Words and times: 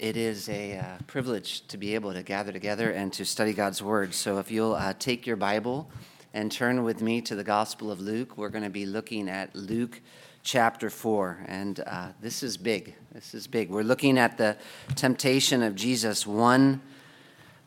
It 0.00 0.16
is 0.16 0.48
a 0.48 0.78
uh, 0.78 0.84
privilege 1.06 1.64
to 1.68 1.78
be 1.78 1.94
able 1.94 2.12
to 2.14 2.24
gather 2.24 2.50
together 2.50 2.90
and 2.90 3.12
to 3.12 3.24
study 3.24 3.52
God's 3.52 3.80
Word. 3.80 4.12
So, 4.12 4.38
if 4.38 4.50
you'll 4.50 4.74
uh, 4.74 4.94
take 4.98 5.24
your 5.24 5.36
Bible 5.36 5.88
and 6.32 6.50
turn 6.50 6.82
with 6.82 7.00
me 7.00 7.20
to 7.20 7.36
the 7.36 7.44
Gospel 7.44 7.92
of 7.92 8.00
Luke, 8.00 8.36
we're 8.36 8.48
going 8.48 8.64
to 8.64 8.70
be 8.70 8.86
looking 8.86 9.28
at 9.28 9.54
Luke 9.54 10.00
chapter 10.42 10.90
4. 10.90 11.44
And 11.46 11.78
uh, 11.86 12.08
this 12.20 12.42
is 12.42 12.56
big. 12.56 12.96
This 13.12 13.34
is 13.34 13.46
big. 13.46 13.70
We're 13.70 13.82
looking 13.82 14.18
at 14.18 14.36
the 14.36 14.56
temptation 14.96 15.62
of 15.62 15.76
Jesus 15.76 16.26
one 16.26 16.82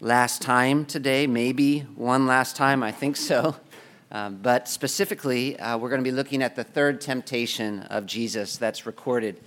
last 0.01 0.41
time 0.41 0.83
today, 0.83 1.27
maybe 1.27 1.79
one 1.95 2.27
last 2.27 2.57
time, 2.57 2.83
I 2.83 2.91
think 2.91 3.15
so. 3.15 3.55
Um, 4.09 4.37
but 4.37 4.69
specifically, 4.69 5.59
uh, 5.59 5.77
we're 5.77 5.89
going 5.89 6.01
to 6.01 6.09
be 6.09 6.15
looking 6.15 6.41
at 6.41 6.55
the 6.55 6.63
third 6.63 7.01
temptation 7.01 7.81
of 7.81 8.05
Jesus 8.05 8.55
that's 8.55 8.85
recorded 8.85 9.41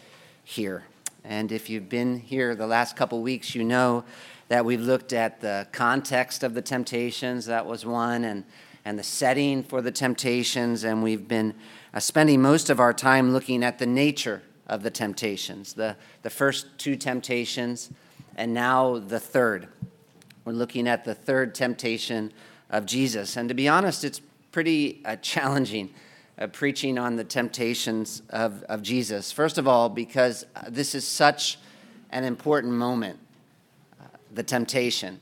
here. 0.44 0.84
And 1.24 1.52
if 1.52 1.68
you've 1.68 1.88
been 1.88 2.18
here 2.18 2.54
the 2.54 2.66
last 2.66 2.96
couple 2.96 3.20
weeks, 3.22 3.54
you 3.54 3.64
know 3.64 4.04
that 4.48 4.64
we've 4.64 4.80
looked 4.80 5.12
at 5.12 5.40
the 5.40 5.66
context 5.70 6.42
of 6.42 6.54
the 6.54 6.62
temptations, 6.62 7.46
that 7.46 7.66
was 7.66 7.86
one, 7.86 8.24
and, 8.24 8.44
and 8.84 8.98
the 8.98 9.02
setting 9.02 9.62
for 9.62 9.80
the 9.80 9.92
temptations. 9.92 10.82
And 10.82 11.02
we've 11.02 11.28
been 11.28 11.54
uh, 11.94 12.00
spending 12.00 12.40
most 12.42 12.70
of 12.70 12.80
our 12.80 12.92
time 12.92 13.32
looking 13.32 13.62
at 13.62 13.78
the 13.78 13.86
nature 13.86 14.42
of 14.66 14.82
the 14.82 14.90
temptations, 14.90 15.74
the, 15.74 15.96
the 16.22 16.30
first 16.30 16.66
two 16.78 16.96
temptations, 16.96 17.90
and 18.36 18.54
now 18.54 18.98
the 18.98 19.20
third. 19.20 19.68
We're 20.44 20.52
looking 20.52 20.88
at 20.88 21.04
the 21.04 21.14
third 21.14 21.54
temptation 21.54 22.32
of 22.70 22.86
Jesus. 22.86 23.36
And 23.36 23.48
to 23.48 23.54
be 23.54 23.68
honest, 23.68 24.04
it's 24.04 24.20
pretty 24.52 25.00
uh, 25.04 25.16
challenging 25.16 25.92
uh, 26.40 26.46
preaching 26.46 26.98
on 26.98 27.16
the 27.16 27.24
temptations 27.24 28.22
of, 28.30 28.62
of 28.64 28.82
Jesus. 28.82 29.30
First 29.30 29.58
of 29.58 29.68
all, 29.68 29.88
because 29.88 30.46
uh, 30.56 30.62
this 30.68 30.94
is 30.94 31.06
such 31.06 31.58
an 32.10 32.24
important 32.24 32.72
moment, 32.72 33.18
uh, 34.00 34.06
the 34.32 34.42
temptation. 34.42 35.20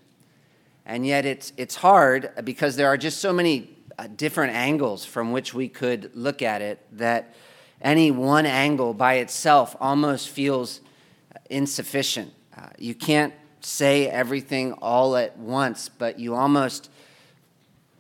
And 0.87 1.07
yet 1.07 1.27
it's, 1.27 1.53
it's 1.57 1.75
hard 1.77 2.31
because 2.45 2.77
there 2.77 2.87
are 2.87 2.97
just 2.97 3.19
so 3.19 3.33
many 3.33 3.77
uh, 3.99 4.07
different 4.17 4.55
angles 4.55 5.05
from 5.05 5.33
which 5.33 5.53
we 5.53 5.69
could 5.69 6.11
look 6.15 6.41
at 6.41 6.63
it 6.63 6.79
that 6.93 7.35
any 7.83 8.11
one 8.11 8.47
angle 8.47 8.95
by 8.95 9.15
itself 9.15 9.77
almost 9.81 10.29
feels 10.29 10.81
insufficient. 11.51 12.33
Uh, 12.57 12.69
you 12.79 12.95
can't 12.95 13.35
say 13.61 14.09
everything 14.09 14.73
all 14.75 15.17
at 15.17 15.37
once, 15.37 15.89
but 15.89 16.19
you 16.19 16.35
almost 16.35 16.91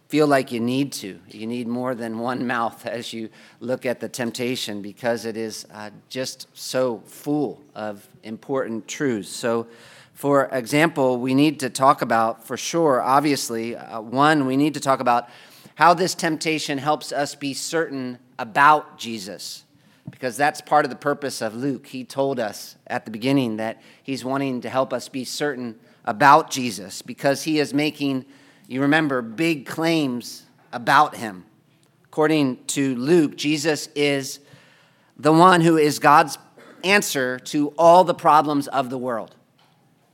feel 0.09 0.27
like 0.27 0.51
you 0.51 0.59
need 0.59 0.91
to. 0.91 1.20
You 1.28 1.47
need 1.47 1.69
more 1.69 1.95
than 1.95 2.19
one 2.19 2.47
mouth 2.47 2.87
as 2.87 3.12
you 3.12 3.28
look 3.61 3.87
at 3.87 4.01
the 4.01 4.09
temptation 4.09 4.83
because 4.83 5.25
it 5.25 5.37
is 5.37 5.67
uh, 5.73 5.91
just 6.09 6.48
so 6.55 7.03
full 7.06 7.62
of 7.75 8.09
important 8.23 8.89
truths. 8.89 9.29
So, 9.29 9.67
for 10.14 10.47
example, 10.47 11.19
we 11.19 11.34
need 11.34 11.61
to 11.61 11.70
talk 11.70 12.03
about, 12.03 12.45
for 12.45 12.56
sure, 12.56 13.01
obviously, 13.01 13.77
uh, 13.77 14.01
one, 14.01 14.47
we 14.47 14.56
need 14.56 14.75
to 14.75 14.81
talk 14.81 14.98
about 14.98 15.29
how 15.77 15.95
this 15.95 16.14
temptation 16.14 16.79
helps 16.79 17.12
us 17.12 17.36
be 17.36 17.55
certain 17.55 18.19
about 18.39 18.98
Jesus. 18.98 19.64
Because 20.11 20.36
that's 20.36 20.62
part 20.62 20.86
of 20.86 20.91
the 20.91 20.97
purpose 20.97 21.42
of 21.42 21.55
Luke. 21.55 21.86
He 21.86 22.03
told 22.03 22.41
us 22.41 22.77
at 22.86 23.05
the 23.05 23.11
beginning 23.11 23.59
that 23.59 23.81
he's 24.03 24.25
wanting 24.25 24.62
to 24.62 24.70
help 24.70 24.92
us 24.92 25.09
be 25.09 25.25
certain 25.25 25.79
about 26.05 26.51
Jesus 26.51 27.03
because 27.03 27.45
he 27.45 27.61
is 27.61 27.75
making 27.75 28.25
you 28.69 28.83
remember, 28.83 29.22
big 29.22 29.64
claims 29.64 30.44
about 30.72 31.16
him. 31.16 31.47
According 32.05 32.64
to 32.66 32.94
Luke, 32.97 33.34
Jesus 33.34 33.88
is 33.94 34.41
the 35.16 35.33
one 35.33 35.62
who 35.62 35.78
is 35.78 35.98
God's 35.98 36.36
answer 36.84 37.39
to 37.39 37.69
all 37.78 38.05
the 38.05 38.14
problems 38.14 38.69
of 38.69 38.91
the 38.91 38.98
world. 38.98 39.34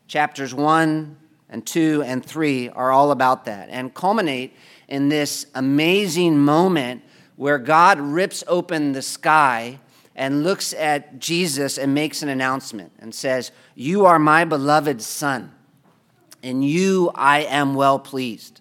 Chapters 0.07 0.55
1 0.55 1.17
and 1.51 1.67
2 1.67 2.05
and 2.07 2.25
3 2.25 2.69
are 2.71 2.93
all 2.93 3.11
about 3.11 3.45
that 3.47 3.71
and 3.71 3.93
culminate 3.93 4.55
in 4.87 5.09
this 5.09 5.47
amazing 5.57 6.39
moment 6.39 7.03
where 7.35 7.59
God 7.59 7.99
rips 7.99 8.45
open 8.47 8.93
the 8.93 9.03
sky 9.03 9.81
and 10.15 10.45
looks 10.45 10.73
at 10.75 11.19
Jesus 11.19 11.77
and 11.77 11.93
makes 11.93 12.23
an 12.23 12.29
announcement 12.29 12.93
and 13.01 13.13
says, 13.13 13.51
You 13.75 14.07
are 14.07 14.21
my 14.21 14.45
beloved 14.45 15.03
Son 15.03 15.53
in 16.45 16.63
you 16.63 17.11
I 17.15 17.41
am 17.41 17.75
well 17.75 17.99
pleased. 17.99 18.61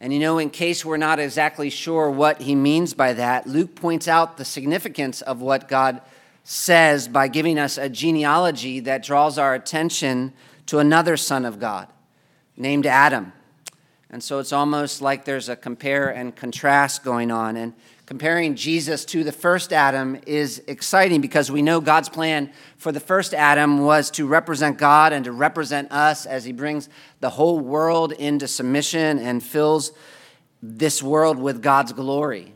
And 0.00 0.14
you 0.14 0.18
know, 0.18 0.38
in 0.38 0.48
case 0.48 0.82
we're 0.82 0.96
not 0.96 1.20
exactly 1.20 1.68
sure 1.68 2.10
what 2.10 2.40
he 2.40 2.54
means 2.54 2.94
by 2.94 3.12
that, 3.12 3.46
Luke 3.46 3.74
points 3.74 4.08
out 4.08 4.38
the 4.38 4.46
significance 4.46 5.20
of 5.20 5.42
what 5.42 5.68
God 5.68 6.00
says 6.42 7.06
by 7.06 7.28
giving 7.28 7.58
us 7.58 7.76
a 7.76 7.90
genealogy 7.90 8.80
that 8.80 9.02
draws 9.02 9.36
our 9.36 9.54
attention 9.54 10.32
to 10.66 10.78
another 10.78 11.18
son 11.18 11.44
of 11.44 11.60
God 11.60 11.86
named 12.56 12.86
Adam. 12.86 13.34
And 14.08 14.24
so 14.24 14.38
it's 14.38 14.52
almost 14.52 15.02
like 15.02 15.26
there's 15.26 15.50
a 15.50 15.54
compare 15.54 16.08
and 16.08 16.34
contrast 16.34 17.04
going 17.04 17.30
on. 17.30 17.56
And 17.56 17.74
comparing 18.10 18.56
Jesus 18.56 19.04
to 19.04 19.22
the 19.22 19.30
first 19.30 19.72
Adam 19.72 20.18
is 20.26 20.60
exciting 20.66 21.20
because 21.20 21.48
we 21.48 21.62
know 21.62 21.80
God's 21.80 22.08
plan 22.08 22.52
for 22.76 22.90
the 22.90 22.98
first 22.98 23.32
Adam 23.32 23.84
was 23.84 24.10
to 24.10 24.26
represent 24.26 24.78
God 24.78 25.12
and 25.12 25.26
to 25.26 25.30
represent 25.30 25.92
us 25.92 26.26
as 26.26 26.44
he 26.44 26.50
brings 26.50 26.88
the 27.20 27.30
whole 27.30 27.60
world 27.60 28.10
into 28.10 28.48
submission 28.48 29.20
and 29.20 29.40
fills 29.40 29.92
this 30.60 31.00
world 31.00 31.38
with 31.38 31.62
God's 31.62 31.92
glory. 31.92 32.52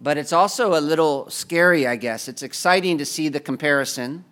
But 0.00 0.16
it's 0.16 0.32
also 0.32 0.72
a 0.72 0.80
little 0.80 1.28
scary, 1.28 1.86
I 1.86 1.96
guess. 1.96 2.28
It's 2.28 2.42
exciting 2.42 2.96
to 2.96 3.04
see 3.04 3.28
the 3.28 3.40
comparison, 3.40 4.24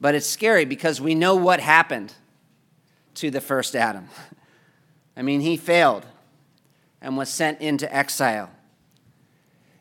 but 0.00 0.16
it's 0.16 0.26
scary 0.26 0.64
because 0.64 1.00
we 1.00 1.14
know 1.14 1.36
what 1.36 1.60
happened 1.60 2.14
to 3.14 3.30
the 3.30 3.40
first 3.40 3.76
Adam. 3.76 4.08
I 5.16 5.22
mean, 5.22 5.40
he 5.40 5.56
failed 5.56 6.04
and 7.00 7.16
was 7.16 7.28
sent 7.28 7.60
into 7.60 7.94
exile. 7.94 8.50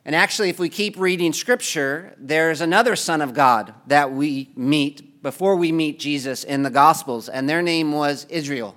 And 0.03 0.16
actually, 0.16 0.50
if 0.50 0.57
we 0.57 0.69
keep 0.69 0.97
reading 0.97 1.31
scripture, 1.31 2.16
there's 2.17 2.62
another 2.62 2.95
Son 2.95 3.22
of 3.22 3.34
God 3.34 3.73
that 3.88 4.12
we 4.12 4.50
meet 4.56 5.22
before 5.22 5.56
we 5.56 5.72
meet 5.72 6.00
Jesus 6.00 6.44
in 6.44 6.63
the 6.63 6.72
Gospels, 6.72 7.29
and 7.29 7.47
their 7.47 7.62
name 7.62 7.91
was 7.91 8.25
Israel. 8.25 8.75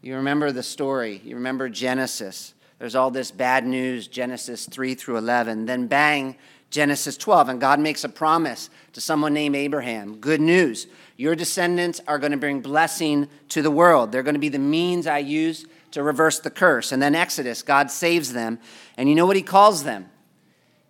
You 0.00 0.16
remember 0.16 0.52
the 0.52 0.62
story, 0.62 1.20
you 1.24 1.34
remember 1.34 1.68
Genesis. 1.68 2.54
There's 2.78 2.94
all 2.94 3.10
this 3.10 3.30
bad 3.30 3.66
news, 3.66 4.06
Genesis 4.06 4.66
3 4.66 4.94
through 4.94 5.16
11. 5.16 5.66
Then, 5.66 5.86
bang, 5.88 6.36
Genesis 6.70 7.16
12, 7.16 7.48
and 7.48 7.60
God 7.60 7.80
makes 7.80 8.04
a 8.04 8.08
promise 8.08 8.68
to 8.92 9.00
someone 9.00 9.32
named 9.32 9.56
Abraham. 9.56 10.18
Good 10.18 10.40
news. 10.40 10.86
Your 11.16 11.34
descendants 11.34 12.00
are 12.06 12.18
going 12.18 12.32
to 12.32 12.38
bring 12.38 12.60
blessing 12.60 13.28
to 13.48 13.62
the 13.62 13.70
world. 13.70 14.12
They're 14.12 14.22
going 14.22 14.34
to 14.34 14.40
be 14.40 14.48
the 14.48 14.58
means 14.58 15.06
I 15.06 15.18
use 15.18 15.66
to 15.94 16.02
reverse 16.02 16.40
the 16.40 16.50
curse. 16.50 16.90
And 16.90 17.00
then 17.00 17.14
Exodus, 17.14 17.62
God 17.62 17.88
saves 17.88 18.32
them. 18.32 18.58
And 18.96 19.08
you 19.08 19.14
know 19.14 19.26
what 19.26 19.36
he 19.36 19.42
calls 19.42 19.84
them? 19.84 20.10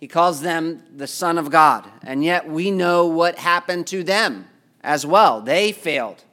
He 0.01 0.09
calls 0.09 0.41
them 0.41 0.83
the 0.97 1.07
Son 1.07 1.37
of 1.37 1.51
God. 1.51 1.87
And 2.03 2.25
yet 2.25 2.49
we 2.49 2.71
know 2.71 3.07
what 3.07 3.39
happened 3.39 3.87
to 3.89 4.03
them 4.03 4.49
as 4.83 5.05
well. 5.05 5.43
They 5.43 5.73
failed 5.73 6.25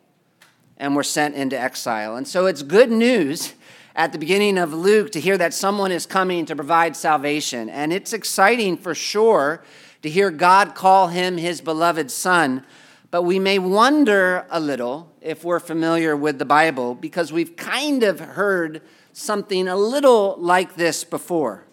and 0.78 0.96
were 0.96 1.04
sent 1.04 1.36
into 1.36 1.60
exile. 1.60 2.16
And 2.16 2.26
so 2.26 2.46
it's 2.46 2.64
good 2.64 2.90
news 2.90 3.54
at 3.94 4.14
the 4.14 4.18
beginning 4.18 4.58
of 4.58 4.74
Luke 4.74 5.12
to 5.12 5.20
hear 5.20 5.38
that 5.38 5.54
someone 5.54 5.92
is 5.92 6.06
coming 6.06 6.46
to 6.46 6.56
provide 6.56 6.96
salvation. 6.96 7.70
And 7.70 7.92
it's 7.92 8.14
exciting 8.14 8.78
for 8.78 8.96
sure 8.96 9.64
to 10.02 10.10
hear 10.10 10.32
God 10.32 10.76
call 10.76 11.10
him 11.10 11.38
his 11.38 11.60
beloved 11.60 12.10
Son. 12.10 12.66
But 13.12 13.24
we 13.24 13.40
may 13.40 13.60
wonder 13.60 14.46
a 14.50 14.60
little 14.60 15.12
if 15.20 15.44
we're 15.44 15.60
familiar 15.60 16.16
with 16.16 16.40
the 16.40 16.46
Bible 16.46 16.96
because 16.96 17.34
we've 17.34 17.58
kind 17.58 18.04
of 18.04 18.22
heard 18.22 18.82
something 19.12 19.68
a 19.68 19.76
little 19.76 20.38
like 20.40 20.76
this 20.76 21.04
before. 21.04 21.66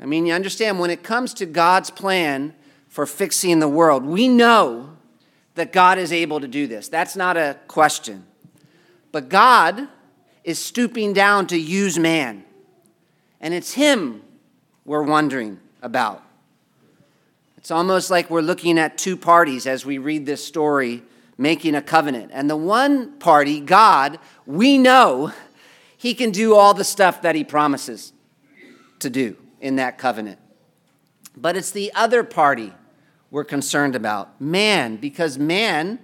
I 0.00 0.06
mean, 0.06 0.24
you 0.24 0.32
understand, 0.32 0.80
when 0.80 0.90
it 0.90 1.02
comes 1.02 1.34
to 1.34 1.46
God's 1.46 1.90
plan 1.90 2.54
for 2.88 3.04
fixing 3.04 3.60
the 3.60 3.68
world, 3.68 4.04
we 4.04 4.26
know 4.26 4.96
that 5.54 5.70
God 5.70 5.98
is 5.98 6.12
able 6.12 6.40
to 6.40 6.48
do 6.48 6.66
this. 6.66 6.88
That's 6.88 7.14
not 7.14 7.36
a 7.36 7.58
question. 7.68 8.26
But 9.12 9.28
God 9.28 9.86
is 10.44 10.58
stooping 10.58 11.12
down 11.12 11.46
to 11.48 11.58
use 11.58 11.98
man. 11.98 12.44
And 13.38 13.52
it's 13.52 13.74
Him 13.74 14.22
we're 14.86 15.02
wondering 15.02 15.60
about. 15.82 16.24
It's 17.62 17.70
almost 17.70 18.10
like 18.10 18.28
we're 18.28 18.40
looking 18.40 18.76
at 18.76 18.98
two 18.98 19.16
parties 19.16 19.68
as 19.68 19.86
we 19.86 19.98
read 19.98 20.26
this 20.26 20.44
story 20.44 21.04
making 21.38 21.76
a 21.76 21.80
covenant. 21.80 22.32
And 22.34 22.50
the 22.50 22.56
one 22.56 23.12
party, 23.20 23.60
God, 23.60 24.18
we 24.46 24.78
know 24.78 25.32
he 25.96 26.12
can 26.12 26.32
do 26.32 26.56
all 26.56 26.74
the 26.74 26.82
stuff 26.82 27.22
that 27.22 27.36
he 27.36 27.44
promises 27.44 28.12
to 28.98 29.08
do 29.08 29.36
in 29.60 29.76
that 29.76 29.96
covenant. 29.96 30.40
But 31.36 31.56
it's 31.56 31.70
the 31.70 31.92
other 31.94 32.24
party 32.24 32.72
we're 33.30 33.44
concerned 33.44 33.94
about 33.94 34.40
man, 34.40 34.96
because 34.96 35.38
man 35.38 36.00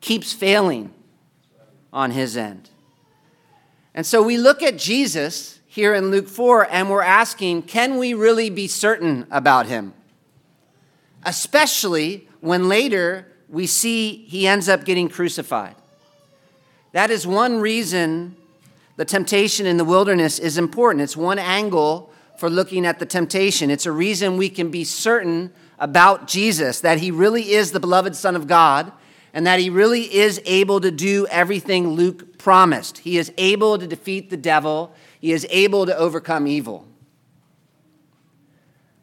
keeps 0.00 0.32
failing 0.32 0.94
on 1.92 2.12
his 2.12 2.34
end. 2.34 2.70
And 3.94 4.06
so 4.06 4.22
we 4.22 4.38
look 4.38 4.62
at 4.62 4.78
Jesus 4.78 5.60
here 5.66 5.92
in 5.92 6.10
Luke 6.10 6.28
4 6.28 6.66
and 6.70 6.88
we're 6.88 7.02
asking 7.02 7.64
can 7.64 7.98
we 7.98 8.14
really 8.14 8.48
be 8.48 8.66
certain 8.66 9.26
about 9.30 9.66
him? 9.66 9.92
Especially 11.28 12.26
when 12.40 12.68
later 12.68 13.26
we 13.48 13.66
see 13.66 14.24
he 14.28 14.48
ends 14.48 14.66
up 14.66 14.84
getting 14.84 15.10
crucified. 15.10 15.74
That 16.92 17.10
is 17.10 17.26
one 17.26 17.60
reason 17.60 18.34
the 18.96 19.04
temptation 19.04 19.66
in 19.66 19.76
the 19.76 19.84
wilderness 19.84 20.38
is 20.38 20.56
important. 20.56 21.02
It's 21.02 21.16
one 21.16 21.38
angle 21.38 22.10
for 22.38 22.48
looking 22.48 22.86
at 22.86 22.98
the 22.98 23.04
temptation. 23.04 23.70
It's 23.70 23.84
a 23.84 23.92
reason 23.92 24.38
we 24.38 24.48
can 24.48 24.70
be 24.70 24.84
certain 24.84 25.52
about 25.78 26.26
Jesus, 26.26 26.80
that 26.80 26.98
he 26.98 27.10
really 27.10 27.52
is 27.52 27.72
the 27.72 27.78
beloved 27.78 28.16
Son 28.16 28.34
of 28.34 28.46
God, 28.46 28.90
and 29.34 29.46
that 29.46 29.60
he 29.60 29.68
really 29.68 30.12
is 30.12 30.40
able 30.46 30.80
to 30.80 30.90
do 30.90 31.26
everything 31.26 31.90
Luke 31.90 32.38
promised. 32.38 32.98
He 32.98 33.18
is 33.18 33.30
able 33.36 33.78
to 33.78 33.86
defeat 33.86 34.30
the 34.30 34.36
devil, 34.36 34.94
he 35.20 35.32
is 35.32 35.46
able 35.50 35.84
to 35.84 35.96
overcome 35.96 36.46
evil. 36.46 36.87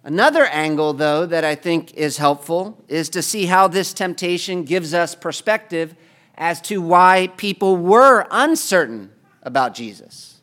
Another 0.06 0.46
angle, 0.46 0.94
though, 0.94 1.26
that 1.26 1.44
I 1.44 1.56
think 1.56 1.96
is 1.96 2.18
helpful 2.18 2.78
is 2.88 3.10
to 3.10 3.24
see 3.24 3.48
how 3.48 3.68
this 3.68 3.92
temptation 3.92 4.64
gives 4.64 4.94
us 4.94 5.16
perspective 5.16 5.96
as 6.36 6.62
to 6.62 6.80
why 6.80 7.32
people 7.38 7.76
were 7.76 8.28
uncertain 8.30 9.10
about 9.42 9.74
Jesus. 9.74 10.42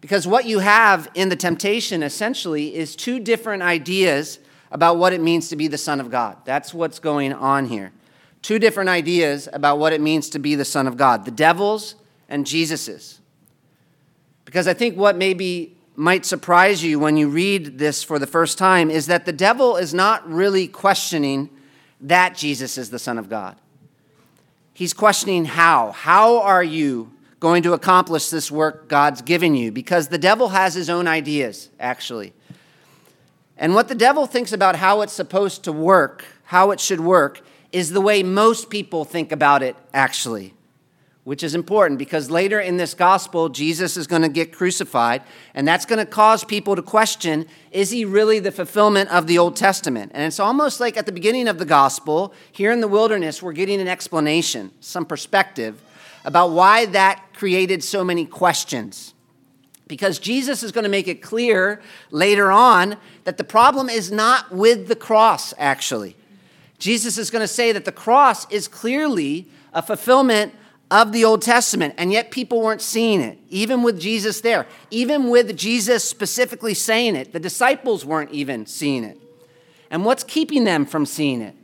Because 0.00 0.26
what 0.26 0.46
you 0.46 0.60
have 0.60 1.10
in 1.14 1.28
the 1.28 1.36
temptation 1.36 2.02
essentially 2.02 2.74
is 2.74 2.96
two 2.96 3.20
different 3.20 3.62
ideas 3.62 4.38
about 4.70 4.96
what 4.96 5.12
it 5.12 5.20
means 5.20 5.50
to 5.50 5.56
be 5.56 5.68
the 5.68 5.76
Son 5.76 6.00
of 6.00 6.10
God. 6.10 6.38
That's 6.46 6.72
what's 6.72 6.98
going 6.98 7.34
on 7.34 7.66
here. 7.66 7.92
Two 8.40 8.58
different 8.58 8.88
ideas 8.88 9.50
about 9.52 9.78
what 9.80 9.92
it 9.92 10.00
means 10.00 10.30
to 10.30 10.38
be 10.38 10.54
the 10.54 10.64
Son 10.64 10.86
of 10.86 10.96
God 10.96 11.26
the 11.26 11.30
devil's 11.30 11.94
and 12.26 12.46
Jesus's. 12.46 13.20
Because 14.46 14.66
I 14.66 14.72
think 14.72 14.96
what 14.96 15.14
maybe 15.14 15.76
might 15.94 16.24
surprise 16.24 16.82
you 16.82 16.98
when 16.98 17.16
you 17.16 17.28
read 17.28 17.78
this 17.78 18.02
for 18.02 18.18
the 18.18 18.26
first 18.26 18.58
time 18.58 18.90
is 18.90 19.06
that 19.06 19.26
the 19.26 19.32
devil 19.32 19.76
is 19.76 19.92
not 19.92 20.28
really 20.28 20.66
questioning 20.66 21.50
that 22.00 22.36
Jesus 22.36 22.78
is 22.78 22.90
the 22.90 22.98
Son 22.98 23.18
of 23.18 23.28
God. 23.28 23.56
He's 24.72 24.94
questioning 24.94 25.44
how. 25.44 25.92
How 25.92 26.40
are 26.40 26.64
you 26.64 27.12
going 27.40 27.62
to 27.64 27.74
accomplish 27.74 28.30
this 28.30 28.50
work 28.50 28.88
God's 28.88 29.20
given 29.20 29.54
you? 29.54 29.70
Because 29.70 30.08
the 30.08 30.18
devil 30.18 30.48
has 30.48 30.74
his 30.74 30.88
own 30.88 31.06
ideas, 31.06 31.68
actually. 31.78 32.32
And 33.58 33.74
what 33.74 33.88
the 33.88 33.94
devil 33.94 34.26
thinks 34.26 34.52
about 34.52 34.76
how 34.76 35.02
it's 35.02 35.12
supposed 35.12 35.64
to 35.64 35.72
work, 35.72 36.24
how 36.44 36.70
it 36.70 36.80
should 36.80 37.00
work, 37.00 37.42
is 37.70 37.90
the 37.90 38.00
way 38.00 38.22
most 38.22 38.70
people 38.70 39.04
think 39.04 39.30
about 39.30 39.62
it, 39.62 39.76
actually 39.92 40.54
which 41.24 41.44
is 41.44 41.54
important 41.54 41.98
because 41.98 42.30
later 42.30 42.58
in 42.58 42.76
this 42.76 42.94
gospel, 42.94 43.48
Jesus 43.48 43.96
is 43.96 44.06
going 44.06 44.22
to 44.22 44.28
get 44.28 44.52
crucified, 44.52 45.22
and 45.54 45.66
that's 45.66 45.86
going 45.86 46.00
to 46.00 46.06
cause 46.06 46.42
people 46.42 46.74
to 46.74 46.82
question 46.82 47.46
is 47.70 47.90
he 47.90 48.04
really 48.04 48.38
the 48.38 48.50
fulfillment 48.50 49.10
of 49.10 49.26
the 49.26 49.38
Old 49.38 49.56
Testament? 49.56 50.12
And 50.14 50.24
it's 50.24 50.40
almost 50.40 50.80
like 50.80 50.96
at 50.96 51.06
the 51.06 51.12
beginning 51.12 51.48
of 51.48 51.58
the 51.58 51.64
gospel, 51.64 52.34
here 52.50 52.72
in 52.72 52.80
the 52.80 52.88
wilderness, 52.88 53.42
we're 53.42 53.52
getting 53.52 53.80
an 53.80 53.88
explanation, 53.88 54.72
some 54.80 55.06
perspective 55.06 55.80
about 56.24 56.50
why 56.50 56.86
that 56.86 57.24
created 57.34 57.82
so 57.82 58.04
many 58.04 58.26
questions. 58.26 59.14
Because 59.88 60.18
Jesus 60.18 60.62
is 60.62 60.72
going 60.72 60.84
to 60.84 60.90
make 60.90 61.08
it 61.08 61.22
clear 61.22 61.82
later 62.10 62.50
on 62.50 62.96
that 63.24 63.36
the 63.36 63.44
problem 63.44 63.88
is 63.88 64.10
not 64.10 64.52
with 64.52 64.88
the 64.88 64.96
cross, 64.96 65.52
actually. 65.58 66.16
Jesus 66.78 67.18
is 67.18 67.30
going 67.30 67.42
to 67.42 67.48
say 67.48 67.72
that 67.72 67.84
the 67.84 67.92
cross 67.92 68.50
is 68.50 68.68
clearly 68.68 69.46
a 69.72 69.82
fulfillment 69.82 70.54
of 70.92 71.10
the 71.10 71.24
Old 71.24 71.40
Testament, 71.40 71.94
and 71.96 72.12
yet 72.12 72.30
people 72.30 72.60
weren't 72.60 72.82
seeing 72.82 73.22
it, 73.22 73.38
even 73.48 73.82
with 73.82 73.98
Jesus 73.98 74.42
there, 74.42 74.66
even 74.90 75.30
with 75.30 75.56
Jesus 75.56 76.04
specifically 76.04 76.74
saying 76.74 77.16
it. 77.16 77.32
The 77.32 77.40
disciples 77.40 78.04
weren't 78.04 78.30
even 78.30 78.66
seeing 78.66 79.02
it. 79.02 79.18
And 79.90 80.04
what's 80.04 80.22
keeping 80.22 80.64
them 80.64 80.84
from 80.84 81.06
seeing 81.06 81.40
it? 81.40 81.56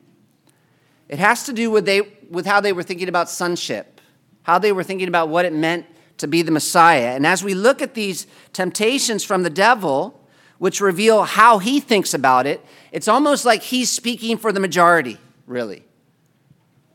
It 1.10 1.18
has 1.18 1.44
to 1.44 1.52
do 1.52 1.70
with, 1.70 1.84
they, 1.84 2.00
with 2.30 2.46
how 2.46 2.62
they 2.62 2.72
were 2.72 2.82
thinking 2.82 3.06
about 3.06 3.28
sonship, 3.28 4.00
how 4.44 4.58
they 4.58 4.72
were 4.72 4.82
thinking 4.82 5.08
about 5.08 5.28
what 5.28 5.44
it 5.44 5.52
meant 5.52 5.84
to 6.16 6.26
be 6.26 6.40
the 6.40 6.50
Messiah. 6.50 7.14
And 7.14 7.26
as 7.26 7.44
we 7.44 7.52
look 7.52 7.82
at 7.82 7.92
these 7.92 8.26
temptations 8.54 9.24
from 9.24 9.42
the 9.42 9.50
devil, 9.50 10.18
which 10.56 10.80
reveal 10.80 11.24
how 11.24 11.58
he 11.58 11.80
thinks 11.80 12.14
about 12.14 12.46
it, 12.46 12.64
it's 12.92 13.08
almost 13.08 13.44
like 13.44 13.62
he's 13.62 13.90
speaking 13.90 14.38
for 14.38 14.52
the 14.52 14.60
majority, 14.60 15.18
really 15.46 15.84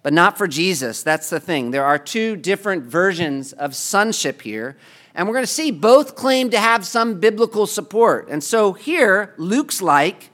but 0.03 0.13
not 0.13 0.37
for 0.37 0.47
Jesus. 0.47 1.01
That's 1.01 1.29
the 1.29 1.39
thing. 1.39 1.71
There 1.71 1.85
are 1.85 1.97
two 1.97 2.35
different 2.35 2.83
versions 2.83 3.53
of 3.53 3.73
sonship 3.75 4.41
here, 4.41 4.77
and 5.15 5.27
we're 5.27 5.33
going 5.33 5.45
to 5.45 5.51
see 5.51 5.71
both 5.71 6.15
claim 6.15 6.49
to 6.51 6.59
have 6.59 6.85
some 6.85 7.19
biblical 7.19 7.65
support. 7.65 8.27
And 8.29 8.43
so 8.43 8.73
here, 8.73 9.33
Luke's 9.37 9.81
like, 9.81 10.29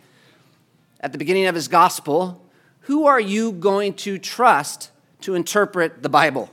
at 0.99 1.11
the 1.11 1.17
beginning 1.17 1.45
of 1.45 1.55
his 1.55 1.67
gospel, 1.67 2.45
who 2.81 3.05
are 3.05 3.19
you 3.19 3.51
going 3.51 3.93
to 3.93 4.17
trust 4.17 4.91
to 5.21 5.35
interpret 5.35 6.01
the 6.01 6.09
Bible? 6.09 6.51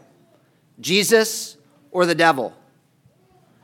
Jesus 0.79 1.57
or 1.91 2.07
the 2.07 2.15
devil? 2.15 2.55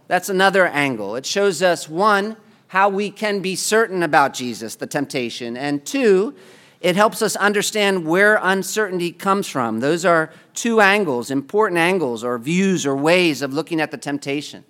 That's 0.08 0.28
another 0.28 0.66
angle. 0.66 1.14
It 1.16 1.26
shows 1.26 1.62
us, 1.62 1.88
one, 1.88 2.36
how 2.68 2.88
we 2.88 3.10
can 3.10 3.40
be 3.40 3.54
certain 3.54 4.02
about 4.02 4.32
Jesus, 4.32 4.76
the 4.76 4.86
temptation, 4.86 5.56
and 5.56 5.84
two, 5.84 6.34
it 6.82 6.96
helps 6.96 7.22
us 7.22 7.36
understand 7.36 8.04
where 8.04 8.40
uncertainty 8.42 9.12
comes 9.12 9.46
from. 9.46 9.78
Those 9.78 10.04
are 10.04 10.32
two 10.52 10.80
angles, 10.80 11.30
important 11.30 11.78
angles, 11.78 12.24
or 12.24 12.36
views 12.38 12.84
or 12.84 12.96
ways 12.96 13.40
of 13.40 13.54
looking 13.54 13.80
at 13.80 13.92
the 13.92 13.96
temptation. 13.96 14.64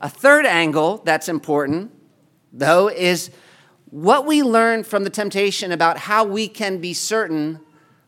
A 0.00 0.08
third 0.08 0.46
angle 0.46 1.02
that's 1.04 1.28
important, 1.28 1.92
though, 2.54 2.88
is 2.88 3.30
what 3.90 4.24
we 4.24 4.42
learn 4.42 4.82
from 4.82 5.04
the 5.04 5.10
temptation 5.10 5.72
about 5.72 5.98
how 5.98 6.24
we 6.24 6.48
can 6.48 6.78
be 6.78 6.94
certain 6.94 7.60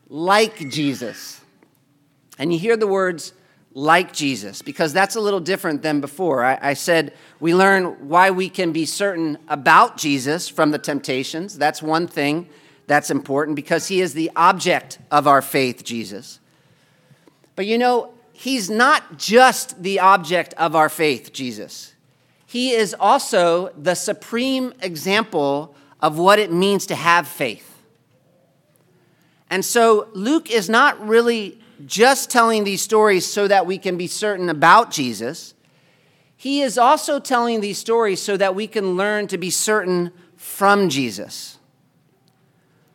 like 0.09 0.67
Jesus. 0.69 1.39
And 2.39 2.51
you 2.51 2.57
hear 2.57 2.77
the 2.77 2.87
words 2.87 3.33
like 3.73 4.11
Jesus, 4.11 4.63
because 4.63 4.91
that's 4.91 5.15
a 5.15 5.21
little 5.21 5.39
different 5.39 5.83
than 5.83 6.01
before. 6.01 6.43
I, 6.43 6.57
I, 6.61 6.73
said 6.73 7.13
we 7.39 7.53
learn 7.53 8.09
why 8.09 8.31
we 8.31 8.49
can 8.49 8.71
be 8.73 8.85
certain 8.85 9.37
about 9.47 9.97
Jesus 9.97 10.49
from 10.49 10.71
the 10.71 10.79
temptations. 10.79 11.57
That's 11.57 11.81
one 11.81 12.07
thing. 12.07 12.49
That's 12.91 13.09
important 13.09 13.55
because 13.55 13.87
he 13.87 14.01
is 14.01 14.13
the 14.13 14.29
object 14.35 14.99
of 15.11 15.25
our 15.25 15.41
faith, 15.41 15.81
Jesus. 15.81 16.41
But 17.55 17.65
you 17.65 17.77
know, 17.77 18.13
he's 18.33 18.69
not 18.69 19.17
just 19.17 19.81
the 19.81 20.01
object 20.01 20.53
of 20.55 20.75
our 20.75 20.89
faith, 20.89 21.31
Jesus. 21.31 21.93
He 22.45 22.71
is 22.71 22.93
also 22.99 23.69
the 23.77 23.95
supreme 23.95 24.73
example 24.81 25.73
of 26.01 26.19
what 26.19 26.37
it 26.37 26.51
means 26.51 26.85
to 26.87 26.95
have 26.95 27.29
faith. 27.29 27.81
And 29.49 29.63
so 29.63 30.09
Luke 30.13 30.51
is 30.51 30.69
not 30.69 30.99
really 31.07 31.61
just 31.85 32.29
telling 32.29 32.65
these 32.65 32.81
stories 32.81 33.25
so 33.25 33.47
that 33.47 33.65
we 33.65 33.77
can 33.77 33.95
be 33.95 34.07
certain 34.07 34.49
about 34.49 34.91
Jesus. 34.91 35.53
He 36.35 36.61
is 36.61 36.77
also 36.77 37.21
telling 37.21 37.61
these 37.61 37.77
stories 37.77 38.21
so 38.21 38.35
that 38.35 38.53
we 38.53 38.67
can 38.67 38.97
learn 38.97 39.27
to 39.27 39.37
be 39.37 39.49
certain 39.49 40.11
from 40.35 40.89
Jesus. 40.89 41.57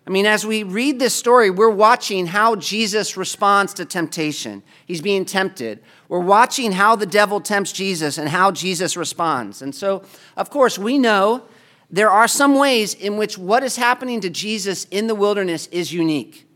I 0.06 0.10
mean, 0.10 0.24
as 0.24 0.46
we 0.46 0.62
read 0.62 1.00
this 1.00 1.14
story, 1.14 1.50
we're 1.50 1.68
watching 1.68 2.26
how 2.26 2.54
Jesus 2.54 3.16
responds 3.16 3.74
to 3.74 3.84
temptation. 3.84 4.62
He's 4.86 5.00
being 5.00 5.24
tempted. 5.24 5.82
We're 6.08 6.20
watching 6.20 6.70
how 6.72 6.94
the 6.94 7.06
devil 7.06 7.40
tempts 7.40 7.72
Jesus 7.72 8.16
and 8.16 8.28
how 8.28 8.52
Jesus 8.52 8.96
responds. 8.96 9.62
And 9.62 9.74
so, 9.74 10.04
of 10.36 10.48
course, 10.48 10.78
we 10.78 10.96
know 10.96 11.42
there 11.90 12.10
are 12.10 12.28
some 12.28 12.56
ways 12.56 12.94
in 12.94 13.16
which 13.16 13.36
what 13.36 13.64
is 13.64 13.76
happening 13.76 14.20
to 14.20 14.30
Jesus 14.30 14.84
in 14.92 15.08
the 15.08 15.14
wilderness 15.14 15.66
is 15.68 15.92
unique 15.92 16.46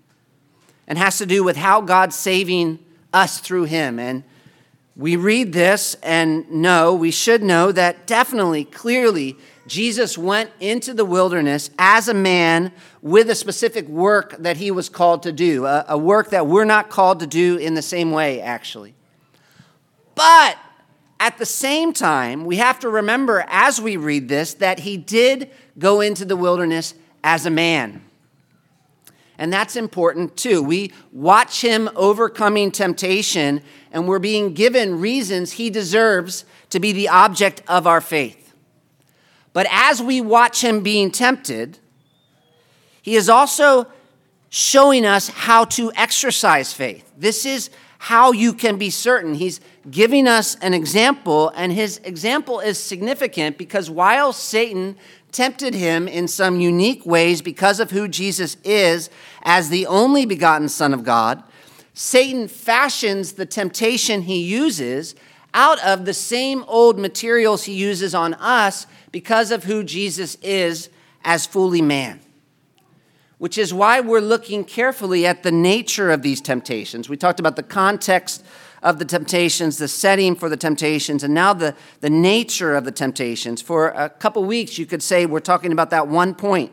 and 0.86 0.96
has 0.96 1.18
to 1.18 1.26
do 1.26 1.42
with 1.42 1.56
how 1.56 1.80
God's 1.80 2.14
saving 2.14 2.78
us 3.12 3.40
through 3.40 3.64
him. 3.64 3.98
And 3.98 4.22
we 4.94 5.16
read 5.16 5.52
this 5.52 5.96
and 6.02 6.48
know, 6.50 6.94
we 6.94 7.10
should 7.10 7.42
know 7.42 7.72
that 7.72 8.06
definitely, 8.06 8.64
clearly, 8.64 9.36
Jesus 9.66 10.16
went 10.16 10.50
into 10.58 10.94
the 10.94 11.04
wilderness 11.04 11.70
as 11.78 12.08
a 12.08 12.14
man 12.14 12.72
with 13.02 13.30
a 13.30 13.34
specific 13.34 13.86
work 13.88 14.36
that 14.38 14.56
he 14.56 14.70
was 14.70 14.88
called 14.88 15.22
to 15.24 15.32
do, 15.32 15.66
a, 15.66 15.84
a, 15.88 15.98
work 15.98 16.30
that 16.30 16.46
we're 16.46 16.64
not 16.64 16.90
called 16.90 17.20
to 17.20 17.26
do 17.26 17.56
in 17.56 17.74
the 17.74 17.82
same 17.82 18.10
way, 18.10 18.40
actually. 18.40 18.94
But 20.14 20.58
at 21.20 21.38
the 21.38 21.46
same 21.46 21.92
time, 21.92 22.44
we 22.44 22.56
have 22.56 22.80
to 22.80 22.88
remember 22.88 23.44
as 23.48 23.80
we 23.80 23.96
read 23.96 24.28
this 24.28 24.54
that 24.54 24.80
he 24.80 24.96
did 24.96 25.50
go 25.78 26.00
into 26.00 26.24
the 26.24 26.36
wilderness 26.36 26.94
as 27.22 27.44
a 27.44 27.50
man. 27.50 28.02
And 29.36 29.52
that's 29.52 29.76
important 29.76 30.36
too. 30.36 30.62
We 30.62 30.92
watch 31.12 31.62
him 31.62 31.88
overcoming 31.96 32.70
temptation, 32.70 33.62
and 33.92 34.06
we're 34.06 34.18
being 34.18 34.52
given 34.52 35.00
reasons 35.00 35.52
he 35.52 35.70
deserves 35.70 36.44
to 36.70 36.80
be 36.80 36.92
the 36.92 37.08
object 37.08 37.62
of 37.66 37.86
our 37.86 38.00
faith. 38.00 38.39
But 39.52 39.66
as 39.70 40.02
we 40.02 40.20
watch 40.20 40.62
him 40.62 40.82
being 40.82 41.10
tempted, 41.10 41.78
he 43.02 43.16
is 43.16 43.28
also 43.28 43.86
showing 44.48 45.04
us 45.04 45.28
how 45.28 45.64
to 45.64 45.92
exercise 45.94 46.72
faith. 46.72 47.10
This 47.16 47.46
is 47.46 47.70
how 47.98 48.32
you 48.32 48.52
can 48.52 48.76
be 48.76 48.90
certain. 48.90 49.34
He's 49.34 49.60
giving 49.90 50.26
us 50.26 50.56
an 50.56 50.74
example, 50.74 51.52
and 51.54 51.72
his 51.72 51.98
example 51.98 52.60
is 52.60 52.78
significant 52.78 53.58
because 53.58 53.90
while 53.90 54.32
Satan 54.32 54.96
tempted 55.32 55.74
him 55.74 56.08
in 56.08 56.26
some 56.26 56.60
unique 56.60 57.04
ways 57.06 57.42
because 57.42 57.78
of 57.78 57.90
who 57.90 58.08
Jesus 58.08 58.56
is 58.64 59.10
as 59.42 59.68
the 59.68 59.86
only 59.86 60.26
begotten 60.26 60.68
Son 60.68 60.92
of 60.92 61.04
God, 61.04 61.42
Satan 61.94 62.48
fashions 62.48 63.32
the 63.32 63.46
temptation 63.46 64.22
he 64.22 64.40
uses 64.40 65.14
out 65.52 65.82
of 65.84 66.04
the 66.04 66.14
same 66.14 66.64
old 66.68 66.98
materials 66.98 67.64
he 67.64 67.72
uses 67.72 68.14
on 68.14 68.34
us 68.34 68.86
because 69.12 69.50
of 69.50 69.64
who 69.64 69.82
Jesus 69.82 70.36
is 70.42 70.90
as 71.24 71.46
fully 71.46 71.82
man 71.82 72.20
which 73.40 73.56
is 73.56 73.72
why 73.72 74.00
we're 74.00 74.20
looking 74.20 74.62
carefully 74.62 75.26
at 75.26 75.42
the 75.42 75.50
nature 75.50 76.10
of 76.10 76.20
these 76.20 76.42
temptations. 76.42 77.08
We 77.08 77.16
talked 77.16 77.40
about 77.40 77.56
the 77.56 77.62
context 77.62 78.44
of 78.82 78.98
the 78.98 79.06
temptations, 79.06 79.78
the 79.78 79.88
setting 79.88 80.34
for 80.34 80.50
the 80.50 80.58
temptations, 80.58 81.24
and 81.24 81.32
now 81.32 81.54
the, 81.54 81.74
the 82.02 82.10
nature 82.10 82.74
of 82.74 82.84
the 82.84 82.92
temptations. 82.92 83.62
For 83.62 83.88
a 83.88 84.10
couple 84.10 84.44
weeks, 84.44 84.76
you 84.76 84.84
could 84.84 85.02
say 85.02 85.24
we're 85.24 85.40
talking 85.40 85.72
about 85.72 85.88
that 85.88 86.06
one 86.06 86.34
point 86.34 86.72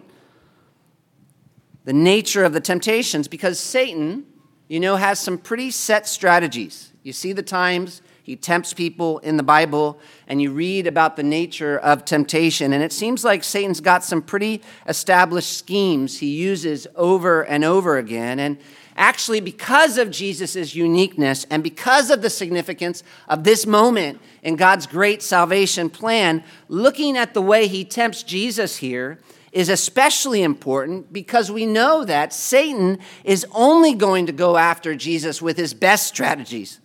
the 1.86 1.94
nature 1.94 2.44
of 2.44 2.52
the 2.52 2.60
temptations, 2.60 3.30
because 3.30 3.58
Satan, 3.58 4.26
you 4.68 4.78
know, 4.78 4.98
has 4.98 5.22
some 5.22 5.38
pretty 5.38 5.72
set 5.72 6.06
strategies. 6.06 6.92
You 7.02 7.14
see 7.14 7.32
the 7.32 7.42
times 7.42 8.02
he 8.28 8.36
tempts 8.36 8.74
people 8.74 9.20
in 9.20 9.38
the 9.38 9.42
Bible, 9.42 10.02
and 10.28 10.42
you 10.42 10.52
read 10.52 10.86
about 10.86 11.16
the 11.16 11.24
nature 11.24 11.80
of 11.80 12.04
temptation. 12.04 12.74
And 12.74 12.84
it 12.84 12.92
seems 12.92 13.24
like 13.24 13.42
Satan's 13.42 13.80
got 13.80 14.04
some 14.04 14.22
pretty 14.22 14.62
established 14.86 15.58
schemes 15.58 16.20
he 16.20 16.36
uses 16.36 16.88
over 16.98 17.44
and 17.44 17.64
over 17.64 17.98
again. 17.98 18.38
And 18.38 18.58
actually, 18.98 19.40
because 19.40 19.98
of 19.98 20.12
Jesus' 20.12 20.76
uniqueness 20.76 21.46
and 21.50 21.64
because 21.64 22.10
of 22.10 22.22
the 22.22 22.30
significance 22.30 23.02
of 23.30 23.46
this 23.46 23.66
moment 23.66 24.20
in 24.44 24.58
God's 24.58 24.88
great 24.88 25.24
salvation 25.24 25.90
plan, 25.90 26.44
looking 26.68 27.16
at 27.16 27.34
the 27.34 27.42
way 27.42 27.66
he 27.66 27.86
tempts 27.86 28.24
Jesus 28.24 28.76
here 28.76 29.20
is 29.54 29.70
especially 29.70 30.44
important 30.44 31.14
because 31.14 31.50
we 31.50 31.66
know 31.66 32.04
that 32.04 32.34
Satan 32.34 33.00
is 33.24 33.46
only 33.54 33.94
going 33.94 34.26
to 34.26 34.34
go 34.34 34.58
after 34.58 34.96
Jesus 34.96 35.42
with 35.42 35.56
his 35.56 35.74
best 35.74 36.08
strategies 36.08 36.82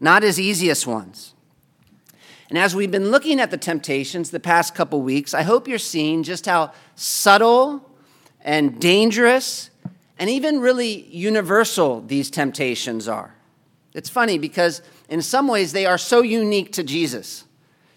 not 0.00 0.22
his 0.22 0.38
easiest 0.38 0.86
ones. 0.86 1.34
And 2.48 2.58
as 2.58 2.74
we've 2.74 2.90
been 2.90 3.10
looking 3.10 3.40
at 3.40 3.50
the 3.50 3.56
temptations 3.56 4.30
the 4.30 4.40
past 4.40 4.74
couple 4.74 5.02
weeks, 5.02 5.34
I 5.34 5.42
hope 5.42 5.66
you're 5.66 5.78
seeing 5.78 6.22
just 6.22 6.46
how 6.46 6.72
subtle 6.94 7.90
and 8.42 8.80
dangerous 8.80 9.70
and 10.18 10.30
even 10.30 10.60
really 10.60 11.02
universal 11.08 12.00
these 12.00 12.30
temptations 12.30 13.08
are. 13.08 13.34
It's 13.94 14.08
funny 14.08 14.38
because 14.38 14.82
in 15.08 15.22
some 15.22 15.48
ways 15.48 15.72
they 15.72 15.86
are 15.86 15.98
so 15.98 16.22
unique 16.22 16.72
to 16.72 16.82
Jesus. 16.82 17.44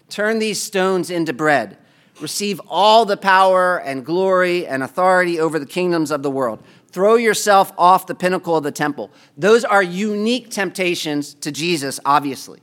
Turn 0.08 0.38
these 0.38 0.60
stones 0.60 1.10
into 1.10 1.32
bread. 1.32 1.78
Receive 2.20 2.60
all 2.68 3.04
the 3.04 3.16
power 3.16 3.78
and 3.78 4.04
glory 4.04 4.66
and 4.66 4.82
authority 4.82 5.38
over 5.38 5.58
the 5.58 5.66
kingdoms 5.66 6.10
of 6.10 6.22
the 6.22 6.30
world. 6.30 6.62
Throw 6.92 7.14
yourself 7.14 7.72
off 7.78 8.06
the 8.06 8.14
pinnacle 8.14 8.56
of 8.56 8.64
the 8.64 8.72
temple. 8.72 9.10
Those 9.36 9.64
are 9.64 9.82
unique 9.82 10.50
temptations 10.50 11.34
to 11.34 11.52
Jesus, 11.52 12.00
obviously. 12.04 12.60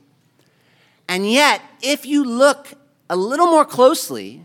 And 1.08 1.30
yet, 1.30 1.62
if 1.80 2.04
you 2.04 2.24
look 2.24 2.74
a 3.08 3.16
little 3.16 3.46
more 3.46 3.64
closely, 3.64 4.44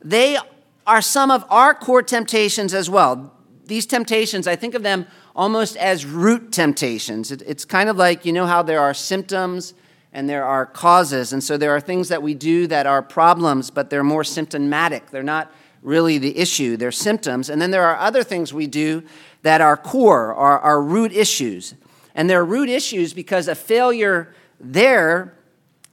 they 0.00 0.38
are 0.86 1.02
some 1.02 1.30
of 1.30 1.44
our 1.50 1.74
core 1.74 2.02
temptations 2.02 2.72
as 2.72 2.88
well. 2.88 3.32
These 3.66 3.86
temptations, 3.86 4.46
I 4.46 4.56
think 4.56 4.74
of 4.74 4.82
them 4.82 5.06
almost 5.36 5.76
as 5.76 6.04
root 6.04 6.52
temptations. 6.52 7.30
It's 7.30 7.64
kind 7.64 7.88
of 7.88 7.96
like, 7.96 8.24
you 8.24 8.32
know, 8.32 8.46
how 8.46 8.62
there 8.62 8.80
are 8.80 8.94
symptoms 8.94 9.74
and 10.12 10.28
there 10.28 10.44
are 10.44 10.66
causes. 10.66 11.32
And 11.32 11.42
so 11.42 11.56
there 11.56 11.70
are 11.70 11.80
things 11.80 12.08
that 12.08 12.22
we 12.22 12.34
do 12.34 12.66
that 12.66 12.86
are 12.86 13.02
problems, 13.02 13.70
but 13.70 13.90
they're 13.90 14.02
more 14.02 14.24
symptomatic. 14.24 15.10
They're 15.10 15.22
not 15.22 15.52
really 15.82 16.18
the 16.18 16.38
issue, 16.38 16.76
they're 16.76 16.92
symptoms. 16.92 17.50
And 17.50 17.60
then 17.60 17.70
there 17.70 17.84
are 17.84 17.98
other 17.98 18.22
things 18.22 18.54
we 18.54 18.66
do 18.66 19.02
that 19.42 19.60
are 19.60 19.76
core, 19.76 20.34
are, 20.34 20.58
are 20.60 20.80
root 20.80 21.12
issues. 21.12 21.74
And 22.14 22.30
they're 22.30 22.44
root 22.44 22.68
issues 22.68 23.12
because 23.12 23.48
a 23.48 23.54
failure 23.54 24.32
there 24.60 25.34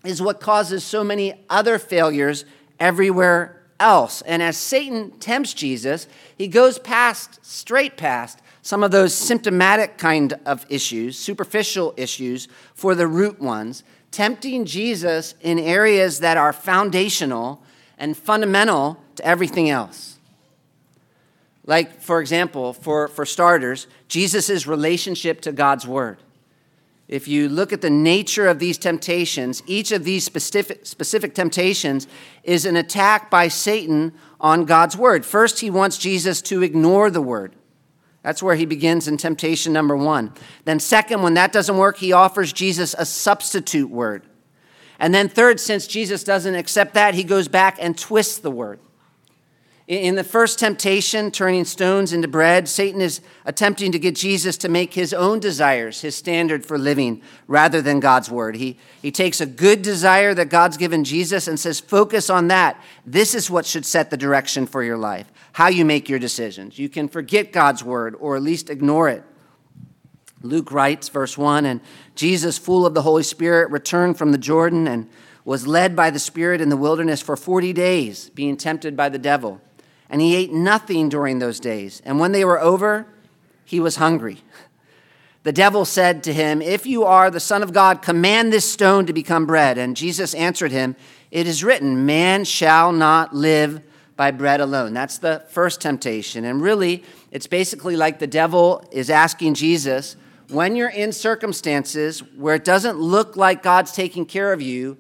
is 0.03 0.21
what 0.21 0.39
causes 0.39 0.83
so 0.83 1.03
many 1.03 1.33
other 1.49 1.79
failures 1.79 2.45
everywhere 2.79 3.61
else. 3.79 4.21
And 4.21 4.41
as 4.41 4.57
Satan 4.57 5.11
tempts 5.19 5.53
Jesus, 5.53 6.07
he 6.37 6.47
goes 6.47 6.79
past, 6.79 7.43
straight 7.43 7.97
past, 7.97 8.39
some 8.61 8.83
of 8.83 8.91
those 8.91 9.13
symptomatic 9.13 9.97
kind 9.97 10.33
of 10.45 10.65
issues, 10.69 11.17
superficial 11.17 11.93
issues, 11.97 12.47
for 12.73 12.93
the 12.93 13.07
root 13.07 13.39
ones, 13.39 13.83
tempting 14.11 14.65
Jesus 14.65 15.33
in 15.41 15.59
areas 15.59 16.19
that 16.19 16.37
are 16.37 16.53
foundational 16.53 17.63
and 17.97 18.15
fundamental 18.15 19.01
to 19.19 19.25
everything 19.25 19.69
else. 19.69 20.17
Like, 21.65 22.01
for 22.01 22.19
example, 22.19 22.73
for, 22.73 23.07
for 23.07 23.25
starters, 23.25 23.85
Jesus' 24.07 24.65
relationship 24.65 25.41
to 25.41 25.51
God's 25.51 25.85
Word. 25.85 26.17
If 27.07 27.27
you 27.27 27.49
look 27.49 27.73
at 27.73 27.81
the 27.81 27.89
nature 27.89 28.47
of 28.47 28.59
these 28.59 28.77
temptations, 28.77 29.61
each 29.65 29.91
of 29.91 30.03
these 30.03 30.23
specific, 30.23 30.85
specific 30.85 31.35
temptations 31.35 32.07
is 32.43 32.65
an 32.65 32.75
attack 32.75 33.29
by 33.29 33.47
Satan 33.47 34.13
on 34.39 34.65
God's 34.65 34.95
Word. 34.95 35.25
First, 35.25 35.59
he 35.59 35.69
wants 35.69 35.97
Jesus 35.97 36.41
to 36.43 36.63
ignore 36.63 37.09
the 37.09 37.21
Word. 37.21 37.55
That's 38.23 38.43
where 38.43 38.55
he 38.55 38.65
begins 38.65 39.07
in 39.07 39.17
temptation 39.17 39.73
number 39.73 39.95
one. 39.95 40.33
Then, 40.65 40.79
second, 40.79 41.21
when 41.21 41.35
that 41.35 41.51
doesn't 41.51 41.77
work, 41.77 41.97
he 41.97 42.11
offers 42.11 42.51
Jesus 42.51 42.93
a 42.97 43.05
substitute 43.05 43.89
word. 43.89 44.23
And 44.99 45.13
then, 45.13 45.29
third, 45.29 45.59
since 45.59 45.87
Jesus 45.87 46.23
doesn't 46.23 46.55
accept 46.55 46.93
that, 46.95 47.13
he 47.13 47.23
goes 47.23 47.47
back 47.47 47.77
and 47.79 47.97
twists 47.97 48.37
the 48.37 48.51
word. 48.51 48.79
In 49.89 50.13
the 50.13 50.23
first 50.23 50.59
temptation, 50.59 51.31
turning 51.31 51.65
stones 51.65 52.13
into 52.13 52.27
bread, 52.27 52.69
Satan 52.69 53.01
is 53.01 53.21
attempting 53.43 53.91
to 53.91 53.97
get 53.97 54.13
Jesus 54.13 54.55
to 54.57 54.69
make 54.69 54.93
his 54.93 55.15
own 55.15 55.39
desires 55.39 56.01
his 56.01 56.15
standard 56.15 56.63
for 56.63 56.77
living 56.77 57.23
rather 57.47 57.81
than 57.81 57.99
God's 57.99 58.29
word. 58.29 58.55
He, 58.55 58.77
he 59.01 59.09
takes 59.09 59.41
a 59.41 59.47
good 59.47 59.81
desire 59.81 60.35
that 60.35 60.49
God's 60.49 60.77
given 60.77 61.03
Jesus 61.03 61.47
and 61.47 61.59
says, 61.59 61.79
Focus 61.79 62.29
on 62.29 62.49
that. 62.49 62.79
This 63.03 63.33
is 63.33 63.49
what 63.49 63.65
should 63.65 63.83
set 63.83 64.11
the 64.11 64.15
direction 64.15 64.67
for 64.67 64.83
your 64.83 64.95
life, 64.95 65.31
how 65.53 65.69
you 65.69 65.83
make 65.83 66.07
your 66.07 66.19
decisions. 66.19 66.77
You 66.77 66.87
can 66.87 67.07
forget 67.07 67.51
God's 67.51 67.83
word 67.83 68.15
or 68.19 68.35
at 68.35 68.43
least 68.43 68.69
ignore 68.69 69.09
it. 69.09 69.23
Luke 70.43 70.71
writes, 70.71 71.09
verse 71.09 71.35
1 71.35 71.65
And 71.65 71.81
Jesus, 72.13 72.59
full 72.59 72.85
of 72.85 72.93
the 72.93 73.01
Holy 73.01 73.23
Spirit, 73.23 73.71
returned 73.71 74.19
from 74.19 74.33
the 74.33 74.37
Jordan 74.37 74.87
and 74.87 75.09
was 75.45 75.65
led 75.65 75.95
by 75.95 76.11
the 76.11 76.19
Spirit 76.19 76.61
in 76.61 76.69
the 76.69 76.77
wilderness 76.77 77.23
for 77.23 77.35
40 77.35 77.73
days, 77.73 78.29
being 78.29 78.55
tempted 78.55 78.95
by 78.95 79.09
the 79.09 79.17
devil. 79.17 79.59
And 80.09 80.21
he 80.21 80.35
ate 80.35 80.51
nothing 80.51 81.09
during 81.09 81.39
those 81.39 81.59
days. 81.59 82.01
And 82.03 82.19
when 82.19 82.31
they 82.31 82.43
were 82.43 82.59
over, 82.59 83.07
he 83.65 83.79
was 83.79 83.97
hungry. 83.97 84.39
The 85.43 85.53
devil 85.53 85.85
said 85.85 86.23
to 86.23 86.33
him, 86.33 86.61
If 86.61 86.85
you 86.85 87.05
are 87.05 87.31
the 87.31 87.39
Son 87.39 87.63
of 87.63 87.71
God, 87.71 88.01
command 88.01 88.51
this 88.51 88.69
stone 88.69 89.05
to 89.05 89.13
become 89.13 89.45
bread. 89.45 89.77
And 89.77 89.95
Jesus 89.95 90.33
answered 90.33 90.71
him, 90.71 90.97
It 91.31 91.47
is 91.47 91.63
written, 91.63 92.05
Man 92.05 92.43
shall 92.43 92.91
not 92.91 93.33
live 93.33 93.81
by 94.17 94.31
bread 94.31 94.59
alone. 94.59 94.93
That's 94.93 95.17
the 95.17 95.45
first 95.49 95.79
temptation. 95.79 96.43
And 96.43 96.61
really, 96.61 97.03
it's 97.31 97.47
basically 97.47 97.95
like 97.95 98.19
the 98.19 98.27
devil 98.27 98.85
is 98.91 99.09
asking 99.09 99.53
Jesus, 99.53 100.17
when 100.49 100.75
you're 100.75 100.89
in 100.89 101.13
circumstances 101.13 102.19
where 102.35 102.55
it 102.55 102.65
doesn't 102.65 102.99
look 102.99 103.37
like 103.37 103.63
God's 103.63 103.93
taking 103.93 104.25
care 104.25 104.51
of 104.51 104.61
you, 104.61 104.97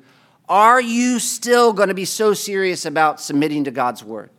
are 0.47 0.79
you 0.79 1.19
still 1.19 1.73
going 1.73 1.89
to 1.89 1.95
be 1.95 2.05
so 2.05 2.33
serious 2.33 2.85
about 2.85 3.19
submitting 3.19 3.65
to 3.65 3.71
God's 3.71 4.03
word? 4.05 4.29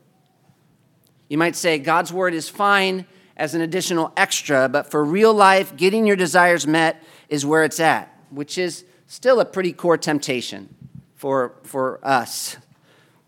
You 1.31 1.39
might 1.39 1.55
say 1.55 1.79
God's 1.79 2.13
word 2.13 2.35
is 2.35 2.49
fine 2.49 3.07
as 3.37 3.55
an 3.55 3.61
additional 3.61 4.13
extra, 4.17 4.69
but 4.69 4.91
for 4.91 5.03
real 5.03 5.33
life, 5.33 5.77
getting 5.77 6.05
your 6.05 6.17
desires 6.17 6.67
met 6.67 7.03
is 7.29 7.47
where 7.47 7.63
it's 7.63 7.79
at, 7.79 8.13
which 8.31 8.59
is 8.59 8.85
still 9.07 9.39
a 9.39 9.45
pretty 9.45 9.73
core 9.73 9.97
temptation 9.97 10.75
for, 11.15 11.55
for 11.63 12.01
us, 12.03 12.57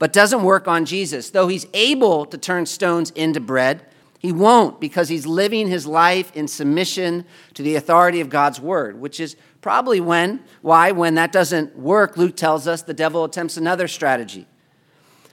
but 0.00 0.12
doesn't 0.12 0.42
work 0.42 0.66
on 0.66 0.84
Jesus. 0.84 1.30
Though 1.30 1.46
he's 1.46 1.66
able 1.72 2.26
to 2.26 2.36
turn 2.36 2.66
stones 2.66 3.10
into 3.12 3.38
bread, 3.38 3.86
he 4.18 4.32
won't 4.32 4.80
because 4.80 5.08
he's 5.08 5.24
living 5.24 5.68
his 5.68 5.86
life 5.86 6.34
in 6.34 6.48
submission 6.48 7.24
to 7.54 7.62
the 7.62 7.76
authority 7.76 8.20
of 8.20 8.28
God's 8.28 8.60
word, 8.60 9.00
which 9.00 9.20
is 9.20 9.36
probably 9.60 10.00
when, 10.00 10.42
why, 10.60 10.90
when 10.90 11.14
that 11.14 11.30
doesn't 11.30 11.78
work, 11.78 12.16
Luke 12.16 12.36
tells 12.36 12.66
us 12.66 12.82
the 12.82 12.94
devil 12.94 13.22
attempts 13.22 13.56
another 13.56 13.86
strategy. 13.86 14.48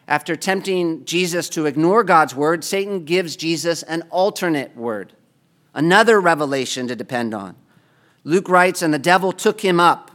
After 0.10 0.36
tempting 0.36 1.06
Jesus 1.06 1.50
to 1.50 1.68
ignore 1.68 2.04
God's 2.04 2.34
word, 2.34 2.64
Satan 2.64 3.06
gives 3.06 3.36
Jesus 3.36 3.84
an 3.84 4.02
alternate 4.10 4.76
word, 4.76 5.14
another 5.76 6.20
revelation 6.20 6.88
to 6.88 6.96
depend 6.96 7.36
on. 7.36 7.56
Luke 8.24 8.50
writes, 8.50 8.82
And 8.82 8.92
the 8.92 8.98
devil 8.98 9.32
took 9.32 9.62
him 9.62 9.80
up 9.80 10.10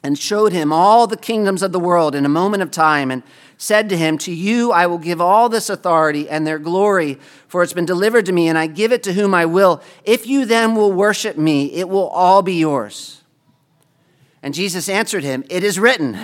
and 0.00 0.16
showed 0.16 0.52
him 0.52 0.72
all 0.72 1.08
the 1.08 1.16
kingdoms 1.16 1.60
of 1.64 1.72
the 1.72 1.80
world 1.80 2.14
in 2.14 2.24
a 2.24 2.28
moment 2.28 2.62
of 2.62 2.70
time 2.70 3.10
and 3.10 3.24
said 3.58 3.88
to 3.88 3.96
him, 3.96 4.16
To 4.16 4.32
you 4.32 4.70
I 4.70 4.86
will 4.86 4.96
give 4.96 5.20
all 5.20 5.48
this 5.48 5.68
authority 5.68 6.28
and 6.28 6.46
their 6.46 6.60
glory, 6.60 7.18
for 7.48 7.64
it's 7.64 7.72
been 7.72 7.84
delivered 7.86 8.26
to 8.26 8.32
me, 8.32 8.46
and 8.46 8.56
I 8.56 8.68
give 8.68 8.92
it 8.92 9.02
to 9.02 9.14
whom 9.14 9.34
I 9.34 9.44
will. 9.44 9.82
If 10.04 10.28
you 10.28 10.44
then 10.44 10.76
will 10.76 10.92
worship 10.92 11.36
me, 11.36 11.72
it 11.72 11.88
will 11.88 12.06
all 12.10 12.42
be 12.42 12.54
yours. 12.54 13.24
And 14.40 14.54
Jesus 14.54 14.88
answered 14.88 15.24
him, 15.24 15.42
It 15.50 15.64
is 15.64 15.80
written, 15.80 16.16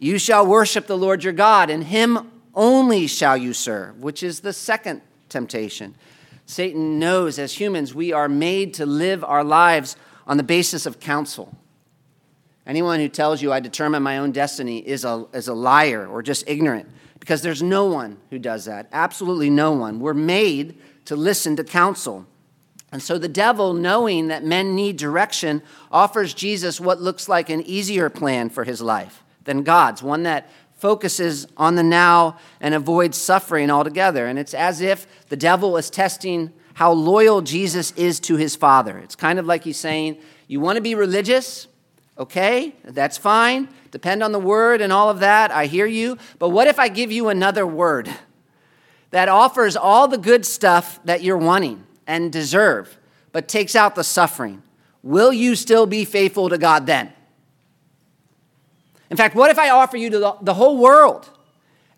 You 0.00 0.18
shall 0.18 0.46
worship 0.46 0.86
the 0.86 0.96
Lord 0.96 1.22
your 1.22 1.34
God, 1.34 1.68
and 1.68 1.84
him 1.84 2.30
only 2.54 3.06
shall 3.06 3.36
you 3.36 3.52
serve, 3.52 4.02
which 4.02 4.22
is 4.22 4.40
the 4.40 4.54
second 4.54 5.02
temptation. 5.28 5.94
Satan 6.46 6.98
knows 6.98 7.38
as 7.38 7.52
humans 7.52 7.94
we 7.94 8.12
are 8.12 8.28
made 8.28 8.74
to 8.74 8.86
live 8.86 9.22
our 9.22 9.44
lives 9.44 9.96
on 10.26 10.38
the 10.38 10.42
basis 10.42 10.86
of 10.86 11.00
counsel. 11.00 11.54
Anyone 12.66 12.98
who 12.98 13.08
tells 13.08 13.42
you 13.42 13.52
I 13.52 13.60
determine 13.60 14.02
my 14.02 14.18
own 14.18 14.32
destiny 14.32 14.78
is 14.78 15.04
a, 15.04 15.26
is 15.34 15.48
a 15.48 15.54
liar 15.54 16.06
or 16.06 16.22
just 16.22 16.44
ignorant 16.48 16.88
because 17.18 17.42
there's 17.42 17.62
no 17.62 17.84
one 17.84 18.16
who 18.30 18.38
does 18.38 18.64
that. 18.64 18.88
Absolutely 18.92 19.50
no 19.50 19.72
one. 19.72 20.00
We're 20.00 20.14
made 20.14 20.78
to 21.04 21.14
listen 21.14 21.56
to 21.56 21.64
counsel. 21.64 22.26
And 22.90 23.02
so 23.02 23.18
the 23.18 23.28
devil, 23.28 23.74
knowing 23.74 24.28
that 24.28 24.44
men 24.44 24.74
need 24.74 24.96
direction, 24.96 25.62
offers 25.92 26.32
Jesus 26.32 26.80
what 26.80 27.02
looks 27.02 27.28
like 27.28 27.50
an 27.50 27.60
easier 27.62 28.08
plan 28.08 28.48
for 28.48 28.64
his 28.64 28.80
life 28.80 29.22
than 29.44 29.62
God's, 29.62 30.02
one 30.02 30.22
that 30.24 30.50
focuses 30.80 31.46
on 31.56 31.74
the 31.74 31.82
now 31.82 32.38
and 32.60 32.74
avoids 32.74 33.18
suffering 33.18 33.70
altogether. 33.70 34.26
And 34.26 34.38
it's 34.38 34.54
as 34.54 34.80
if 34.80 35.06
the 35.28 35.36
devil 35.36 35.76
is 35.76 35.90
testing 35.90 36.52
how 36.74 36.92
loyal 36.92 37.42
Jesus 37.42 37.92
is 37.92 38.18
to 38.20 38.36
his 38.36 38.56
Father. 38.56 38.98
It's 38.98 39.14
kind 39.14 39.38
of 39.38 39.46
like 39.46 39.64
he's 39.64 39.76
saying, 39.76 40.18
You 40.48 40.60
want 40.60 40.76
to 40.76 40.82
be 40.82 40.94
religious? 40.94 41.68
Okay, 42.18 42.74
that's 42.84 43.18
fine. 43.18 43.68
Depend 43.90 44.22
on 44.22 44.32
the 44.32 44.38
word 44.38 44.80
and 44.80 44.92
all 44.92 45.10
of 45.10 45.20
that. 45.20 45.50
I 45.50 45.66
hear 45.66 45.86
you. 45.86 46.18
But 46.38 46.50
what 46.50 46.66
if 46.66 46.78
I 46.78 46.88
give 46.88 47.10
you 47.10 47.28
another 47.28 47.66
word 47.66 48.10
that 49.10 49.28
offers 49.28 49.76
all 49.76 50.06
the 50.06 50.18
good 50.18 50.44
stuff 50.44 51.00
that 51.04 51.22
you're 51.22 51.38
wanting 51.38 51.84
and 52.06 52.32
deserve, 52.32 52.98
but 53.32 53.48
takes 53.48 53.74
out 53.74 53.94
the 53.94 54.04
suffering? 54.04 54.62
Will 55.02 55.32
you 55.32 55.56
still 55.56 55.86
be 55.86 56.04
faithful 56.04 56.50
to 56.50 56.58
God 56.58 56.86
then? 56.86 57.12
In 59.10 59.16
fact, 59.16 59.34
what 59.34 59.50
if 59.50 59.58
I 59.58 59.70
offer 59.70 59.96
you 59.96 60.10
the, 60.10 60.36
the 60.40 60.54
whole 60.54 60.78
world? 60.78 61.28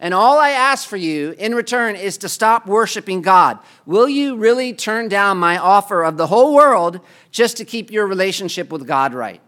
And 0.01 0.13
all 0.13 0.39
I 0.39 0.51
ask 0.51 0.89
for 0.89 0.97
you 0.97 1.33
in 1.39 1.55
return 1.55 1.95
is 1.95 2.19
to 2.19 2.29
stop 2.29 2.67
worshiping 2.67 3.23
God. 3.23 3.59
Will 3.87 4.09
you 4.09 4.37
really 4.37 4.73
turn 4.73 5.09
down 5.09 5.39
my 5.39 5.59
offer 5.59 6.03
of 6.03 6.17
the 6.17 6.27
whole 6.27 6.55
world 6.55 7.01
just 7.31 7.57
to 7.59 7.65
keep 7.65 7.91
your 7.91 8.07
relationship 8.07 8.73
with 8.73 8.87
God 8.87 9.15
right? 9.15 9.41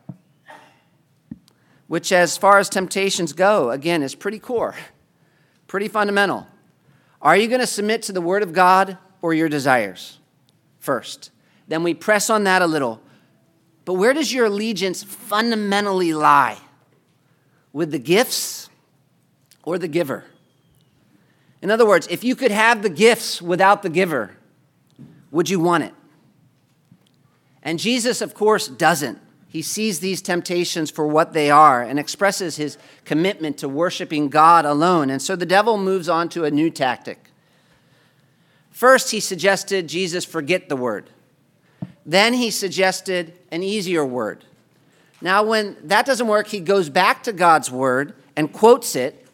which, 1.87 2.13
as 2.13 2.37
far 2.37 2.59
as 2.59 2.69
temptations 2.69 3.33
go, 3.33 3.71
again, 3.71 4.03
is 4.03 4.15
pretty 4.15 4.39
core, 4.39 4.75
pretty 5.67 5.89
fundamental. 5.89 6.47
Are 7.21 7.37
you 7.37 7.49
going 7.49 7.61
to 7.61 7.67
submit 7.67 8.03
to 8.03 8.13
the 8.13 8.21
Word 8.21 8.43
of 8.43 8.53
God 8.53 8.99
or 9.23 9.35
your 9.35 9.49
desires 9.49 10.19
first? 10.79 11.31
Then 11.69 11.83
we 11.83 11.95
press 11.95 12.31
on 12.31 12.45
that 12.45 12.63
a 12.63 12.67
little. 12.67 13.01
But 13.85 13.95
where 13.95 14.13
does 14.13 14.33
your 14.33 14.47
allegiance 14.47 15.03
fundamentally 15.03 16.15
lie? 16.15 16.59
With 17.75 17.91
the 17.91 17.99
gifts 17.99 18.71
or 19.65 19.77
the 19.79 19.89
giver? 19.89 20.25
In 21.61 21.71
other 21.71 21.87
words, 21.87 22.07
if 22.09 22.25
you 22.25 22.35
could 22.35 22.51
have 22.51 22.83
the 22.83 22.89
gifts 22.89 23.43
without 23.43 23.83
the 23.83 23.91
giver, 23.91 24.37
would 25.31 25.51
you 25.51 25.61
want 25.61 25.85
it? 25.85 25.93
And 27.63 27.79
Jesus, 27.79 28.21
of 28.21 28.33
course, 28.33 28.69
doesn't. 28.69 29.19
He 29.49 29.63
sees 29.63 30.01
these 30.01 30.23
temptations 30.23 30.91
for 30.91 31.07
what 31.07 31.33
they 31.33 31.51
are 31.51 31.83
and 31.83 31.99
expresses 31.99 32.57
his 32.57 32.79
commitment 33.05 33.59
to 33.59 33.69
worshiping 33.69 34.29
God 34.29 34.65
alone. 34.65 35.11
And 35.11 35.21
so 35.21 35.37
the 35.37 35.47
devil 35.47 35.77
moves 35.77 36.09
on 36.09 36.29
to 36.31 36.45
a 36.45 36.51
new 36.51 36.71
tactic. 36.71 37.31
First, 38.71 39.11
he 39.11 39.21
suggested 39.21 39.89
Jesus 39.89 40.25
forget 40.25 40.69
the 40.69 40.77
word. 40.77 41.11
Then 42.07 42.35
he 42.35 42.51
suggested 42.51 43.39
an 43.51 43.63
easier 43.63 44.05
word. 44.05 44.45
Now, 45.25 45.43
when 45.43 45.79
that 45.85 46.05
doesn't 46.05 46.27
work, 46.27 46.49
he 46.49 46.61
goes 46.61 46.91
back 46.91 47.23
to 47.23 47.33
God's 47.33 47.71
word 47.71 48.13
and 48.37 48.53
quotes 48.53 48.95
it, 48.95 49.27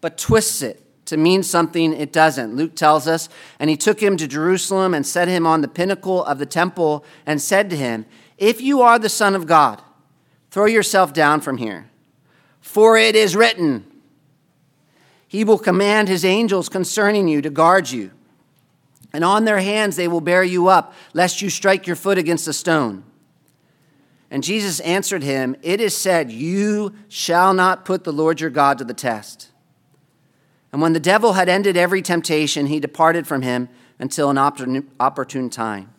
but 0.00 0.16
twists 0.16 0.62
it 0.62 0.82
to 1.04 1.18
mean 1.18 1.42
something 1.42 1.92
it 1.92 2.14
doesn't. 2.14 2.56
Luke 2.56 2.74
tells 2.74 3.06
us, 3.06 3.28
and 3.58 3.68
he 3.68 3.76
took 3.76 4.02
him 4.02 4.16
to 4.16 4.26
Jerusalem 4.26 4.94
and 4.94 5.06
set 5.06 5.28
him 5.28 5.46
on 5.46 5.60
the 5.60 5.68
pinnacle 5.68 6.24
of 6.24 6.38
the 6.38 6.46
temple 6.46 7.04
and 7.26 7.42
said 7.42 7.68
to 7.68 7.76
him, 7.76 8.06
if 8.38 8.62
you 8.62 8.80
are 8.80 8.98
the 8.98 9.10
Son 9.10 9.34
of 9.34 9.46
God, 9.46 9.82
throw 10.50 10.64
yourself 10.64 11.12
down 11.12 11.42
from 11.42 11.58
here. 11.58 11.90
For 12.62 12.96
it 12.96 13.14
is 13.14 13.36
written, 13.36 13.84
He 15.28 15.44
will 15.44 15.58
command 15.58 16.08
His 16.08 16.24
angels 16.24 16.70
concerning 16.70 17.28
you 17.28 17.42
to 17.42 17.50
guard 17.50 17.90
you. 17.90 18.12
And 19.12 19.24
on 19.24 19.44
their 19.44 19.60
hands 19.60 19.96
they 19.96 20.08
will 20.08 20.22
bear 20.22 20.42
you 20.42 20.68
up, 20.68 20.94
lest 21.12 21.42
you 21.42 21.50
strike 21.50 21.86
your 21.86 21.96
foot 21.96 22.16
against 22.16 22.48
a 22.48 22.54
stone. 22.54 23.04
And 24.32 24.42
Jesus 24.42 24.80
answered 24.80 25.22
him, 25.22 25.54
It 25.62 25.80
is 25.80 25.96
said, 25.96 26.32
You 26.32 26.92
shall 27.06 27.54
not 27.54 27.84
put 27.84 28.02
the 28.02 28.12
Lord 28.12 28.40
your 28.40 28.50
God 28.50 28.78
to 28.78 28.84
the 28.84 28.94
test. 28.94 29.50
And 30.72 30.82
when 30.82 30.94
the 30.94 31.00
devil 31.00 31.34
had 31.34 31.48
ended 31.48 31.76
every 31.76 32.02
temptation, 32.02 32.66
he 32.66 32.80
departed 32.80 33.28
from 33.28 33.42
him 33.42 33.68
until 34.00 34.30
an 34.30 34.38
opportune 34.98 35.50
time. 35.50 35.92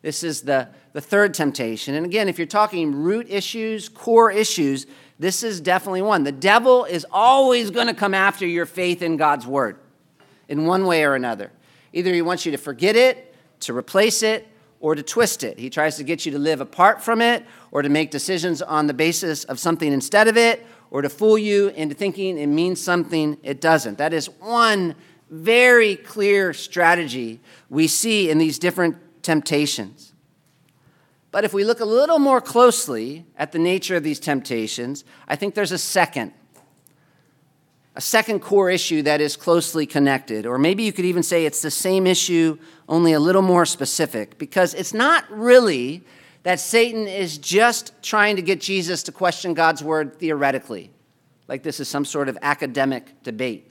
This 0.00 0.22
is 0.22 0.42
the 0.42 0.68
the 0.92 1.00
third 1.00 1.34
temptation. 1.34 1.94
And 1.94 2.04
again, 2.04 2.28
if 2.28 2.38
you're 2.38 2.46
talking 2.46 2.94
root 2.94 3.26
issues, 3.30 3.88
core 3.88 4.30
issues, 4.30 4.86
this 5.18 5.42
is 5.42 5.60
definitely 5.60 6.02
one. 6.02 6.24
The 6.24 6.32
devil 6.32 6.84
is 6.84 7.06
always 7.10 7.70
going 7.70 7.86
to 7.86 7.94
come 7.94 8.14
after 8.14 8.46
your 8.46 8.66
faith 8.66 9.02
in 9.02 9.16
God's 9.16 9.46
word 9.46 9.78
in 10.48 10.66
one 10.66 10.84
way 10.84 11.04
or 11.04 11.14
another. 11.14 11.50
Either 11.92 12.12
he 12.12 12.22
wants 12.22 12.44
you 12.44 12.52
to 12.52 12.58
forget 12.58 12.96
it, 12.96 13.34
to 13.60 13.76
replace 13.76 14.22
it, 14.22 14.46
or 14.80 14.94
to 14.94 15.02
twist 15.02 15.44
it. 15.44 15.58
He 15.58 15.70
tries 15.70 15.96
to 15.96 16.04
get 16.04 16.26
you 16.26 16.32
to 16.32 16.38
live 16.38 16.60
apart 16.60 17.02
from 17.02 17.22
it, 17.22 17.44
or 17.72 17.82
to 17.82 17.88
make 17.88 18.12
decisions 18.12 18.62
on 18.62 18.86
the 18.86 18.94
basis 18.94 19.42
of 19.44 19.58
something 19.58 19.92
instead 19.92 20.28
of 20.28 20.36
it, 20.36 20.64
or 20.90 21.02
to 21.02 21.08
fool 21.08 21.38
you 21.38 21.68
into 21.70 21.94
thinking 21.94 22.38
it 22.38 22.46
means 22.46 22.80
something 22.80 23.38
it 23.42 23.60
doesn't. 23.60 23.98
That 23.98 24.12
is 24.12 24.26
one 24.26 24.94
very 25.30 25.96
clear 25.96 26.52
strategy 26.52 27.40
we 27.70 27.88
see 27.88 28.30
in 28.30 28.36
these 28.36 28.58
different 28.58 28.96
temptations. 29.22 30.12
But 31.30 31.44
if 31.44 31.54
we 31.54 31.64
look 31.64 31.80
a 31.80 31.86
little 31.86 32.18
more 32.18 32.42
closely 32.42 33.24
at 33.38 33.52
the 33.52 33.58
nature 33.58 33.96
of 33.96 34.02
these 34.02 34.20
temptations, 34.20 35.02
I 35.26 35.34
think 35.34 35.54
there's 35.54 35.72
a 35.72 35.78
second, 35.78 36.34
a 37.96 38.02
second 38.02 38.40
core 38.40 38.68
issue 38.68 39.00
that 39.00 39.22
is 39.22 39.34
closely 39.34 39.86
connected. 39.86 40.44
Or 40.44 40.58
maybe 40.58 40.82
you 40.82 40.92
could 40.92 41.06
even 41.06 41.22
say 41.22 41.46
it's 41.46 41.62
the 41.62 41.70
same 41.70 42.06
issue, 42.06 42.58
only 42.86 43.14
a 43.14 43.20
little 43.20 43.40
more 43.40 43.64
specific, 43.64 44.36
because 44.36 44.74
it's 44.74 44.92
not 44.92 45.24
really 45.30 46.04
that 46.42 46.58
Satan 46.60 47.06
is 47.06 47.38
just 47.38 47.92
trying 48.02 48.36
to 48.36 48.42
get 48.42 48.60
Jesus 48.60 49.02
to 49.04 49.12
question 49.12 49.54
God's 49.54 49.82
word 49.82 50.18
theoretically, 50.18 50.90
like 51.48 51.62
this 51.62 51.80
is 51.80 51.88
some 51.88 52.04
sort 52.04 52.28
of 52.28 52.36
academic 52.42 53.22
debate. 53.22 53.70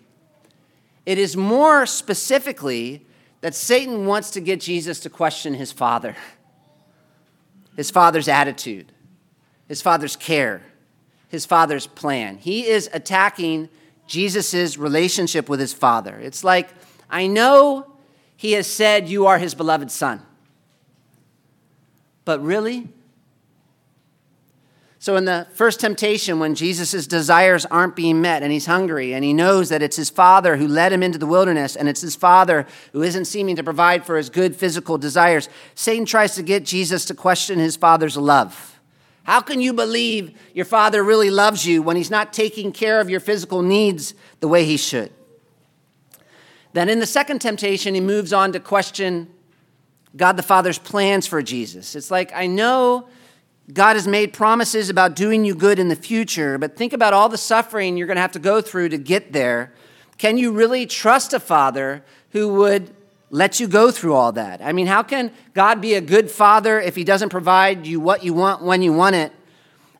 It 1.05 1.17
is 1.17 1.35
more 1.35 1.85
specifically 1.85 3.05
that 3.41 3.55
Satan 3.55 4.05
wants 4.05 4.31
to 4.31 4.39
get 4.39 4.61
Jesus 4.61 4.99
to 5.01 5.09
question 5.09 5.53
his 5.53 5.71
Father 5.71 6.15
his 7.75 7.89
father's 7.89 8.27
attitude, 8.27 8.91
his 9.67 9.81
father's 9.81 10.15
care, 10.15 10.61
his 11.29 11.45
father's 11.45 11.87
plan. 11.87 12.37
He 12.37 12.67
is 12.67 12.89
attacking 12.93 13.69
Jesus' 14.05 14.77
relationship 14.77 15.47
with 15.47 15.59
his 15.59 15.73
father. 15.73 16.19
It's 16.19 16.43
like, 16.43 16.69
I 17.09 17.27
know 17.27 17.93
he 18.35 18.51
has 18.53 18.67
said 18.67 19.07
you 19.07 19.25
are 19.25 19.39
his 19.39 19.55
beloved 19.55 19.89
son, 19.89 20.21
but 22.25 22.43
really? 22.43 22.87
So, 25.01 25.15
in 25.15 25.25
the 25.25 25.47
first 25.55 25.79
temptation, 25.79 26.37
when 26.37 26.53
Jesus' 26.53 27.07
desires 27.07 27.65
aren't 27.65 27.95
being 27.95 28.21
met 28.21 28.43
and 28.43 28.51
he's 28.51 28.67
hungry 28.67 29.15
and 29.15 29.23
he 29.23 29.33
knows 29.33 29.69
that 29.69 29.81
it's 29.81 29.95
his 29.95 30.11
father 30.11 30.57
who 30.57 30.67
led 30.67 30.93
him 30.93 31.01
into 31.01 31.17
the 31.17 31.25
wilderness 31.25 31.75
and 31.75 31.89
it's 31.89 32.01
his 32.01 32.15
father 32.15 32.67
who 32.93 33.01
isn't 33.01 33.25
seeming 33.25 33.55
to 33.55 33.63
provide 33.63 34.05
for 34.05 34.15
his 34.15 34.29
good 34.29 34.55
physical 34.55 34.99
desires, 34.99 35.49
Satan 35.73 36.05
tries 36.05 36.35
to 36.35 36.43
get 36.43 36.65
Jesus 36.65 37.03
to 37.05 37.15
question 37.15 37.57
his 37.57 37.75
father's 37.75 38.15
love. 38.15 38.79
How 39.23 39.41
can 39.41 39.59
you 39.59 39.73
believe 39.73 40.37
your 40.53 40.65
father 40.65 41.03
really 41.03 41.31
loves 41.31 41.65
you 41.65 41.81
when 41.81 41.95
he's 41.95 42.11
not 42.11 42.31
taking 42.31 42.71
care 42.71 42.99
of 42.99 43.09
your 43.09 43.19
physical 43.19 43.63
needs 43.63 44.13
the 44.39 44.47
way 44.47 44.65
he 44.65 44.77
should? 44.77 45.11
Then, 46.73 46.89
in 46.89 46.99
the 46.99 47.07
second 47.07 47.39
temptation, 47.39 47.95
he 47.95 48.01
moves 48.01 48.31
on 48.31 48.51
to 48.51 48.59
question 48.59 49.33
God 50.15 50.37
the 50.37 50.43
Father's 50.43 50.77
plans 50.77 51.27
for 51.27 51.41
Jesus. 51.41 51.95
It's 51.95 52.11
like, 52.11 52.31
I 52.33 52.47
know 52.47 53.07
God 53.71 53.95
has 53.95 54.07
made 54.07 54.33
promises 54.33 54.89
about 54.89 55.15
doing 55.15 55.45
you 55.45 55.55
good 55.55 55.79
in 55.79 55.87
the 55.87 55.95
future, 55.95 56.57
but 56.57 56.75
think 56.75 56.93
about 56.93 57.13
all 57.13 57.29
the 57.29 57.37
suffering 57.37 57.95
you're 57.95 58.07
going 58.07 58.17
to 58.17 58.21
have 58.21 58.33
to 58.33 58.39
go 58.39 58.61
through 58.61 58.89
to 58.89 58.97
get 58.97 59.31
there. 59.31 59.73
Can 60.17 60.37
you 60.37 60.51
really 60.51 60.85
trust 60.85 61.33
a 61.33 61.39
father 61.39 62.03
who 62.31 62.53
would 62.55 62.93
let 63.29 63.59
you 63.59 63.67
go 63.67 63.91
through 63.91 64.13
all 64.13 64.33
that? 64.33 64.61
I 64.61 64.73
mean, 64.73 64.87
how 64.87 65.03
can 65.03 65.31
God 65.53 65.79
be 65.79 65.93
a 65.93 66.01
good 66.01 66.29
father 66.29 66.79
if 66.79 66.95
he 66.95 67.03
doesn't 67.03 67.29
provide 67.29 67.87
you 67.87 67.99
what 67.99 68.23
you 68.23 68.33
want 68.33 68.61
when 68.61 68.81
you 68.81 68.91
want 68.91 69.15
it? 69.15 69.31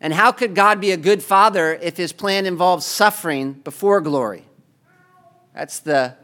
And 0.01 0.13
how 0.13 0.31
could 0.31 0.55
God 0.55 0.81
be 0.81 0.91
a 0.91 0.97
good 0.97 1.23
father 1.23 1.73
if 1.75 1.95
his 1.95 2.11
plan 2.11 2.45
involves 2.45 2.85
suffering 2.85 3.53
before 3.53 4.01
glory? 4.01 4.43
That's 5.53 5.79
the 5.79 6.15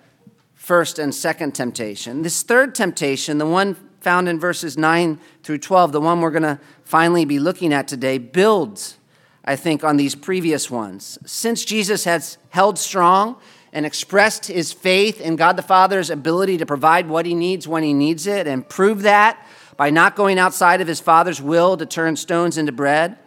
first 0.68 1.00
and 1.00 1.16
second 1.16 1.56
temptation. 1.56 2.24
This 2.24 2.44
third 2.44 2.76
temptation, 2.76 3.38
the 3.38 3.46
one 3.46 3.78
found 4.02 4.28
in 4.28 4.38
verses 4.38 4.78
9 4.78 5.18
through 5.42 5.60
12, 5.60 5.94
the 5.94 6.02
one 6.02 6.20
we're 6.20 6.30
going 6.30 6.44
to 6.44 6.60
finally 6.84 7.24
be 7.24 7.40
looking 7.40 7.72
at 7.72 7.88
today, 7.88 8.18
builds, 8.18 8.98
I 9.46 9.56
think, 9.56 9.86
on 9.86 9.96
these 9.96 10.14
previous 10.14 10.70
ones. 10.70 11.20
Since 11.26 11.64
Jesus 11.64 12.04
has 12.04 12.38
held 12.50 12.78
strong 12.78 13.38
and 13.72 13.86
expressed 13.86 14.48
his 14.48 14.74
faith 14.74 15.22
in 15.22 15.38
God 15.38 15.56
the 15.56 15.62
Father's 15.62 16.10
ability 16.10 16.58
to 16.58 16.66
provide 16.66 17.08
what 17.08 17.26
he 17.26 17.34
needs 17.34 17.66
when 17.66 17.84
he 17.84 17.94
needs 17.94 18.28
it, 18.28 18.46
and 18.46 18.68
proved 18.68 19.04
that 19.04 19.48
by 19.78 19.90
not 19.90 20.18
going 20.18 20.38
outside 20.38 20.82
of 20.82 20.88
his 20.90 21.00
Father's 21.00 21.42
will 21.42 21.78
to 21.78 21.86
turn 21.86 22.18
stones 22.18 22.58
into 22.58 22.74
bread, 22.74 23.18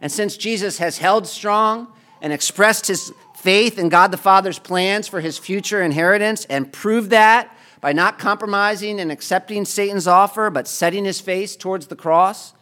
and 0.00 0.10
since 0.10 0.38
Jesus 0.38 0.78
has 0.78 0.96
held 0.96 1.26
strong 1.26 1.88
and 2.22 2.32
expressed 2.32 2.86
his 2.86 3.12
faith 3.46 3.78
in 3.78 3.88
God 3.88 4.10
the 4.10 4.16
Father's 4.16 4.58
plans 4.58 5.06
for 5.06 5.20
his 5.20 5.38
future 5.38 5.80
inheritance 5.80 6.46
and 6.46 6.72
proved 6.72 7.10
that 7.10 7.56
by 7.80 7.92
not 7.92 8.18
compromising 8.18 8.98
and 8.98 9.12
accepting 9.12 9.64
Satan's 9.64 10.08
offer, 10.08 10.50
but 10.50 10.66
setting 10.66 11.04
his 11.04 11.20
face 11.20 11.54
towards 11.54 11.86
the 11.86 11.94
cross, 11.94 12.54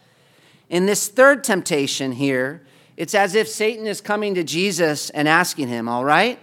in 0.69 0.85
this 0.85 1.09
third 1.09 1.43
temptation 1.43 2.13
here, 2.13 2.67
it's 2.99 3.15
as 3.15 3.35
if 3.35 3.49
Satan 3.49 3.87
is 3.87 4.03
coming 4.03 4.35
to 4.35 4.45
Jesus 4.45 5.09
and 5.09 5.27
asking 5.27 5.69
him, 5.69 5.89
All 5.89 6.05
right, 6.05 6.39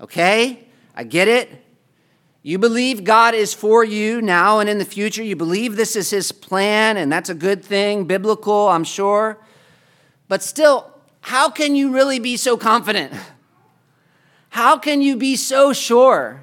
okay, 0.00 0.66
I 0.96 1.04
get 1.04 1.28
it. 1.28 1.48
You 2.42 2.58
believe 2.58 3.04
God 3.04 3.32
is 3.32 3.54
for 3.54 3.84
you 3.84 4.20
now 4.20 4.58
and 4.58 4.68
in 4.68 4.78
the 4.78 4.84
future. 4.84 5.22
You 5.22 5.36
believe 5.36 5.76
this 5.76 5.94
is 5.94 6.10
his 6.10 6.32
plan, 6.32 6.96
and 6.96 7.12
that's 7.12 7.30
a 7.30 7.34
good 7.34 7.64
thing, 7.64 8.06
biblical, 8.06 8.70
I'm 8.70 8.82
sure. 8.82 9.38
But 10.26 10.42
still, 10.42 10.92
how 11.20 11.48
can 11.48 11.76
you 11.76 11.92
really 11.92 12.18
be 12.18 12.36
so 12.36 12.56
confident? 12.56 13.12
How 14.56 14.78
can 14.78 15.02
you 15.02 15.16
be 15.18 15.36
so 15.36 15.74
sure 15.74 16.42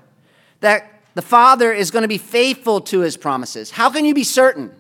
that 0.60 1.02
the 1.15 1.23
Father 1.23 1.73
is 1.73 1.89
going 1.89 2.04
to 2.04 2.08
be 2.08 2.19
faithful 2.19 2.80
to 2.82 2.99
his 2.99 3.17
promises? 3.17 3.71
How 3.71 3.89
can 3.89 4.06
you 4.06 4.13
be 4.13 4.23
certain? 4.23 4.71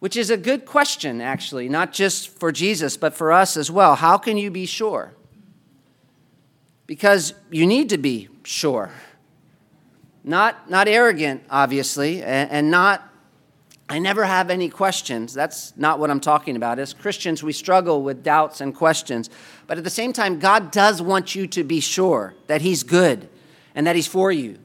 Which 0.00 0.16
is 0.16 0.30
a 0.30 0.36
good 0.36 0.66
question, 0.66 1.20
actually, 1.20 1.68
not 1.68 1.92
just 1.92 2.28
for 2.40 2.50
Jesus, 2.50 2.96
but 2.96 3.14
for 3.14 3.30
us 3.30 3.56
as 3.56 3.70
well. 3.70 3.94
How 3.94 4.18
can 4.18 4.36
you 4.36 4.50
be 4.50 4.66
sure? 4.66 5.14
Because 6.88 7.34
you 7.52 7.68
need 7.68 7.88
to 7.90 7.98
be 7.98 8.28
sure. 8.42 8.90
Not, 10.24 10.68
not 10.68 10.88
arrogant, 10.88 11.44
obviously, 11.50 12.20
and, 12.20 12.50
and 12.50 12.70
not 12.72 13.08
I 13.88 13.98
never 13.98 14.24
have 14.24 14.50
any 14.50 14.70
questions. 14.70 15.34
That's 15.34 15.76
not 15.76 15.98
what 15.98 16.10
I'm 16.10 16.20
talking 16.20 16.56
about. 16.56 16.78
As 16.78 16.94
Christians, 16.94 17.42
we 17.42 17.52
struggle 17.52 18.02
with 18.02 18.22
doubts 18.22 18.60
and 18.60 18.74
questions. 18.74 19.28
But 19.66 19.76
at 19.76 19.84
the 19.84 19.90
same 19.90 20.12
time, 20.12 20.38
God 20.38 20.70
does 20.70 21.02
want 21.02 21.34
you 21.34 21.46
to 21.48 21.64
be 21.64 21.80
sure 21.80 22.34
that 22.46 22.62
He's 22.62 22.82
good 22.82 23.28
and 23.74 23.86
that 23.86 23.94
He's 23.94 24.06
for 24.06 24.32
you 24.32 24.58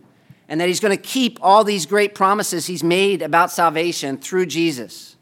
and 0.48 0.62
that 0.62 0.70
He's 0.70 0.80
going 0.80 0.96
to 0.96 1.02
keep 1.02 1.38
all 1.42 1.66
these 1.66 1.86
great 1.86 2.16
promises 2.16 2.66
He's 2.66 2.84
made 2.84 3.22
about 3.22 3.52
salvation 3.52 4.18
through 4.18 4.46
Jesus. 4.46 5.18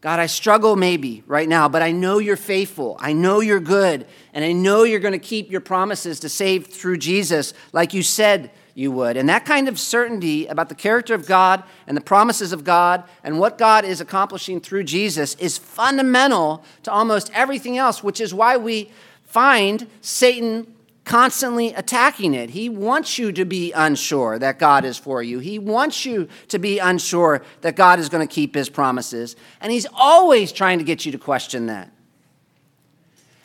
God, 0.00 0.18
I 0.18 0.26
struggle 0.26 0.74
maybe 0.74 1.22
right 1.26 1.48
now, 1.48 1.68
but 1.68 1.82
I 1.82 1.90
know 1.90 2.18
you're 2.18 2.36
faithful. 2.36 2.96
I 2.98 3.12
know 3.12 3.40
you're 3.40 3.60
good. 3.60 4.06
And 4.34 4.44
I 4.44 4.52
know 4.52 4.82
you're 4.82 5.00
going 5.00 5.12
to 5.12 5.18
keep 5.18 5.50
your 5.50 5.62
promises 5.62 6.20
to 6.20 6.28
save 6.28 6.66
through 6.66 6.98
Jesus, 6.98 7.54
like 7.72 7.94
you 7.94 8.02
said 8.02 8.50
you 8.74 8.90
would. 8.90 9.16
And 9.16 9.28
that 9.28 9.44
kind 9.44 9.68
of 9.68 9.78
certainty 9.78 10.46
about 10.46 10.68
the 10.68 10.74
character 10.74 11.14
of 11.14 11.26
God 11.26 11.62
and 11.86 11.96
the 11.96 12.00
promises 12.00 12.52
of 12.52 12.64
God 12.64 13.04
and 13.22 13.38
what 13.38 13.56
God 13.56 13.84
is 13.84 14.00
accomplishing 14.00 14.60
through 14.60 14.84
Jesus 14.84 15.34
is 15.36 15.56
fundamental 15.56 16.64
to 16.82 16.90
almost 16.90 17.30
everything 17.32 17.78
else, 17.78 18.02
which 18.02 18.20
is 18.20 18.34
why 18.34 18.56
we 18.56 18.90
find 19.22 19.88
Satan 20.00 20.66
constantly 21.04 21.72
attacking 21.74 22.34
it. 22.34 22.50
He 22.50 22.68
wants 22.68 23.18
you 23.18 23.30
to 23.32 23.44
be 23.44 23.72
unsure 23.72 24.38
that 24.38 24.58
God 24.58 24.84
is 24.84 24.98
for 24.98 25.22
you. 25.22 25.38
He 25.38 25.58
wants 25.58 26.04
you 26.04 26.28
to 26.48 26.58
be 26.58 26.78
unsure 26.78 27.42
that 27.60 27.76
God 27.76 27.98
is 27.98 28.08
going 28.08 28.26
to 28.26 28.32
keep 28.32 28.54
his 28.54 28.68
promises. 28.68 29.36
And 29.60 29.70
he's 29.70 29.86
always 29.92 30.50
trying 30.50 30.78
to 30.78 30.84
get 30.84 31.04
you 31.04 31.12
to 31.12 31.18
question 31.18 31.66
that. 31.66 31.90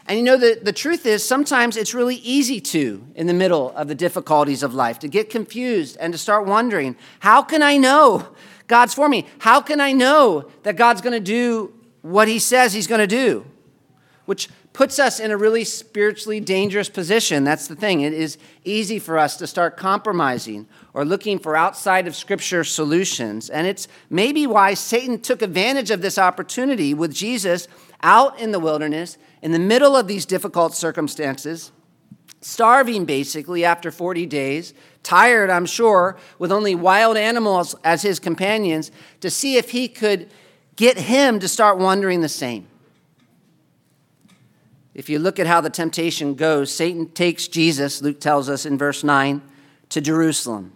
And 0.09 0.17
you 0.17 0.23
know, 0.23 0.37
the, 0.37 0.59
the 0.59 0.73
truth 0.73 1.05
is, 1.05 1.23
sometimes 1.23 1.77
it's 1.77 1.93
really 1.93 2.15
easy 2.15 2.59
to, 2.61 3.05
in 3.13 3.27
the 3.27 3.33
middle 3.33 3.71
of 3.75 3.87
the 3.87 3.93
difficulties 3.93 4.63
of 4.63 4.73
life, 4.73 4.97
to 4.99 5.07
get 5.07 5.29
confused 5.29 5.97
and 5.99 6.11
to 6.11 6.17
start 6.17 6.47
wondering 6.47 6.95
how 7.19 7.43
can 7.43 7.61
I 7.61 7.77
know 7.77 8.29
God's 8.67 8.95
for 8.95 9.07
me? 9.07 9.27
How 9.37 9.61
can 9.61 9.79
I 9.79 9.91
know 9.91 10.49
that 10.63 10.77
God's 10.77 11.01
going 11.01 11.13
to 11.13 11.19
do 11.19 11.71
what 12.01 12.27
He 12.27 12.39
says 12.39 12.73
He's 12.73 12.87
going 12.87 13.01
to 13.01 13.07
do? 13.07 13.45
Which 14.25 14.49
puts 14.73 14.97
us 14.97 15.19
in 15.19 15.29
a 15.29 15.37
really 15.37 15.63
spiritually 15.63 16.39
dangerous 16.39 16.89
position. 16.89 17.43
That's 17.43 17.67
the 17.67 17.75
thing. 17.75 18.01
It 18.01 18.13
is 18.13 18.39
easy 18.63 18.97
for 18.97 19.15
us 19.15 19.37
to 19.37 19.45
start 19.45 19.77
compromising 19.77 20.67
or 20.95 21.05
looking 21.05 21.37
for 21.37 21.55
outside 21.55 22.07
of 22.07 22.15
Scripture 22.15 22.63
solutions. 22.63 23.47
And 23.51 23.67
it's 23.67 23.87
maybe 24.09 24.47
why 24.47 24.73
Satan 24.73 25.19
took 25.19 25.43
advantage 25.43 25.91
of 25.91 26.01
this 26.01 26.17
opportunity 26.17 26.95
with 26.95 27.13
Jesus 27.13 27.67
out 28.01 28.39
in 28.39 28.51
the 28.51 28.59
wilderness 28.59 29.19
in 29.41 29.51
the 29.51 29.59
middle 29.59 29.95
of 29.95 30.07
these 30.07 30.25
difficult 30.25 30.75
circumstances, 30.75 31.71
starving 32.41 33.05
basically 33.05 33.65
after 33.65 33.91
40 33.91 34.25
days, 34.25 34.73
tired, 35.03 35.49
I'm 35.49 35.65
sure, 35.65 36.17
with 36.37 36.51
only 36.51 36.75
wild 36.75 37.17
animals 37.17 37.75
as 37.83 38.01
his 38.01 38.19
companions, 38.19 38.91
to 39.21 39.29
see 39.29 39.57
if 39.57 39.71
he 39.71 39.87
could 39.87 40.29
get 40.75 40.97
him 40.97 41.39
to 41.39 41.47
start 41.47 41.77
wondering 41.77 42.21
the 42.21 42.29
same. 42.29 42.67
If 44.93 45.09
you 45.09 45.19
look 45.19 45.39
at 45.39 45.47
how 45.47 45.61
the 45.61 45.69
temptation 45.69 46.35
goes, 46.35 46.71
Satan 46.71 47.07
takes 47.09 47.47
Jesus, 47.47 48.01
Luke 48.01 48.19
tells 48.19 48.49
us 48.49 48.65
in 48.65 48.77
verse 48.77 49.03
9, 49.03 49.41
to 49.89 50.01
Jerusalem. 50.01 50.73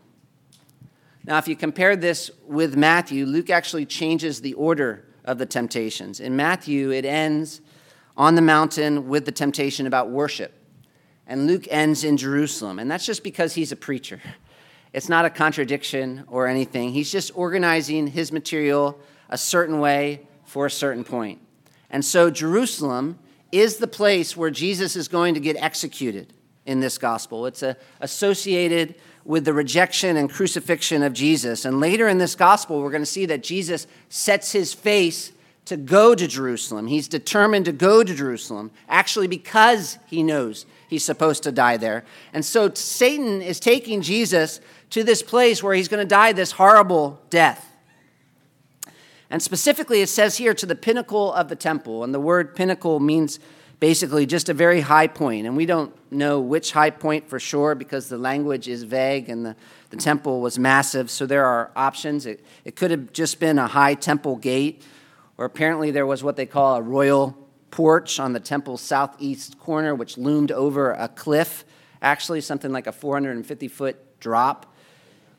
Now, 1.25 1.37
if 1.37 1.47
you 1.47 1.55
compare 1.55 1.95
this 1.95 2.31
with 2.45 2.75
Matthew, 2.75 3.25
Luke 3.25 3.49
actually 3.49 3.85
changes 3.85 4.41
the 4.41 4.53
order 4.53 5.05
of 5.23 5.37
the 5.37 5.45
temptations. 5.45 6.19
In 6.19 6.35
Matthew, 6.35 6.91
it 6.91 7.05
ends 7.05 7.61
on 8.15 8.35
the 8.35 8.41
mountain 8.41 9.07
with 9.07 9.25
the 9.25 9.31
temptation 9.31 9.87
about 9.87 10.09
worship. 10.09 10.53
And 11.25 11.47
Luke 11.47 11.67
ends 11.69 12.03
in 12.03 12.17
Jerusalem. 12.17 12.79
And 12.79 12.89
that's 12.89 13.05
just 13.05 13.23
because 13.23 13.55
he's 13.55 13.71
a 13.71 13.75
preacher. 13.75 14.21
It's 14.91 15.09
not 15.09 15.25
a 15.25 15.29
contradiction 15.29 16.23
or 16.27 16.47
anything. 16.47 16.91
He's 16.91 17.11
just 17.11 17.31
organizing 17.35 18.07
his 18.07 18.31
material 18.31 18.99
a 19.29 19.37
certain 19.37 19.79
way 19.79 20.27
for 20.45 20.65
a 20.65 20.71
certain 20.71 21.03
point. 21.03 21.41
And 21.89 22.03
so 22.05 22.29
Jerusalem 22.29 23.17
is 23.51 23.77
the 23.77 23.87
place 23.87 24.37
where 24.37 24.51
Jesus 24.51 24.95
is 24.95 25.07
going 25.07 25.33
to 25.33 25.39
get 25.39 25.55
executed 25.57 26.33
in 26.65 26.79
this 26.79 26.97
gospel. 26.97 27.45
It's 27.45 27.63
a, 27.63 27.77
associated 28.01 28.95
with 29.25 29.45
the 29.45 29.53
rejection 29.53 30.17
and 30.17 30.29
crucifixion 30.29 31.03
of 31.03 31.13
Jesus. 31.13 31.65
And 31.65 31.79
later 31.79 32.07
in 32.07 32.17
this 32.17 32.35
gospel, 32.35 32.81
we're 32.81 32.91
going 32.91 33.01
to 33.01 33.05
see 33.05 33.25
that 33.27 33.43
Jesus 33.43 33.87
sets 34.09 34.51
his 34.51 34.73
face 34.73 35.31
to 35.65 35.77
go 35.77 36.13
to 36.13 36.27
Jerusalem. 36.27 36.87
He's 36.87 37.07
determined 37.07 37.65
to 37.65 37.71
go 37.71 38.03
to 38.03 38.13
Jerusalem, 38.13 38.71
actually, 38.89 39.27
because 39.27 39.97
he 40.07 40.21
knows 40.21 40.65
he's 40.89 41.05
supposed 41.05 41.43
to 41.43 41.51
die 41.51 41.77
there. 41.77 42.03
And 42.33 42.43
so 42.43 42.73
Satan 42.73 43.41
is 43.41 43.59
taking 43.59 44.01
Jesus 44.01 44.59
to 44.89 45.03
this 45.03 45.23
place 45.23 45.63
where 45.63 45.73
he's 45.73 45.87
going 45.87 46.05
to 46.05 46.09
die 46.09 46.33
this 46.33 46.51
horrible 46.51 47.21
death. 47.29 47.69
And 49.29 49.41
specifically, 49.41 50.01
it 50.01 50.09
says 50.09 50.37
here 50.37 50.53
to 50.53 50.65
the 50.65 50.75
pinnacle 50.75 51.33
of 51.33 51.49
the 51.49 51.55
temple. 51.55 52.03
And 52.03 52.13
the 52.13 52.19
word 52.19 52.55
pinnacle 52.55 52.99
means 52.99 53.39
basically 53.79 54.25
just 54.25 54.47
a 54.47 54.53
very 54.53 54.81
high 54.81 55.07
point. 55.07 55.47
And 55.47 55.57
we 55.57 55.65
don't 55.65 55.93
know 56.11 56.39
which 56.39 56.71
high 56.71 56.91
point 56.91 57.27
for 57.27 57.39
sure 57.39 57.73
because 57.73 58.09
the 58.09 58.17
language 58.17 58.67
is 58.67 58.83
vague 58.83 59.29
and 59.29 59.45
the, 59.45 59.55
the 59.89 59.97
temple 59.97 60.41
was 60.41 60.59
massive. 60.59 61.09
So 61.09 61.25
there 61.25 61.45
are 61.45 61.71
options. 61.75 62.25
It, 62.25 62.45
it 62.63 62.75
could 62.75 62.91
have 62.91 63.11
just 63.11 63.39
been 63.39 63.57
a 63.57 63.67
high 63.67 63.95
temple 63.95 64.35
gate 64.35 64.83
or 65.37 65.45
apparently 65.45 65.91
there 65.91 66.05
was 66.05 66.23
what 66.23 66.35
they 66.35 66.45
call 66.45 66.75
a 66.75 66.81
royal 66.81 67.37
porch 67.71 68.19
on 68.19 68.33
the 68.33 68.39
temple's 68.39 68.81
southeast 68.81 69.57
corner, 69.59 69.95
which 69.95 70.17
loomed 70.17 70.51
over 70.51 70.91
a 70.91 71.07
cliff, 71.07 71.65
actually, 72.01 72.41
something 72.41 72.71
like 72.71 72.87
a 72.87 72.91
450 72.91 73.67
foot 73.67 74.19
drop. 74.19 74.73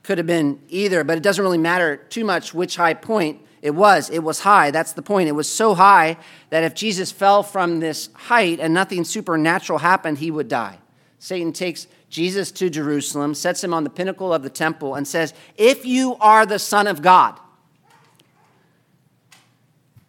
Could 0.02 0.18
have 0.18 0.26
been 0.26 0.60
either, 0.68 1.04
but 1.04 1.16
it 1.16 1.22
doesn't 1.22 1.42
really 1.42 1.58
matter 1.58 1.96
too 1.96 2.24
much 2.24 2.52
which 2.52 2.76
high 2.76 2.94
point 2.94 3.40
it 3.62 3.74
was. 3.74 4.10
It 4.10 4.18
was 4.18 4.40
high. 4.40 4.70
That's 4.70 4.92
the 4.92 5.00
point. 5.00 5.28
It 5.28 5.32
was 5.32 5.48
so 5.48 5.74
high 5.74 6.18
that 6.50 6.64
if 6.64 6.74
Jesus 6.74 7.10
fell 7.10 7.42
from 7.42 7.80
this 7.80 8.10
height 8.12 8.60
and 8.60 8.74
nothing 8.74 9.04
supernatural 9.04 9.78
happened, 9.78 10.18
he 10.18 10.30
would 10.30 10.48
die. 10.48 10.78
Satan 11.18 11.52
takes 11.52 11.86
Jesus 12.10 12.52
to 12.52 12.68
Jerusalem, 12.68 13.34
sets 13.34 13.64
him 13.64 13.72
on 13.72 13.82
the 13.82 13.90
pinnacle 13.90 14.34
of 14.34 14.42
the 14.42 14.50
temple, 14.50 14.94
and 14.94 15.08
says, 15.08 15.32
If 15.56 15.86
you 15.86 16.16
are 16.20 16.44
the 16.44 16.58
Son 16.58 16.86
of 16.86 17.00
God, 17.00 17.40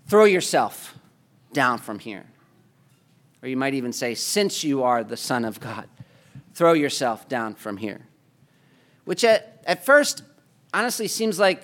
Throw 0.07 0.25
yourself 0.25 0.95
down 1.53 1.79
from 1.79 1.99
here. 1.99 2.25
Or 3.41 3.47
you 3.47 3.57
might 3.57 3.73
even 3.73 3.93
say, 3.93 4.15
Since 4.15 4.63
you 4.63 4.83
are 4.83 5.03
the 5.03 5.17
Son 5.17 5.45
of 5.45 5.59
God, 5.59 5.87
throw 6.53 6.73
yourself 6.73 7.27
down 7.27 7.55
from 7.55 7.77
here. 7.77 8.01
Which 9.05 9.23
at, 9.23 9.63
at 9.65 9.85
first 9.85 10.23
honestly 10.73 11.07
seems 11.07 11.39
like 11.39 11.63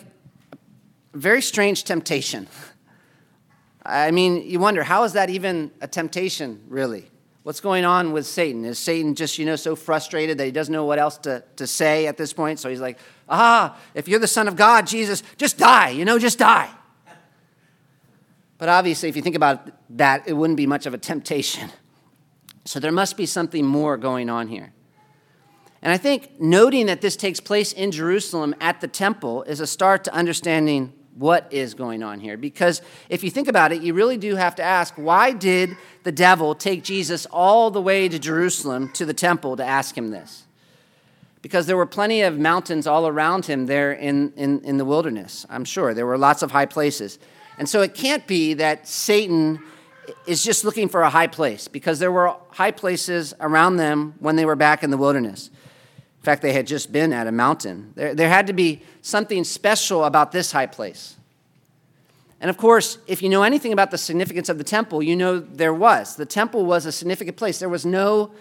a 1.13 1.17
very 1.17 1.41
strange 1.41 1.84
temptation. 1.84 2.47
I 3.86 4.12
mean, 4.12 4.47
you 4.47 4.60
wonder, 4.60 4.84
how 4.84 5.04
is 5.04 5.13
that 5.13 5.30
even 5.30 5.71
a 5.82 5.88
temptation, 5.88 6.62
really? 6.67 7.10
What's 7.43 7.60
going 7.60 7.84
on 7.84 8.12
with 8.12 8.27
Satan? 8.27 8.63
Is 8.63 8.77
Satan 8.77 9.15
just, 9.15 9.39
you 9.39 9.45
know, 9.45 9.56
so 9.56 9.75
frustrated 9.75 10.38
that 10.38 10.45
he 10.45 10.51
doesn't 10.51 10.71
know 10.71 10.86
what 10.86 10.99
else 10.99 11.17
to, 11.19 11.43
to 11.56 11.65
say 11.65 12.06
at 12.06 12.15
this 12.15 12.32
point? 12.32 12.60
So 12.60 12.69
he's 12.69 12.80
like, 12.80 12.99
ah, 13.27 13.75
if 13.95 14.08
you're 14.08 14.19
the 14.19 14.27
Son 14.27 14.47
of 14.47 14.56
God, 14.56 14.86
Jesus, 14.86 15.23
just 15.38 15.58
die, 15.58 15.89
you 15.89 16.06
know, 16.06 16.19
just 16.19 16.38
die. 16.38 16.69
But 18.62 18.69
obviously, 18.69 19.10
if 19.10 19.15
you 19.15 19.24
think 19.24 19.36
about 19.36 19.71
that, 19.97 20.28
it 20.28 20.34
wouldn't 20.34 20.56
be 20.56 20.67
much 20.67 20.86
of 20.86 20.93
a 20.93 20.97
temptation. 21.00 21.71
So 22.63 22.80
there 22.80 22.91
must 22.91 23.17
be 23.17 23.26
something 23.26 23.65
more 23.65 23.97
going 23.97 24.30
on 24.30 24.50
here. 24.50 24.71
And 25.82 25.91
I 25.91 25.97
think 25.97 26.39
noting 26.39 26.86
that 26.86 27.02
this 27.02 27.15
takes 27.15 27.39
place 27.39 27.74
in 27.74 27.89
Jerusalem 27.91 28.54
at 28.62 28.80
the 28.80 28.88
temple 28.88 29.41
is 29.41 29.62
a 29.62 29.65
start 29.65 30.04
to 30.04 30.13
understanding 30.13 30.93
what 31.15 31.47
is 31.50 31.74
going 31.74 32.04
on 32.04 32.19
here. 32.19 32.38
Because 32.38 32.84
if 33.10 33.24
you 33.24 33.32
think 33.32 33.47
about 33.47 33.71
it, 33.71 33.82
you 33.82 33.95
really 33.95 34.17
do 34.17 34.36
have 34.36 34.54
to 34.58 34.63
ask 34.63 34.93
why 34.93 35.32
did 35.32 35.76
the 36.04 36.12
devil 36.12 36.54
take 36.54 36.84
Jesus 36.84 37.26
all 37.32 37.71
the 37.71 37.82
way 37.82 38.08
to 38.08 38.19
Jerusalem 38.19 38.89
to 38.89 39.08
the 39.08 39.13
temple 39.15 39.58
to 39.58 39.65
ask 39.65 39.97
him 39.97 40.12
this? 40.12 40.43
Because 41.41 41.65
there 41.65 41.78
were 41.78 41.88
plenty 41.88 42.21
of 42.21 42.38
mountains 42.38 42.86
all 42.86 43.08
around 43.08 43.47
him 43.47 43.65
there 43.65 43.91
in, 43.91 44.34
in, 44.34 44.62
in 44.62 44.78
the 44.78 44.86
wilderness, 44.86 45.47
I'm 45.50 45.65
sure. 45.65 45.95
There 45.95 46.06
were 46.06 46.19
lots 46.19 46.43
of 46.43 46.52
high 46.52 46.67
places. 46.67 47.17
And 47.62 47.69
so 47.69 47.84
it 47.84 47.93
can't 47.93 48.26
be 48.26 48.56
that 48.56 48.88
Satan 48.88 49.60
is 50.26 50.43
just 50.43 50.65
looking 50.65 50.89
for 50.89 51.04
a 51.04 51.12
high 51.12 51.28
place, 51.28 51.67
because 51.67 52.00
there 52.00 52.12
were 52.12 52.36
high 52.50 52.71
places 52.71 53.36
around 53.39 53.78
them 53.78 54.15
when 54.17 54.36
they 54.36 54.45
were 54.45 54.56
back 54.56 54.82
in 54.84 54.89
the 54.89 54.97
wilderness. 54.97 55.50
In 55.50 56.24
fact, 56.24 56.41
they 56.41 56.54
had 56.54 56.65
just 56.65 56.91
been 56.91 57.13
at 57.13 57.28
a 57.28 57.32
mountain. 57.32 57.93
There, 57.93 58.15
there 58.15 58.30
had 58.30 58.47
to 58.47 58.54
be 58.54 58.82
something 59.04 59.43
special 59.43 60.06
about 60.06 60.32
this 60.32 60.52
high 60.52 60.65
place. 60.65 61.17
And 62.39 62.50
of 62.50 62.58
course, 62.58 62.97
if 63.06 63.21
you 63.21 63.30
know 63.30 63.43
anything 63.43 63.74
about 63.74 63.91
the 63.91 63.97
significance 64.00 64.50
of 64.50 64.58
the 64.58 64.63
temple, 64.63 65.04
you 65.04 65.15
know 65.15 65.38
there 65.38 65.71
was. 65.71 66.15
The 66.15 66.26
temple 66.26 66.65
was 66.65 66.88
a 66.88 66.91
significant 66.91 67.38
place. 67.38 67.60
There 67.60 67.69
was 67.69 67.86
no 67.86 68.32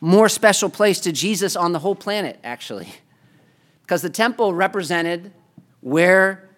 more 0.00 0.28
special 0.28 0.70
place 0.70 1.00
to 1.00 1.10
Jesus 1.10 1.56
on 1.56 1.72
the 1.72 1.80
whole 1.80 1.96
planet, 1.96 2.38
actually, 2.44 2.94
because 3.82 4.00
the 4.00 4.10
temple 4.10 4.54
represented 4.54 5.32
where 5.80 6.48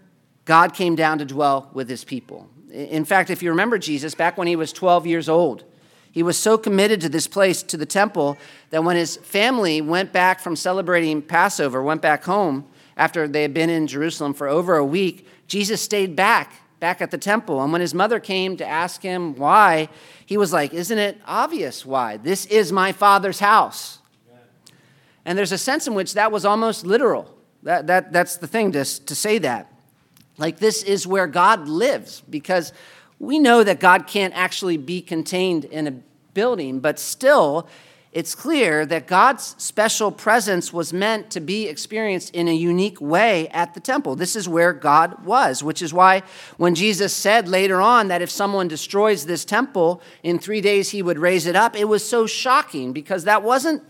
God 0.47 0.73
came 0.73 0.95
down 0.97 1.19
to 1.19 1.25
dwell 1.25 1.69
with 1.75 1.91
his 1.91 2.05
people. 2.05 2.49
In 2.73 3.05
fact, 3.05 3.31
if 3.31 3.43
you 3.43 3.51
remember 3.51 3.79
Jesus, 3.79 4.15
back 4.15 4.39
when 4.39 4.47
he 4.47 4.57
was 4.57 4.73
12 4.73 5.07
years 5.07 5.29
old, 5.29 5.65
he 6.11 6.23
was 6.23 6.39
so 6.39 6.57
committed 6.57 7.03
to 7.03 7.11
this 7.11 7.27
place, 7.27 7.63
to 7.65 7.77
the 7.77 7.85
temple, 7.85 8.39
that 8.71 8.83
when 8.83 8.97
his 8.97 9.17
family 9.17 9.83
went 9.83 10.13
back 10.13 10.41
from 10.41 10.57
celebrating 10.57 11.21
Passover, 11.21 11.83
went 11.83 12.01
back 12.01 12.25
home 12.25 12.65
after 12.97 13.29
they 13.29 13.43
had 13.43 13.53
been 13.53 13.69
in 13.69 13.87
Jerusalem 13.87 14.33
for 14.33 14.49
over 14.49 14.77
a 14.77 14.85
week, 14.85 15.29
Jesus 15.47 15.83
stayed 15.83 16.17
back, 16.17 16.55
back 16.81 17.03
at 17.03 17.11
the 17.11 17.19
temple. 17.19 17.63
And 17.63 17.71
when 17.71 17.83
his 17.83 17.93
mother 17.93 18.19
came 18.19 18.57
to 18.57 18.67
ask 18.67 19.03
him 19.03 19.35
why, 19.35 19.89
he 20.25 20.37
was 20.37 20.53
like, 20.53 20.73
Isn't 20.73 20.99
it 20.99 21.21
obvious 21.27 21.85
why? 21.85 22.17
This 22.17 22.47
is 22.47 22.73
my 22.73 22.93
father's 22.93 23.41
house. 23.41 23.99
And 25.27 25.37
there's 25.37 25.53
a 25.53 25.59
sense 25.59 25.87
in 25.87 25.95
which 25.95 26.15
that 26.15 26.31
was 26.31 26.45
almost 26.45 26.87
literal. 26.87 27.37
That, 27.65 27.89
that, 27.89 28.13
that's 28.13 28.37
the 28.37 28.47
thing 28.47 28.73
to, 28.73 28.85
to 28.85 29.15
say 29.15 29.39
that. 29.39 29.71
Like, 30.39 30.59
this 30.59 30.83
is 30.83 31.07
where 31.07 31.27
God 31.27 31.69
lives, 31.69 32.23
because 32.29 32.73
we 33.19 33.39
know 33.39 33.65
that 33.65 33.81
God 33.81 34.07
can't 34.07 34.35
actually 34.35 34.77
be 34.77 35.01
contained 35.01 35.65
in 35.65 35.87
a 35.87 35.95
building, 36.35 36.81
but 36.81 36.99
still, 36.99 37.67
it's 38.13 38.35
clear 38.35 38.87
that 38.87 39.07
God's 39.07 39.55
special 39.59 40.11
presence 40.11 40.73
was 40.73 40.93
meant 40.93 41.31
to 41.33 41.41
be 41.41 41.67
experienced 41.69 42.35
in 42.35 42.49
a 42.49 42.55
unique 42.55 42.99
way 42.99 43.49
at 43.49 43.75
the 43.75 43.81
temple. 43.81 44.17
This 44.17 44.37
is 44.37 44.49
where 44.49 44.73
God 44.73 45.25
was, 45.27 45.63
which 45.63 45.83
is 45.83 45.93
why 45.93 46.23
when 46.57 46.75
Jesus 46.75 47.13
said 47.13 47.47
later 47.47 47.81
on 47.81 48.09
that 48.09 48.23
if 48.23 48.31
someone 48.31 48.69
destroys 48.69 49.27
this 49.27 49.45
temple, 49.45 50.01
in 50.23 50.39
three 50.39 50.63
days 50.63 50.91
he 50.91 51.03
would 51.03 51.19
raise 51.19 51.47
it 51.47 51.57
up, 51.57 51.77
it 51.77 51.89
was 51.89 52.09
so 52.09 52.27
shocking 52.27 52.95
because 52.95 53.25
that 53.25 53.43
wasn't 53.43 53.83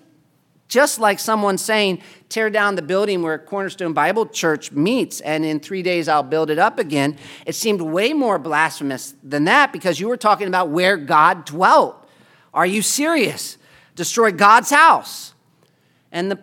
just 0.68 0.98
like 0.98 1.18
someone 1.18 1.58
saying, 1.58 2.02
tear 2.28 2.50
down 2.50 2.74
the 2.74 2.82
building 2.82 3.22
where 3.22 3.38
Cornerstone 3.38 3.92
Bible 3.92 4.26
Church 4.26 4.72
meets, 4.72 5.20
and 5.20 5.44
in 5.44 5.60
three 5.60 5.82
days 5.82 6.08
I'll 6.08 6.22
build 6.22 6.50
it 6.50 6.58
up 6.58 6.78
again. 6.78 7.16
It 7.46 7.54
seemed 7.54 7.80
way 7.80 8.12
more 8.12 8.38
blasphemous 8.38 9.14
than 9.22 9.44
that 9.44 9.72
because 9.72 10.00
you 10.00 10.08
were 10.08 10.16
talking 10.16 10.48
about 10.48 10.70
where 10.70 10.96
God 10.96 11.44
dwelt. 11.44 12.04
Are 12.52 12.66
you 12.66 12.82
serious? 12.82 13.58
Destroy 13.94 14.32
God's 14.32 14.70
house. 14.70 15.34
And 16.10 16.30
the 16.30 16.38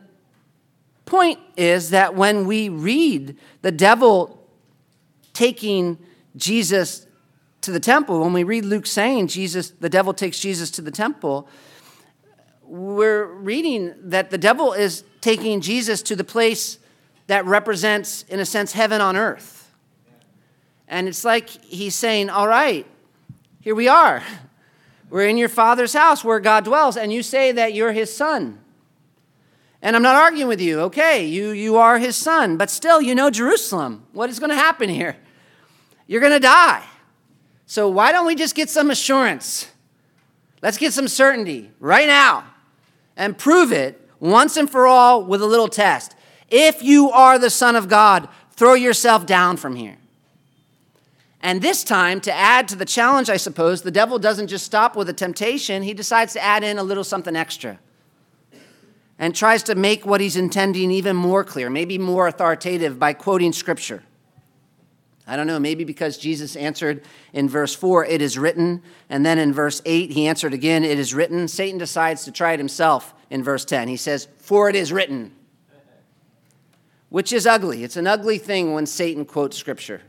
point 1.05 1.39
is 1.57 1.89
that 1.89 2.15
when 2.15 2.45
we 2.45 2.69
read 2.69 3.38
the 3.62 3.71
devil 3.71 4.47
taking 5.33 5.97
Jesus 6.36 7.07
to 7.62 7.71
the 7.71 7.79
temple, 7.79 8.21
when 8.21 8.33
we 8.33 8.43
read 8.43 8.65
Luke 8.65 8.86
saying 8.86 9.27
Jesus, 9.27 9.71
the 9.71 9.89
devil 9.89 10.13
takes 10.13 10.39
Jesus 10.39 10.71
to 10.71 10.81
the 10.81 10.91
temple, 10.91 11.47
we're 12.73 13.25
reading 13.25 13.93
that 14.05 14.31
the 14.31 14.38
devil 14.39 14.73
is 14.73 15.03
taking 15.21 15.62
Jesus 15.62 16.01
to 16.01 16.15
the 16.15 16.23
place 16.23 16.79
that 17.27 17.45
represents, 17.45 18.23
in 18.23 18.39
a 18.39 18.45
sense, 18.45 18.71
heaven 18.71 18.99
on 18.99 19.15
earth. 19.15 19.71
And 20.88 21.07
it's 21.07 21.23
like 21.23 21.49
he's 21.49 21.93
saying, 21.93 22.31
All 22.31 22.47
right, 22.47 22.88
here 23.62 23.75
we 23.75 23.88
are. 23.88 24.23
We're 25.12 25.27
in 25.27 25.38
your 25.38 25.49
father's 25.49 25.93
house 25.93 26.23
where 26.23 26.39
God 26.39 26.63
dwells, 26.63 26.97
and 26.97 27.13
you 27.13 27.21
say 27.21 27.51
that 27.51 27.75
you're 27.75 27.91
his 27.91 28.12
son. 28.15 28.59
And 29.83 29.95
I'm 29.95 30.01
not 30.01 30.15
arguing 30.15 30.47
with 30.47 30.59
you. 30.59 30.79
Okay, 30.79 31.27
you, 31.27 31.51
you 31.51 31.77
are 31.77 31.99
his 31.99 32.15
son, 32.15 32.57
but 32.57 32.71
still, 32.71 32.99
you 32.99 33.13
know 33.13 33.29
Jerusalem. 33.29 34.07
What 34.13 34.31
is 34.31 34.39
going 34.39 34.49
to 34.49 34.55
happen 34.55 34.89
here? 34.89 35.15
You're 36.07 36.21
going 36.21 36.33
to 36.33 36.39
die. 36.39 36.83
So 37.67 37.88
why 37.88 38.12
don't 38.12 38.25
we 38.25 38.33
just 38.33 38.55
get 38.55 38.71
some 38.71 38.89
assurance? 38.89 39.67
Let's 40.63 40.79
get 40.79 40.91
some 40.91 41.07
certainty 41.07 41.69
right 41.79 42.07
now 42.07 42.45
and 43.15 43.38
prove 43.38 43.71
it 43.71 43.99
once 44.19 44.58
and 44.58 44.69
for 44.69 44.88
all 44.88 45.23
with 45.23 45.41
a 45.41 45.45
little 45.45 45.67
test. 45.67 46.15
If 46.49 46.84
you 46.84 47.10
are 47.12 47.39
the 47.39 47.49
Son 47.49 47.76
of 47.76 47.89
God, 47.89 48.30
throw 48.52 48.73
yourself 48.73 49.26
down 49.26 49.58
from 49.58 49.76
here. 49.76 49.97
And 51.41 51.62
this 51.62 51.84
time, 51.84 52.21
to 52.21 52.32
add 52.32 52.69
to 52.69 52.76
the 52.76 52.86
challenge, 52.86 53.30
I 53.30 53.36
suppose, 53.36 53.82
the 53.82 53.91
devil 53.91 54.17
doesn't 54.17 54.47
just 54.47 54.65
stop 54.65 54.95
with 54.95 55.10
a 55.10 55.13
temptation, 55.13 55.84
he 55.84 55.93
decides 55.93 56.34
to 56.34 56.41
add 56.41 56.63
in 56.63 56.78
a 56.78 56.84
little 56.84 57.04
something 57.04 57.36
extra 57.36 57.80
and 59.19 59.36
tries 59.36 59.63
to 59.63 59.76
make 59.76 60.06
what 60.06 60.21
he's 60.21 60.38
intending 60.38 60.89
even 60.89 61.15
more 61.15 61.43
clear, 61.43 61.69
maybe 61.69 61.97
more 61.97 62.28
authoritative 62.28 62.97
by 62.97 63.13
quoting 63.13 63.54
scripture. 63.54 64.04
I 65.25 65.38
don't 65.38 65.47
know, 65.47 65.59
maybe 65.59 65.86
because 65.86 66.17
Jesus 66.17 66.55
answered 66.55 67.03
in 67.31 67.47
verse 67.47 67.73
4, 67.73 68.05
it 68.05 68.21
is 68.21 68.38
written, 68.38 68.81
and 69.09 69.25
then 69.25 69.39
in 69.39 69.53
verse 69.53 69.81
8, 69.86 70.12
he 70.12 70.27
answered 70.27 70.53
again, 70.53 70.83
it 70.83 70.99
is 70.99 71.13
written. 71.13 71.47
Satan 71.47 71.77
decides 71.77 72.25
to 72.25 72.31
try 72.31 72.51
it 72.53 72.59
himself 72.59 73.13
in 73.29 73.41
verse 73.41 73.63
10. 73.63 73.88
He 73.88 73.95
says, 73.95 74.27
For 74.39 74.69
it 74.69 74.75
is 74.75 74.91
written, 74.91 75.33
which 77.07 77.31
is 77.31 77.47
ugly. 77.47 77.83
It's 77.86 77.95
an 77.95 78.07
ugly 78.07 78.38
thing 78.38 78.73
when 78.73 78.86
Satan 78.86 79.23
quotes 79.23 79.57
scripture. 79.57 80.01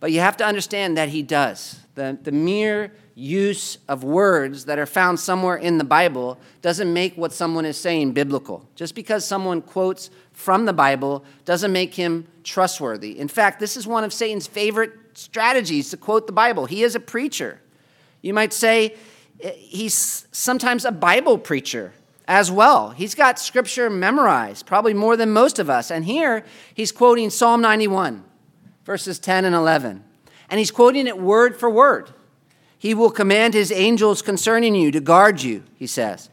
But 0.00 0.10
you 0.10 0.20
have 0.20 0.36
to 0.38 0.44
understand 0.44 0.96
that 0.96 1.08
he 1.08 1.22
does. 1.22 1.78
The, 1.94 2.18
the 2.20 2.32
mere 2.32 2.92
use 3.14 3.78
of 3.88 4.02
words 4.02 4.64
that 4.64 4.78
are 4.78 4.86
found 4.86 5.20
somewhere 5.20 5.56
in 5.56 5.78
the 5.78 5.84
Bible 5.84 6.38
doesn't 6.62 6.92
make 6.92 7.16
what 7.16 7.32
someone 7.32 7.64
is 7.64 7.76
saying 7.76 8.12
biblical. 8.12 8.68
Just 8.74 8.94
because 8.94 9.24
someone 9.24 9.62
quotes 9.62 10.10
from 10.32 10.64
the 10.64 10.72
Bible 10.72 11.24
doesn't 11.44 11.72
make 11.72 11.94
him 11.94 12.26
trustworthy. 12.42 13.18
In 13.18 13.28
fact, 13.28 13.60
this 13.60 13.76
is 13.76 13.86
one 13.86 14.02
of 14.02 14.12
Satan's 14.12 14.46
favorite 14.46 14.92
strategies 15.14 15.90
to 15.90 15.96
quote 15.96 16.26
the 16.26 16.32
Bible. 16.32 16.66
He 16.66 16.82
is 16.82 16.96
a 16.96 17.00
preacher. 17.00 17.60
You 18.20 18.34
might 18.34 18.52
say 18.52 18.96
eh, 19.40 19.50
he's 19.52 20.26
sometimes 20.32 20.84
a 20.84 20.92
Bible 20.92 21.38
preacher 21.38 21.92
as 22.26 22.50
well. 22.50 22.90
He's 22.90 23.14
got 23.14 23.38
scripture 23.38 23.88
memorized, 23.90 24.66
probably 24.66 24.94
more 24.94 25.16
than 25.16 25.30
most 25.30 25.60
of 25.60 25.70
us. 25.70 25.90
And 25.90 26.04
here 26.04 26.44
he's 26.74 26.90
quoting 26.90 27.30
Psalm 27.30 27.60
91, 27.60 28.24
verses 28.84 29.20
10 29.20 29.44
and 29.44 29.54
11. 29.54 30.02
And 30.50 30.58
he's 30.58 30.72
quoting 30.72 31.06
it 31.06 31.18
word 31.18 31.56
for 31.56 31.70
word. 31.70 32.10
He 32.84 32.92
will 32.92 33.10
command 33.10 33.54
his 33.54 33.72
angels 33.72 34.20
concerning 34.20 34.74
you 34.74 34.90
to 34.90 35.00
guard 35.00 35.40
you, 35.40 35.62
he 35.74 35.86
says. 35.86 36.28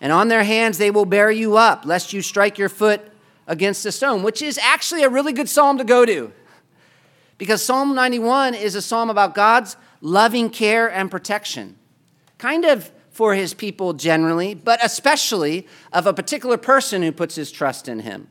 And 0.00 0.10
on 0.10 0.26
their 0.26 0.42
hands 0.42 0.76
they 0.78 0.90
will 0.90 1.04
bear 1.04 1.30
you 1.30 1.56
up, 1.56 1.86
lest 1.86 2.12
you 2.12 2.22
strike 2.22 2.58
your 2.58 2.68
foot 2.68 3.00
against 3.46 3.86
a 3.86 3.92
stone, 3.92 4.24
which 4.24 4.42
is 4.42 4.58
actually 4.58 5.04
a 5.04 5.08
really 5.08 5.32
good 5.32 5.48
psalm 5.48 5.78
to 5.78 5.84
go 5.84 6.04
to. 6.04 6.32
Because 7.38 7.64
Psalm 7.64 7.94
91 7.94 8.56
is 8.56 8.74
a 8.74 8.82
psalm 8.82 9.10
about 9.10 9.36
God's 9.36 9.76
loving 10.00 10.50
care 10.50 10.90
and 10.90 11.08
protection, 11.08 11.76
kind 12.36 12.64
of 12.64 12.90
for 13.12 13.36
his 13.36 13.54
people 13.54 13.92
generally, 13.92 14.54
but 14.54 14.84
especially 14.84 15.68
of 15.92 16.08
a 16.08 16.12
particular 16.12 16.56
person 16.56 17.02
who 17.02 17.12
puts 17.12 17.36
his 17.36 17.52
trust 17.52 17.86
in 17.86 18.00
him. 18.00 18.26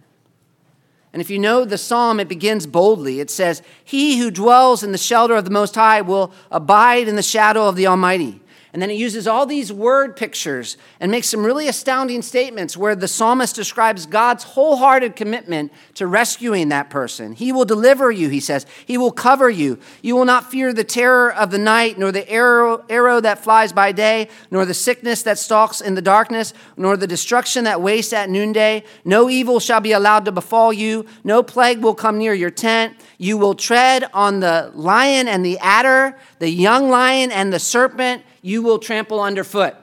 And 1.13 1.21
if 1.21 1.29
you 1.29 1.39
know 1.39 1.65
the 1.65 1.77
psalm, 1.77 2.19
it 2.19 2.27
begins 2.27 2.65
boldly. 2.65 3.19
It 3.19 3.29
says, 3.29 3.61
He 3.83 4.17
who 4.17 4.31
dwells 4.31 4.83
in 4.83 4.91
the 4.91 4.97
shelter 4.97 5.35
of 5.35 5.45
the 5.45 5.51
Most 5.51 5.75
High 5.75 6.01
will 6.01 6.33
abide 6.49 7.07
in 7.07 7.15
the 7.15 7.21
shadow 7.21 7.67
of 7.67 7.75
the 7.75 7.87
Almighty. 7.87 8.40
And 8.73 8.81
then 8.81 8.89
he 8.89 8.95
uses 8.95 9.27
all 9.27 9.45
these 9.45 9.71
word 9.71 10.15
pictures 10.15 10.77
and 11.01 11.11
makes 11.11 11.27
some 11.27 11.45
really 11.45 11.67
astounding 11.67 12.21
statements 12.21 12.77
where 12.77 12.95
the 12.95 13.07
psalmist 13.07 13.53
describes 13.53 14.05
God's 14.05 14.45
wholehearted 14.45 15.17
commitment 15.17 15.73
to 15.95 16.07
rescuing 16.07 16.69
that 16.69 16.89
person. 16.89 17.33
He 17.33 17.51
will 17.51 17.65
deliver 17.65 18.09
you, 18.11 18.29
he 18.29 18.39
says. 18.39 18.65
He 18.85 18.97
will 18.97 19.11
cover 19.11 19.49
you. 19.49 19.77
You 20.01 20.15
will 20.15 20.23
not 20.23 20.49
fear 20.49 20.71
the 20.71 20.85
terror 20.85 21.33
of 21.33 21.51
the 21.51 21.57
night, 21.57 21.99
nor 21.99 22.13
the 22.13 22.29
arrow, 22.29 22.85
arrow 22.89 23.19
that 23.19 23.43
flies 23.43 23.73
by 23.73 23.91
day, 23.91 24.29
nor 24.49 24.65
the 24.65 24.73
sickness 24.73 25.21
that 25.23 25.37
stalks 25.37 25.81
in 25.81 25.95
the 25.95 26.01
darkness, 26.01 26.53
nor 26.77 26.95
the 26.95 27.07
destruction 27.07 27.65
that 27.65 27.81
wastes 27.81 28.13
at 28.13 28.29
noonday. 28.29 28.85
No 29.03 29.29
evil 29.29 29.59
shall 29.59 29.81
be 29.81 29.91
allowed 29.91 30.23
to 30.25 30.31
befall 30.31 30.71
you. 30.71 31.05
No 31.25 31.43
plague 31.43 31.79
will 31.79 31.95
come 31.95 32.17
near 32.17 32.33
your 32.33 32.51
tent. 32.51 32.95
You 33.17 33.37
will 33.37 33.53
tread 33.53 34.05
on 34.13 34.39
the 34.39 34.71
lion 34.73 35.27
and 35.27 35.45
the 35.45 35.59
adder, 35.59 36.17
the 36.41 36.49
young 36.49 36.89
lion 36.89 37.31
and 37.31 37.53
the 37.53 37.59
serpent 37.59 38.23
you 38.41 38.63
will 38.63 38.79
trample 38.79 39.21
underfoot. 39.21 39.75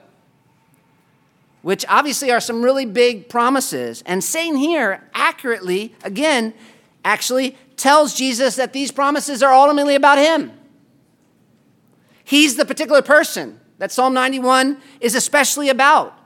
Which 1.61 1.85
obviously 1.87 2.31
are 2.31 2.41
some 2.41 2.61
really 2.61 2.85
big 2.85 3.29
promises. 3.29 4.03
And 4.05 4.21
Satan 4.21 4.57
here 4.57 5.01
accurately, 5.13 5.95
again, 6.03 6.53
actually 7.05 7.57
tells 7.77 8.13
Jesus 8.13 8.57
that 8.57 8.73
these 8.73 8.91
promises 8.91 9.41
are 9.41 9.53
ultimately 9.53 9.95
about 9.95 10.17
him. 10.17 10.51
He's 12.25 12.57
the 12.57 12.65
particular 12.65 13.01
person 13.01 13.57
that 13.77 13.93
Psalm 13.93 14.13
91 14.13 14.81
is 14.99 15.15
especially 15.15 15.69
about. 15.69 16.19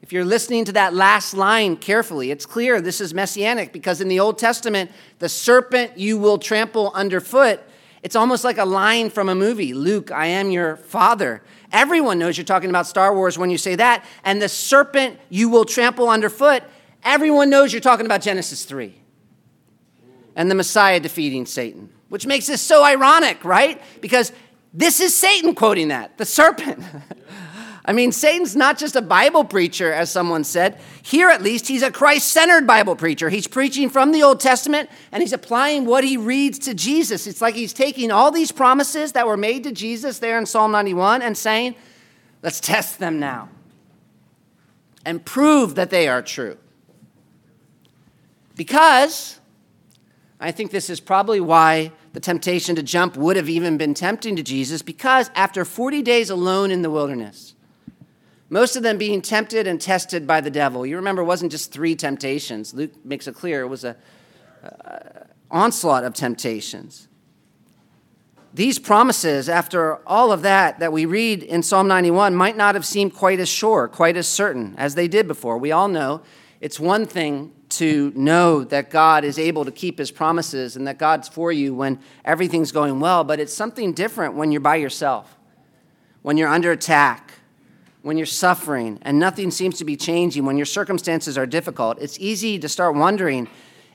If 0.00 0.14
you're 0.14 0.24
listening 0.24 0.64
to 0.64 0.72
that 0.72 0.94
last 0.94 1.34
line 1.34 1.76
carefully, 1.76 2.30
it's 2.30 2.46
clear 2.46 2.80
this 2.80 3.02
is 3.02 3.12
messianic 3.12 3.74
because 3.74 4.00
in 4.00 4.08
the 4.08 4.20
Old 4.20 4.38
Testament, 4.38 4.90
the 5.18 5.28
serpent 5.28 5.98
you 5.98 6.16
will 6.16 6.38
trample 6.38 6.90
underfoot, 6.94 7.60
it's 8.02 8.16
almost 8.16 8.44
like 8.44 8.58
a 8.58 8.64
line 8.64 9.10
from 9.10 9.28
a 9.28 9.34
movie 9.34 9.74
Luke, 9.74 10.10
I 10.10 10.26
am 10.26 10.50
your 10.50 10.76
father. 10.76 11.42
Everyone 11.72 12.18
knows 12.18 12.36
you're 12.36 12.44
talking 12.44 12.70
about 12.70 12.86
Star 12.86 13.14
Wars 13.14 13.36
when 13.36 13.50
you 13.50 13.58
say 13.58 13.74
that. 13.74 14.04
And 14.24 14.40
the 14.40 14.48
serpent 14.48 15.18
you 15.28 15.48
will 15.48 15.64
trample 15.64 16.08
underfoot, 16.08 16.62
everyone 17.02 17.50
knows 17.50 17.72
you're 17.72 17.80
talking 17.80 18.06
about 18.06 18.22
Genesis 18.22 18.64
3 18.64 18.94
and 20.36 20.50
the 20.50 20.54
Messiah 20.54 21.00
defeating 21.00 21.46
Satan, 21.46 21.90
which 22.08 22.26
makes 22.26 22.46
this 22.46 22.62
so 22.62 22.84
ironic, 22.84 23.44
right? 23.44 23.82
Because 24.00 24.32
this 24.72 25.00
is 25.00 25.14
Satan 25.14 25.54
quoting 25.54 25.88
that, 25.88 26.16
the 26.18 26.24
serpent. 26.24 26.82
I 27.88 27.92
mean, 27.94 28.12
Satan's 28.12 28.54
not 28.54 28.76
just 28.76 28.96
a 28.96 29.00
Bible 29.00 29.44
preacher, 29.44 29.90
as 29.90 30.10
someone 30.10 30.44
said. 30.44 30.78
Here, 31.00 31.30
at 31.30 31.40
least, 31.40 31.68
he's 31.68 31.82
a 31.82 31.90
Christ 31.90 32.28
centered 32.28 32.66
Bible 32.66 32.94
preacher. 32.94 33.30
He's 33.30 33.46
preaching 33.46 33.88
from 33.88 34.12
the 34.12 34.22
Old 34.22 34.40
Testament 34.40 34.90
and 35.10 35.22
he's 35.22 35.32
applying 35.32 35.86
what 35.86 36.04
he 36.04 36.18
reads 36.18 36.58
to 36.60 36.74
Jesus. 36.74 37.26
It's 37.26 37.40
like 37.40 37.54
he's 37.54 37.72
taking 37.72 38.10
all 38.10 38.30
these 38.30 38.52
promises 38.52 39.12
that 39.12 39.26
were 39.26 39.38
made 39.38 39.64
to 39.64 39.72
Jesus 39.72 40.18
there 40.18 40.38
in 40.38 40.44
Psalm 40.44 40.70
91 40.70 41.22
and 41.22 41.34
saying, 41.34 41.76
let's 42.42 42.60
test 42.60 42.98
them 42.98 43.18
now 43.18 43.48
and 45.06 45.24
prove 45.24 45.74
that 45.76 45.88
they 45.88 46.08
are 46.08 46.20
true. 46.20 46.58
Because 48.54 49.40
I 50.38 50.52
think 50.52 50.72
this 50.72 50.90
is 50.90 51.00
probably 51.00 51.40
why 51.40 51.92
the 52.12 52.20
temptation 52.20 52.76
to 52.76 52.82
jump 52.82 53.16
would 53.16 53.36
have 53.36 53.48
even 53.48 53.78
been 53.78 53.94
tempting 53.94 54.36
to 54.36 54.42
Jesus, 54.42 54.82
because 54.82 55.30
after 55.34 55.64
40 55.64 56.02
days 56.02 56.28
alone 56.28 56.70
in 56.70 56.82
the 56.82 56.90
wilderness, 56.90 57.54
most 58.50 58.76
of 58.76 58.82
them 58.82 58.98
being 58.98 59.20
tempted 59.20 59.66
and 59.66 59.80
tested 59.80 60.26
by 60.26 60.40
the 60.40 60.50
devil. 60.50 60.86
You 60.86 60.96
remember, 60.96 61.22
it 61.22 61.26
wasn't 61.26 61.52
just 61.52 61.70
three 61.70 61.94
temptations. 61.94 62.72
Luke 62.72 62.92
makes 63.04 63.26
it 63.26 63.34
clear 63.34 63.62
it 63.62 63.68
was 63.68 63.84
an 63.84 63.96
onslaught 65.50 66.04
of 66.04 66.14
temptations. 66.14 67.08
These 68.54 68.78
promises, 68.78 69.48
after 69.48 69.96
all 70.06 70.32
of 70.32 70.42
that 70.42 70.78
that 70.78 70.92
we 70.92 71.04
read 71.04 71.42
in 71.42 71.62
Psalm 71.62 71.86
91, 71.86 72.34
might 72.34 72.56
not 72.56 72.74
have 72.74 72.86
seemed 72.86 73.14
quite 73.14 73.38
as 73.38 73.48
sure, 73.48 73.86
quite 73.86 74.16
as 74.16 74.26
certain 74.26 74.74
as 74.78 74.94
they 74.94 75.06
did 75.06 75.28
before. 75.28 75.58
We 75.58 75.70
all 75.70 75.88
know 75.88 76.22
it's 76.60 76.80
one 76.80 77.06
thing 77.06 77.52
to 77.68 78.12
know 78.16 78.64
that 78.64 78.88
God 78.90 79.24
is 79.24 79.38
able 79.38 79.66
to 79.66 79.70
keep 79.70 79.98
his 79.98 80.10
promises 80.10 80.74
and 80.74 80.86
that 80.86 80.98
God's 80.98 81.28
for 81.28 81.52
you 81.52 81.74
when 81.74 82.00
everything's 82.24 82.72
going 82.72 82.98
well, 82.98 83.22
but 83.24 83.38
it's 83.38 83.52
something 83.52 83.92
different 83.92 84.34
when 84.34 84.50
you're 84.50 84.60
by 84.62 84.76
yourself, 84.76 85.36
when 86.22 86.38
you're 86.38 86.48
under 86.48 86.72
attack, 86.72 87.27
when 88.02 88.16
you're 88.16 88.26
suffering 88.26 88.98
and 89.02 89.18
nothing 89.18 89.50
seems 89.50 89.78
to 89.78 89.84
be 89.84 89.96
changing, 89.96 90.44
when 90.44 90.56
your 90.56 90.66
circumstances 90.66 91.36
are 91.36 91.46
difficult, 91.46 91.98
it's 92.00 92.18
easy 92.18 92.58
to 92.58 92.68
start 92.68 92.94
wondering 92.94 93.48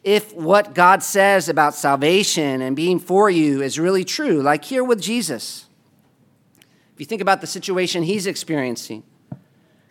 if 0.04 0.34
what 0.34 0.74
God 0.74 1.02
says 1.02 1.48
about 1.48 1.76
salvation 1.76 2.62
and 2.62 2.76
being 2.76 3.00
for 3.00 3.30
you 3.30 3.62
is 3.62 3.80
really 3.80 4.04
true, 4.04 4.42
like 4.42 4.66
here 4.66 4.84
with 4.84 5.02
Jesus. 5.02 5.66
If 6.94 7.00
you 7.00 7.06
think 7.06 7.22
about 7.22 7.42
the 7.42 7.48
situation 7.48 8.04
he's 8.04 8.28
experiencing, 8.28 9.04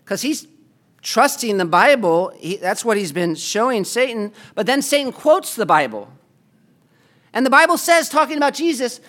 because 0.05 0.22
he's 0.22 0.46
trusting 1.01 1.57
the 1.57 1.64
Bible, 1.64 2.33
he, 2.37 2.57
that's 2.57 2.85
what 2.85 2.96
he's 2.96 3.12
been 3.12 3.35
showing 3.35 3.85
Satan, 3.85 4.33
but 4.55 4.66
then 4.66 4.83
Satan 4.83 5.12
quotes 5.12 5.57
the 5.57 5.66
Bible. 5.66 6.12
And 7.33 7.46
the 7.46 7.51
Bible 7.51 7.79
says, 7.79 8.09
talking 8.09 8.37
about 8.37 8.55
Jesus, 8.55 9.01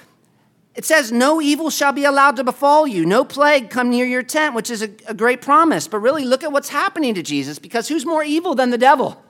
it 0.75 0.85
says, 0.85 1.11
No 1.11 1.41
evil 1.41 1.69
shall 1.69 1.93
be 1.93 2.03
allowed 2.03 2.35
to 2.37 2.43
befall 2.43 2.87
you, 2.87 3.05
no 3.05 3.23
plague 3.23 3.69
come 3.69 3.89
near 3.89 4.05
your 4.05 4.23
tent, 4.23 4.55
which 4.55 4.69
is 4.69 4.81
a, 4.81 4.89
a, 5.07 5.13
great 5.13 5.41
promise. 5.41 5.87
But 5.87 5.99
really, 5.99 6.25
look 6.25 6.43
at 6.43 6.51
what's 6.51 6.69
happening 6.69 7.13
to 7.15 7.23
Jesus, 7.23 7.59
because 7.59 7.87
who's 7.87 8.05
more 8.05 8.23
evil 8.23 8.55
than 8.55 8.71
the 8.71 8.77
devil? 8.77 9.23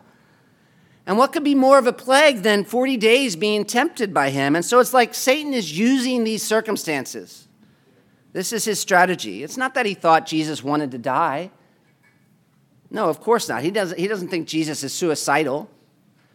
And 1.06 1.18
what 1.18 1.34
could 1.34 1.44
be 1.44 1.56
more 1.56 1.78
of 1.78 1.86
a 1.86 1.92
plague 1.92 2.44
than 2.44 2.64
40 2.64 2.96
days 2.96 3.36
being 3.36 3.66
tempted 3.66 4.14
by 4.14 4.30
him? 4.30 4.56
And 4.56 4.64
so 4.64 4.80
it's 4.80 4.94
like 4.94 5.14
Satan 5.14 5.54
is 5.54 5.78
using 5.78 6.24
these 6.24 6.44
circumstances. 6.44 7.48
This 8.32 8.54
is 8.54 8.64
his 8.64 8.80
strategy. 8.80 9.44
It's 9.44 9.58
not 9.58 9.74
that 9.74 9.86
he 9.86 9.94
thought 9.94 10.26
Jesus 10.26 10.64
wanted 10.64 10.92
to 10.92 10.98
die. 10.98 11.52
No, 12.90 13.10
of 13.10 13.20
course 13.20 13.50
not. 13.50 13.64
He 13.64 13.72
doesn't, 13.72 14.00
he 14.00 14.08
doesn't 14.08 14.30
think 14.30 14.48
Jesus 14.48 14.82
is 14.84 14.94
suicidal. 14.94 15.70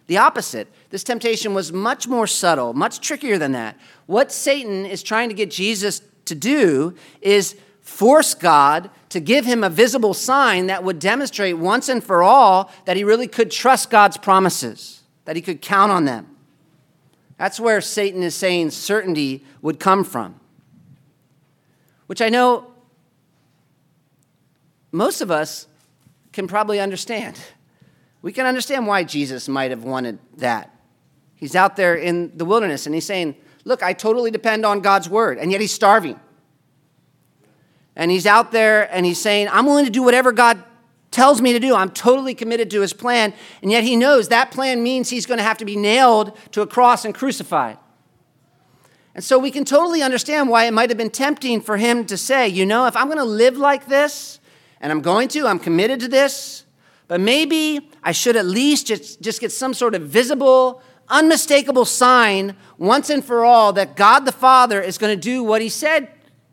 The 0.09 0.16
opposite. 0.16 0.68
This 0.90 1.05
temptation 1.05 1.55
was 1.55 1.73
much 1.73 2.09
more 2.09 2.27
subtle, 2.27 2.73
much 2.73 3.01
trickier 3.01 3.38
than 3.38 3.53
that. 3.53 3.77
What 4.07 4.33
Satan 4.33 4.85
is 4.85 5.03
trying 5.03 5.29
to 5.29 5.35
get 5.35 5.51
Jesus 5.51 6.03
to 6.25 6.35
do 6.35 6.94
is 7.21 7.57
force 7.83 8.35
God 8.35 8.90
to 9.11 9.21
give 9.21 9.44
him 9.44 9.62
a 9.62 9.71
visible 9.71 10.14
sign 10.14 10.66
that 10.66 10.83
would 10.83 10.99
demonstrate 10.99 11.59
once 11.59 11.88
and 11.88 12.03
for 12.03 12.23
all 12.23 12.73
that 12.87 12.97
he 12.97 13.05
really 13.05 13.29
could 13.29 13.51
trust 13.51 13.90
God's 13.90 14.16
promises, 14.16 15.03
that 15.27 15.37
he 15.37 15.42
could 15.42 15.61
count 15.61 15.92
on 15.92 16.07
them. 16.07 16.27
That's 17.37 17.61
where 17.61 17.81
Satan 17.81 18.23
is 18.23 18.35
saying 18.35 18.71
certainty 18.71 19.44
would 19.62 19.79
come 19.79 20.05
from. 20.05 20.40
Which 22.07 22.23
I 22.23 22.31
know 22.31 22.73
most 24.90 25.21
of 25.21 25.31
us 25.31 25.66
can 26.33 26.49
probably 26.49 26.81
understand. 26.81 27.38
We 28.22 28.33
can 28.33 28.46
understand 28.46 28.87
why 28.87 29.04
Jesus 29.04 29.48
might 29.48 29.70
have 29.70 29.85
wanted 29.85 30.18
that. 30.37 30.74
He's 31.35 31.54
out 31.54 31.76
there 31.76 31.94
in 31.94 32.37
the 32.37 32.44
wilderness 32.44 32.87
and 32.87 32.94
he's 32.94 33.07
saying, 33.07 33.37
Look, 33.64 33.83
I 33.83 33.92
totally 33.92 34.31
depend 34.31 34.64
on 34.64 34.81
God's 34.81 35.11
word, 35.11 35.37
and 35.37 35.52
yet 35.52 35.61
he's 35.61 35.72
starving. 35.72 36.18
And 37.94 38.11
he's 38.11 38.26
out 38.26 38.50
there 38.50 38.88
and 38.94 39.04
he's 39.04 39.20
saying, 39.20 39.48
I'm 39.50 39.66
willing 39.66 39.85
to 39.85 39.90
do 39.90 40.02
whatever 40.02 40.33
God 40.33 40.62
tells 41.11 41.42
me 41.42 41.52
to 41.52 41.59
do. 41.59 41.74
I'm 41.74 41.90
totally 41.90 42.33
committed 42.35 42.70
to 42.70 42.81
his 42.81 42.92
plan. 42.92 43.35
And 43.61 43.70
yet 43.70 43.83
he 43.83 43.96
knows 43.96 44.28
that 44.28 44.52
plan 44.52 44.83
means 44.83 45.11
he's 45.11 45.26
going 45.26 45.38
to 45.38 45.44
have 45.44 45.59
to 45.59 45.64
be 45.64 45.76
nailed 45.76 46.37
to 46.52 46.62
a 46.62 46.66
cross 46.66 47.04
and 47.04 47.14
crucified. 47.14 47.76
And 49.14 49.24
so 49.24 49.37
we 49.37 49.50
can 49.50 49.64
totally 49.64 50.00
understand 50.00 50.48
why 50.48 50.64
it 50.64 50.72
might 50.72 50.90
have 50.90 50.96
been 50.96 51.11
tempting 51.11 51.61
for 51.61 51.76
him 51.76 52.07
to 52.07 52.16
say, 52.16 52.46
you 52.46 52.64
know, 52.64 52.87
if 52.87 52.96
I'm 52.96 53.07
going 53.07 53.18
to 53.18 53.24
live 53.24 53.57
like 53.57 53.87
this, 53.87 54.38
and 54.81 54.92
I'm 54.92 55.00
going 55.00 55.26
to, 55.28 55.46
I'm 55.46 55.59
committed 55.59 55.98
to 56.00 56.09
this, 56.09 56.64
but 57.09 57.21
maybe 57.21 57.90
I 58.03 58.12
should 58.12 58.37
at 58.37 58.47
least 58.47 58.87
just, 58.87 59.21
just 59.21 59.40
get 59.40 59.51
some 59.51 59.75
sort 59.75 59.94
of 59.94 60.03
visible 60.03 60.83
unmistakable 61.11 61.85
sign 61.85 62.55
once 62.77 63.11
and 63.11 63.25
for 63.25 63.44
all 63.44 63.73
that 63.73 63.97
God 63.97 64.21
the 64.21 64.33
Father 64.33 64.81
is 64.81 64.99
going 64.99 65.16
to 65.16 65.21
do 65.21 65.42
what 65.42 65.62
he 65.62 65.68
said 65.68 66.09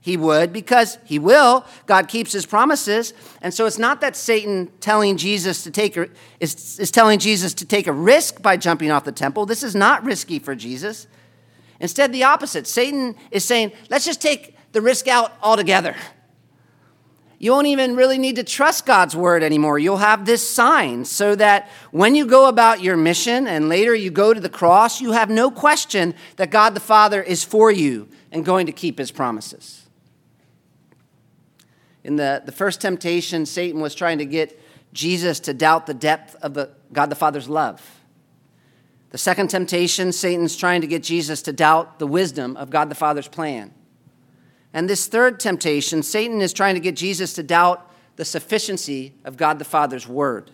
he 0.05 0.17
would 0.17 0.53
because 0.53 0.99
he 1.03 1.17
will. 1.17 1.65
God 1.87 2.07
keeps 2.07 2.31
his 2.31 2.45
promises. 2.45 3.13
And 3.41 3.51
so 3.53 3.65
it's 3.65 3.79
not 3.79 4.01
that 4.01 4.15
Satan 4.15 4.71
telling 4.79 5.17
Jesus 5.17 5.63
to 5.63 5.71
take 5.71 5.97
a, 5.97 6.07
is, 6.39 6.79
is 6.79 6.91
telling 6.91 7.17
Jesus 7.17 7.55
to 7.55 7.65
take 7.65 7.87
a 7.87 7.91
risk 7.91 8.41
by 8.41 8.55
jumping 8.55 8.91
off 8.91 9.03
the 9.03 9.11
temple. 9.11 9.47
This 9.47 9.63
is 9.63 9.73
not 9.73 10.03
risky 10.03 10.37
for 10.37 10.55
Jesus. 10.55 11.07
Instead, 11.79 12.13
the 12.13 12.23
opposite. 12.23 12.67
Satan 12.67 13.15
is 13.31 13.43
saying, 13.43 13.71
let's 13.89 14.05
just 14.05 14.21
take 14.21 14.55
the 14.73 14.81
risk 14.81 15.07
out 15.07 15.33
altogether. 15.41 15.95
You 17.37 17.51
won't 17.51 17.67
even 17.67 17.95
really 17.95 18.17
need 18.17 18.37
to 18.37 18.43
trust 18.43 18.85
God's 18.85 19.15
word 19.15 19.43
anymore. 19.43 19.77
You'll 19.77 19.97
have 19.97 20.25
this 20.25 20.47
sign 20.47 21.03
so 21.05 21.35
that 21.35 21.69
when 21.91 22.15
you 22.15 22.25
go 22.25 22.47
about 22.47 22.81
your 22.81 22.95
mission 22.95 23.47
and 23.47 23.67
later 23.67 23.93
you 23.93 24.09
go 24.09 24.33
to 24.33 24.39
the 24.39 24.49
cross, 24.49 25.01
you 25.01 25.11
have 25.11 25.29
no 25.29 25.51
question 25.51 26.15
that 26.37 26.49
God 26.49 26.73
the 26.73 26.79
Father 26.79 27.21
is 27.21 27.43
for 27.43 27.71
you 27.71 28.07
and 28.31 28.45
going 28.45 28.65
to 28.67 28.71
keep 28.71 28.97
his 28.97 29.11
promises. 29.11 29.85
In 32.03 32.15
the, 32.15 32.41
the 32.45 32.51
first 32.51 32.81
temptation, 32.81 33.45
Satan 33.45 33.81
was 33.81 33.95
trying 33.95 34.19
to 34.19 34.25
get 34.25 34.61
Jesus 34.93 35.39
to 35.41 35.53
doubt 35.53 35.87
the 35.87 35.93
depth 35.93 36.35
of 36.41 36.53
the, 36.53 36.69
God 36.93 37.09
the 37.09 37.15
Father's 37.15 37.49
love. 37.49 37.81
The 39.09 39.17
second 39.17 39.49
temptation, 39.49 40.11
Satan's 40.11 40.55
trying 40.55 40.81
to 40.81 40.87
get 40.87 41.03
Jesus 41.03 41.41
to 41.43 41.53
doubt 41.53 41.99
the 41.99 42.07
wisdom 42.07 42.55
of 42.57 42.69
God 42.69 42.89
the 42.89 42.95
Father's 42.95 43.27
plan. 43.27 43.73
And 44.75 44.89
this 44.89 45.07
third 45.07 45.39
temptation, 45.39 46.03
Satan 46.03 46.41
is 46.41 46.51
trying 46.51 46.75
to 46.75 46.81
get 46.81 46.97
Jesus 46.97 47.31
to 47.35 47.43
doubt 47.43 47.89
the 48.17 48.25
sufficiency 48.25 49.13
of 49.23 49.37
God 49.37 49.57
the 49.57 49.63
Father's 49.63 50.05
word. 50.05 50.51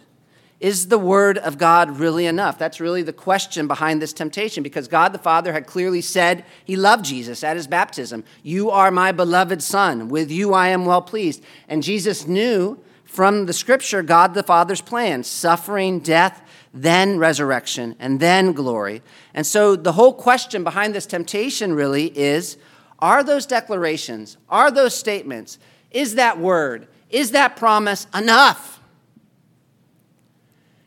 Is 0.59 0.89
the 0.89 0.99
word 0.99 1.39
of 1.39 1.57
God 1.57 1.97
really 1.97 2.27
enough? 2.27 2.59
That's 2.59 2.79
really 2.79 3.01
the 3.01 3.13
question 3.13 3.67
behind 3.67 3.99
this 3.99 4.13
temptation 4.13 4.61
because 4.61 4.87
God 4.87 5.11
the 5.11 5.17
Father 5.17 5.53
had 5.53 5.65
clearly 5.65 6.01
said 6.01 6.45
he 6.63 6.75
loved 6.75 7.03
Jesus 7.03 7.43
at 7.43 7.57
his 7.57 7.65
baptism. 7.65 8.23
You 8.43 8.69
are 8.69 8.91
my 8.91 9.11
beloved 9.11 9.63
Son. 9.63 10.07
With 10.07 10.29
you 10.29 10.53
I 10.53 10.67
am 10.67 10.85
well 10.85 11.01
pleased. 11.01 11.43
And 11.67 11.81
Jesus 11.81 12.27
knew 12.27 12.79
from 13.03 13.47
the 13.47 13.53
scripture 13.53 14.03
God 14.03 14.35
the 14.35 14.43
Father's 14.43 14.81
plan 14.81 15.23
suffering, 15.23 15.99
death, 15.99 16.43
then 16.71 17.17
resurrection, 17.17 17.95
and 17.97 18.19
then 18.19 18.53
glory. 18.53 19.01
And 19.33 19.47
so 19.47 19.75
the 19.75 19.93
whole 19.93 20.13
question 20.13 20.63
behind 20.63 20.93
this 20.93 21.07
temptation 21.07 21.73
really 21.73 22.15
is 22.15 22.57
are 23.01 23.23
those 23.23 23.45
declarations, 23.45 24.37
are 24.49 24.71
those 24.71 24.93
statements, 24.93 25.57
is 25.89 26.15
that 26.15 26.39
word, 26.39 26.87
is 27.09 27.31
that 27.31 27.55
promise 27.55 28.07
enough? 28.13 28.79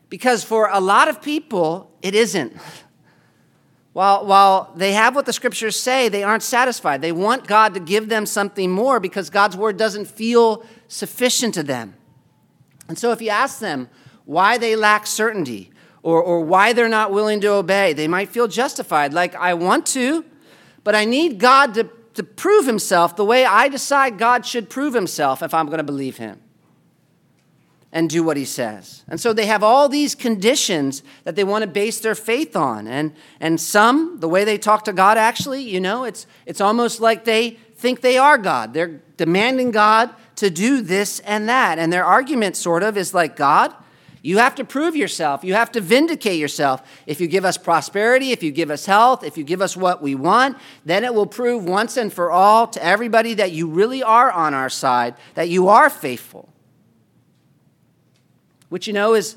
Because 0.08 0.44
for 0.44 0.68
a 0.68 0.80
lot 0.80 1.08
of 1.08 1.20
people, 1.20 1.90
it 2.00 2.14
isn't. 2.14 2.56
While, 3.94 4.26
while 4.26 4.72
they 4.74 4.92
have 4.92 5.14
what 5.14 5.24
the 5.24 5.32
scriptures 5.32 5.78
say, 5.78 6.08
they 6.08 6.24
aren't 6.24 6.42
satisfied. 6.42 7.00
They 7.00 7.12
want 7.12 7.46
God 7.46 7.74
to 7.74 7.80
give 7.80 8.08
them 8.08 8.26
something 8.26 8.70
more 8.70 8.98
because 8.98 9.30
God's 9.30 9.56
word 9.56 9.76
doesn't 9.76 10.06
feel 10.06 10.64
sufficient 10.88 11.54
to 11.54 11.62
them. 11.62 11.94
And 12.88 12.98
so 12.98 13.12
if 13.12 13.22
you 13.22 13.30
ask 13.30 13.60
them 13.60 13.88
why 14.24 14.58
they 14.58 14.76
lack 14.76 15.06
certainty 15.06 15.70
or, 16.02 16.20
or 16.22 16.40
why 16.40 16.72
they're 16.72 16.88
not 16.88 17.12
willing 17.12 17.40
to 17.42 17.48
obey, 17.48 17.92
they 17.92 18.08
might 18.08 18.28
feel 18.28 18.48
justified. 18.48 19.12
Like, 19.12 19.34
I 19.36 19.54
want 19.54 19.86
to, 19.86 20.24
but 20.82 20.94
I 20.94 21.04
need 21.04 21.38
God 21.38 21.74
to, 21.74 21.88
to 22.14 22.22
prove 22.22 22.66
himself 22.66 23.16
the 23.16 23.24
way 23.24 23.44
I 23.44 23.68
decide 23.68 24.18
God 24.18 24.46
should 24.46 24.70
prove 24.70 24.94
himself 24.94 25.42
if 25.42 25.52
I'm 25.52 25.66
going 25.66 25.78
to 25.78 25.84
believe 25.84 26.16
him 26.16 26.40
and 27.94 28.10
do 28.10 28.24
what 28.24 28.36
he 28.36 28.44
says. 28.44 29.04
And 29.08 29.20
so 29.20 29.32
they 29.32 29.46
have 29.46 29.62
all 29.62 29.88
these 29.88 30.16
conditions 30.16 31.04
that 31.22 31.36
they 31.36 31.44
want 31.44 31.62
to 31.62 31.68
base 31.68 32.00
their 32.00 32.16
faith 32.16 32.56
on. 32.56 32.88
And, 32.88 33.14
and 33.38 33.60
some, 33.60 34.18
the 34.18 34.28
way 34.28 34.42
they 34.42 34.58
talk 34.58 34.84
to 34.84 34.92
God, 34.92 35.16
actually, 35.16 35.62
you 35.62 35.80
know, 35.80 36.02
it's, 36.02 36.26
it's 36.44 36.60
almost 36.60 37.00
like 37.00 37.24
they 37.24 37.50
think 37.76 38.00
they 38.00 38.18
are 38.18 38.36
God. 38.36 38.74
They're 38.74 39.00
demanding 39.16 39.70
God 39.70 40.10
to 40.36 40.50
do 40.50 40.80
this 40.80 41.20
and 41.20 41.48
that. 41.48 41.78
And 41.78 41.92
their 41.92 42.04
argument, 42.04 42.56
sort 42.56 42.82
of, 42.82 42.96
is 42.96 43.14
like, 43.14 43.36
God, 43.36 43.72
you 44.24 44.38
have 44.38 44.56
to 44.56 44.64
prove 44.64 44.96
yourself. 44.96 45.44
You 45.44 45.54
have 45.54 45.70
to 45.72 45.80
vindicate 45.80 46.40
yourself. 46.40 46.82
If 47.06 47.20
you 47.20 47.28
give 47.28 47.44
us 47.44 47.56
prosperity, 47.56 48.32
if 48.32 48.42
you 48.42 48.50
give 48.50 48.70
us 48.70 48.86
health, 48.86 49.22
if 49.22 49.38
you 49.38 49.44
give 49.44 49.62
us 49.62 49.76
what 49.76 50.02
we 50.02 50.16
want, 50.16 50.56
then 50.84 51.04
it 51.04 51.14
will 51.14 51.26
prove 51.26 51.64
once 51.64 51.96
and 51.96 52.12
for 52.12 52.32
all 52.32 52.66
to 52.68 52.84
everybody 52.84 53.34
that 53.34 53.52
you 53.52 53.68
really 53.68 54.02
are 54.02 54.32
on 54.32 54.54
our 54.54 54.70
side, 54.70 55.14
that 55.34 55.48
you 55.48 55.68
are 55.68 55.88
faithful 55.88 56.48
which 58.74 58.88
you 58.88 58.92
know 58.92 59.14
is, 59.14 59.36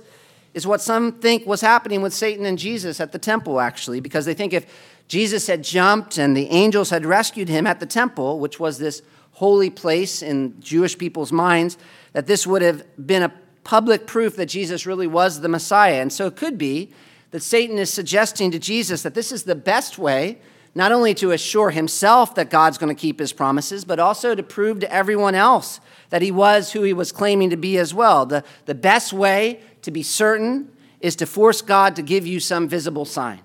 is 0.55 0.65
what 0.65 0.81
some 0.81 1.11
think 1.11 1.45
was 1.45 1.61
happening 1.61 2.01
with 2.01 2.11
Satan 2.11 2.43
and 2.43 2.57
Jesus 2.57 2.99
at 2.99 3.11
the 3.11 3.19
temple, 3.19 3.59
actually, 3.59 3.99
because 3.99 4.25
they 4.25 4.33
think 4.33 4.51
if 4.51 4.65
Jesus 5.07 5.45
had 5.45 5.63
jumped 5.63 6.17
and 6.17 6.35
the 6.35 6.49
angels 6.49 6.89
had 6.89 7.05
rescued 7.05 7.47
him 7.47 7.67
at 7.67 7.79
the 7.79 7.85
temple, 7.85 8.39
which 8.39 8.59
was 8.59 8.79
this 8.79 9.03
holy 9.33 9.69
place 9.69 10.23
in 10.23 10.59
Jewish 10.59 10.97
people's 10.97 11.31
minds, 11.31 11.77
that 12.13 12.25
this 12.25 12.47
would 12.47 12.63
have 12.63 12.83
been 13.05 13.21
a 13.21 13.31
public 13.68 14.07
proof 14.07 14.38
that 14.38 14.45
Jesus 14.45 14.86
really 14.86 15.07
was 15.07 15.41
the 15.41 15.49
Messiah. 15.49 16.01
And 16.01 16.13
so 16.13 16.26
it 16.26 16.38
could 16.38 16.57
be 16.57 16.89
that 17.32 17.43
Satan 17.43 17.78
is 17.78 17.91
suggesting 17.91 18.49
to 18.51 18.59
Jesus 18.59 19.01
that 19.03 19.13
this 19.13 19.30
is 19.30 19.43
the 19.43 19.55
best 19.55 19.97
way 19.97 20.39
not 20.74 20.93
only 20.93 21.13
to 21.15 21.32
assure 21.32 21.72
himself 21.72 22.34
that 22.36 22.49
God's 22.49 22.78
going 22.78 22.95
to 22.95 22.99
keep 22.99 23.20
his 23.20 23.34
promises, 23.34 23.84
but 23.84 23.99
also 23.99 24.36
to 24.36 24.41
prove 24.41 24.80
to 24.80 24.93
everyone 24.93 25.36
else 25.36 25.82
that 26.11 26.22
he 26.22 26.32
was 26.32 26.72
who 26.72 26.84
he 26.84 26.93
was 26.93 27.11
claiming 27.11 27.49
to 27.49 27.57
be 27.57 27.78
as 27.78 27.93
well. 27.93 28.26
The, 28.26 28.41
the 28.68 28.76
best 28.76 29.11
way 29.11 29.59
to 29.82 29.91
be 29.91 30.01
certain 30.01 30.72
is 31.01 31.18
to 31.18 31.26
force 31.26 31.61
God 31.61 31.97
to 31.97 32.01
give 32.01 32.26
you 32.26 32.39
some 32.39 32.70
visible 32.70 33.03
sign. 33.03 33.41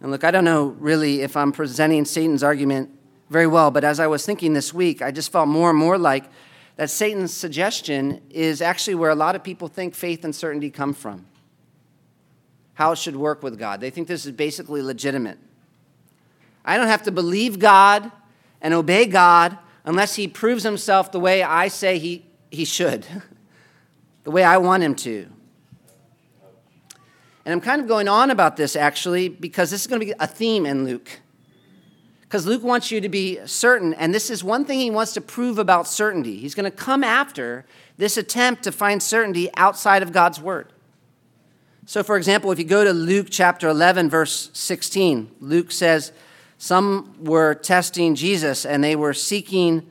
And 0.00 0.10
look, 0.10 0.24
I 0.24 0.32
don't 0.32 0.44
know 0.44 0.74
really 0.80 1.20
if 1.20 1.36
I'm 1.36 1.52
presenting 1.52 2.06
Satan's 2.06 2.42
argument 2.42 2.90
very 3.30 3.46
well, 3.46 3.70
but 3.70 3.84
as 3.84 4.00
I 4.00 4.08
was 4.08 4.26
thinking 4.26 4.52
this 4.52 4.74
week, 4.74 5.00
I 5.00 5.12
just 5.12 5.30
felt 5.30 5.46
more 5.46 5.70
and 5.70 5.78
more 5.78 5.96
like 5.96 6.24
that 6.76 6.90
Satan's 6.90 7.32
suggestion 7.32 8.20
is 8.30 8.62
actually 8.62 8.94
where 8.94 9.10
a 9.10 9.14
lot 9.14 9.36
of 9.36 9.42
people 9.42 9.68
think 9.68 9.94
faith 9.94 10.24
and 10.24 10.34
certainty 10.34 10.70
come 10.70 10.94
from. 10.94 11.26
How 12.74 12.92
it 12.92 12.98
should 12.98 13.16
work 13.16 13.42
with 13.42 13.58
God. 13.58 13.80
They 13.80 13.90
think 13.90 14.08
this 14.08 14.24
is 14.24 14.32
basically 14.32 14.82
legitimate. 14.82 15.38
I 16.64 16.76
don't 16.76 16.86
have 16.86 17.02
to 17.04 17.12
believe 17.12 17.58
God 17.58 18.10
and 18.60 18.72
obey 18.72 19.06
God 19.06 19.58
unless 19.84 20.14
he 20.14 20.28
proves 20.28 20.62
himself 20.62 21.12
the 21.12 21.20
way 21.20 21.42
I 21.42 21.68
say 21.68 21.98
he, 21.98 22.24
he 22.50 22.64
should, 22.64 23.06
the 24.24 24.30
way 24.30 24.44
I 24.44 24.56
want 24.58 24.82
him 24.82 24.94
to. 24.96 25.28
And 27.44 27.52
I'm 27.52 27.60
kind 27.60 27.80
of 27.80 27.88
going 27.88 28.06
on 28.06 28.30
about 28.30 28.56
this 28.56 28.76
actually 28.76 29.28
because 29.28 29.70
this 29.70 29.80
is 29.80 29.86
going 29.88 30.00
to 30.00 30.06
be 30.06 30.14
a 30.20 30.26
theme 30.26 30.64
in 30.64 30.84
Luke. 30.84 31.21
Because 32.32 32.46
Luke 32.46 32.62
wants 32.62 32.90
you 32.90 33.02
to 33.02 33.10
be 33.10 33.40
certain, 33.44 33.92
and 33.92 34.14
this 34.14 34.30
is 34.30 34.42
one 34.42 34.64
thing 34.64 34.80
he 34.80 34.90
wants 34.90 35.12
to 35.12 35.20
prove 35.20 35.58
about 35.58 35.86
certainty. 35.86 36.38
He's 36.38 36.54
going 36.54 36.64
to 36.64 36.74
come 36.74 37.04
after 37.04 37.66
this 37.98 38.16
attempt 38.16 38.62
to 38.62 38.72
find 38.72 39.02
certainty 39.02 39.50
outside 39.54 40.02
of 40.02 40.14
God's 40.14 40.40
word. 40.40 40.72
So, 41.84 42.02
for 42.02 42.16
example, 42.16 42.50
if 42.50 42.58
you 42.58 42.64
go 42.64 42.84
to 42.84 42.92
Luke 42.94 43.26
chapter 43.28 43.68
11, 43.68 44.08
verse 44.08 44.48
16, 44.54 45.30
Luke 45.40 45.70
says, 45.70 46.12
some 46.56 47.14
were 47.22 47.52
testing 47.52 48.14
Jesus 48.14 48.64
and 48.64 48.82
they 48.82 48.96
were 48.96 49.12
seeking 49.12 49.86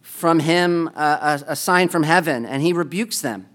from 0.00 0.38
him 0.38 0.86
a, 0.94 1.42
a, 1.48 1.56
sign 1.56 1.88
from 1.88 2.04
heaven, 2.04 2.46
and 2.46 2.62
he 2.62 2.72
rebukes 2.72 3.20
them. 3.20 3.48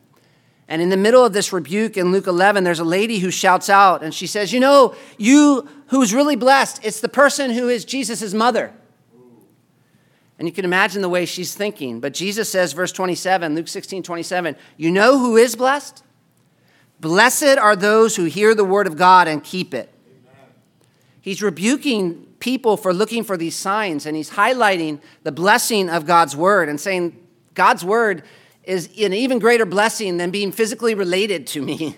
And 0.68 0.82
in 0.82 0.90
the 0.90 0.98
middle 0.98 1.26
of 1.26 1.34
this 1.34 1.52
rebuke 1.52 1.98
in 1.98 2.12
Luke 2.12 2.28
11, 2.28 2.64
there's 2.64 2.80
a 2.80 2.86
lady 2.86 3.20
who 3.20 3.32
shouts 3.32 3.70
out 3.70 4.04
and 4.04 4.14
she 4.14 4.28
says, 4.28 4.54
You 4.54 4.60
know, 4.60 4.96
you 5.18 5.68
who's 5.88 6.14
really 6.14 6.36
blessed, 6.36 6.80
it's 6.84 7.02
the 7.02 7.10
person 7.10 7.52
who 7.52 7.70
is 7.70 7.86
Jesus' 7.86 8.34
mother. 8.34 8.74
And 10.40 10.48
you 10.48 10.54
can 10.54 10.66
imagine 10.66 11.02
the 11.02 11.10
way 11.10 11.26
she's 11.26 11.54
thinking. 11.54 12.00
But 12.00 12.14
Jesus 12.14 12.50
says, 12.50 12.74
verse 12.74 12.92
27, 12.92 13.56
Luke 13.56 13.68
16, 13.68 14.04
27, 14.04 14.56
You 14.78 14.92
know 14.92 15.20
who 15.20 15.38
is 15.38 15.56
blessed? 15.56 16.04
Blessed 17.00 17.58
are 17.58 17.76
those 17.76 18.16
who 18.16 18.26
hear 18.26 18.56
the 18.56 18.66
word 18.66 18.88
of 18.88 18.98
God 18.98 19.28
and 19.28 19.44
keep 19.44 19.74
it. 19.74 19.94
He's 21.22 21.42
rebuking 21.42 22.26
people 22.40 22.76
for 22.76 22.94
looking 22.94 23.24
for 23.24 23.38
these 23.38 23.56
signs, 23.56 24.06
and 24.06 24.18
he's 24.18 24.32
highlighting 24.32 25.00
the 25.24 25.32
blessing 25.32 25.90
of 25.90 26.06
God's 26.06 26.36
word 26.36 26.68
and 26.68 26.80
saying, 26.80 27.18
God's 27.54 27.86
word 27.86 28.24
is 28.64 28.88
an 29.00 29.14
even 29.14 29.40
greater 29.40 29.66
blessing 29.66 30.18
than 30.18 30.32
being 30.32 30.52
physically 30.52 30.96
related 30.96 31.48
to 31.48 31.62
me. 31.62 31.98